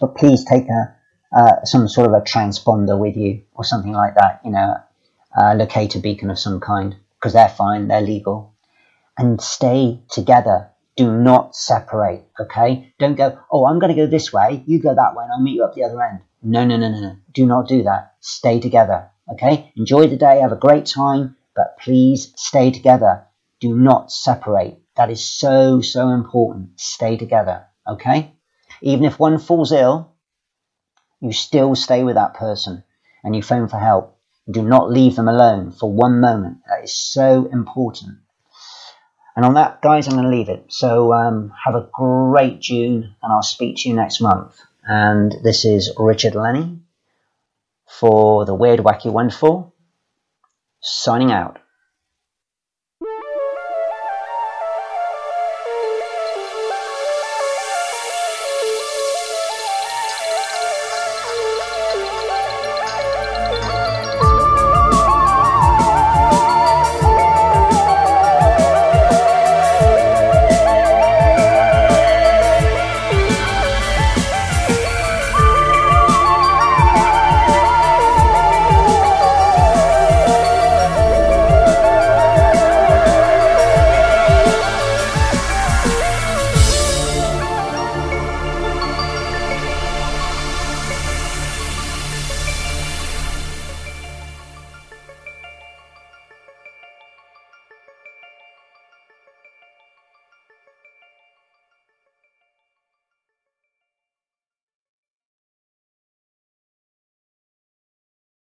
But 0.00 0.16
please 0.16 0.44
take 0.44 0.68
a 0.68 0.94
uh, 1.36 1.64
some 1.64 1.88
sort 1.88 2.06
of 2.06 2.14
a 2.14 2.24
transponder 2.24 2.98
with 2.98 3.16
you 3.16 3.42
or 3.52 3.64
something 3.64 3.92
like 3.92 4.14
that. 4.14 4.40
You 4.44 4.50
know, 4.50 4.76
a 5.36 5.54
locator 5.54 6.00
beacon 6.00 6.30
of 6.30 6.38
some 6.38 6.60
kind, 6.60 6.96
because 7.18 7.32
they're 7.32 7.48
fine, 7.48 7.88
they're 7.88 8.00
legal, 8.00 8.54
and 9.18 9.40
stay 9.40 10.00
together 10.08 10.70
do 10.98 11.12
not 11.16 11.54
separate, 11.54 12.24
okay? 12.40 12.92
Don't 12.98 13.14
go, 13.14 13.38
oh, 13.52 13.66
I'm 13.66 13.78
going 13.78 13.94
to 13.94 14.02
go 14.02 14.10
this 14.10 14.32
way, 14.32 14.64
you 14.66 14.82
go 14.82 14.92
that 14.92 15.14
way, 15.14 15.22
and 15.22 15.32
I'll 15.32 15.40
meet 15.40 15.54
you 15.54 15.62
up 15.62 15.74
the 15.74 15.84
other 15.84 16.02
end. 16.02 16.18
No, 16.42 16.64
no, 16.64 16.76
no, 16.76 16.90
no, 16.90 17.00
no. 17.00 17.16
Do 17.32 17.46
not 17.46 17.68
do 17.68 17.84
that. 17.84 18.14
Stay 18.18 18.58
together, 18.58 19.08
okay? 19.32 19.72
Enjoy 19.76 20.08
the 20.08 20.16
day, 20.16 20.40
have 20.40 20.50
a 20.50 20.56
great 20.56 20.86
time, 20.86 21.36
but 21.54 21.78
please 21.78 22.32
stay 22.34 22.72
together. 22.72 23.24
Do 23.60 23.76
not 23.76 24.10
separate. 24.10 24.82
That 24.96 25.08
is 25.08 25.24
so, 25.24 25.80
so 25.82 26.08
important. 26.08 26.80
Stay 26.80 27.16
together, 27.16 27.66
okay? 27.86 28.32
Even 28.82 29.04
if 29.04 29.20
one 29.20 29.38
falls 29.38 29.70
ill, 29.70 30.16
you 31.20 31.32
still 31.32 31.76
stay 31.76 32.02
with 32.02 32.16
that 32.16 32.34
person 32.34 32.82
and 33.22 33.36
you 33.36 33.42
phone 33.44 33.68
for 33.68 33.78
help. 33.78 34.18
Do 34.50 34.62
not 34.62 34.90
leave 34.90 35.14
them 35.14 35.28
alone 35.28 35.70
for 35.70 35.92
one 35.92 36.18
moment. 36.18 36.58
That 36.68 36.82
is 36.82 36.92
so 36.92 37.48
important. 37.52 38.18
And 39.38 39.44
on 39.44 39.54
that, 39.54 39.80
guys, 39.80 40.08
I'm 40.08 40.14
going 40.14 40.24
to 40.24 40.36
leave 40.36 40.48
it. 40.48 40.64
So 40.66 41.12
um, 41.12 41.52
have 41.64 41.76
a 41.76 41.88
great 41.92 42.58
June, 42.58 43.14
and 43.22 43.32
I'll 43.32 43.40
speak 43.40 43.76
to 43.76 43.88
you 43.88 43.94
next 43.94 44.20
month. 44.20 44.60
And 44.82 45.32
this 45.44 45.64
is 45.64 45.94
Richard 45.96 46.34
Lenny 46.34 46.80
for 47.86 48.44
the 48.44 48.54
Weird, 48.56 48.80
Wacky, 48.80 49.12
Wonderful, 49.12 49.72
signing 50.80 51.30
out. 51.30 51.60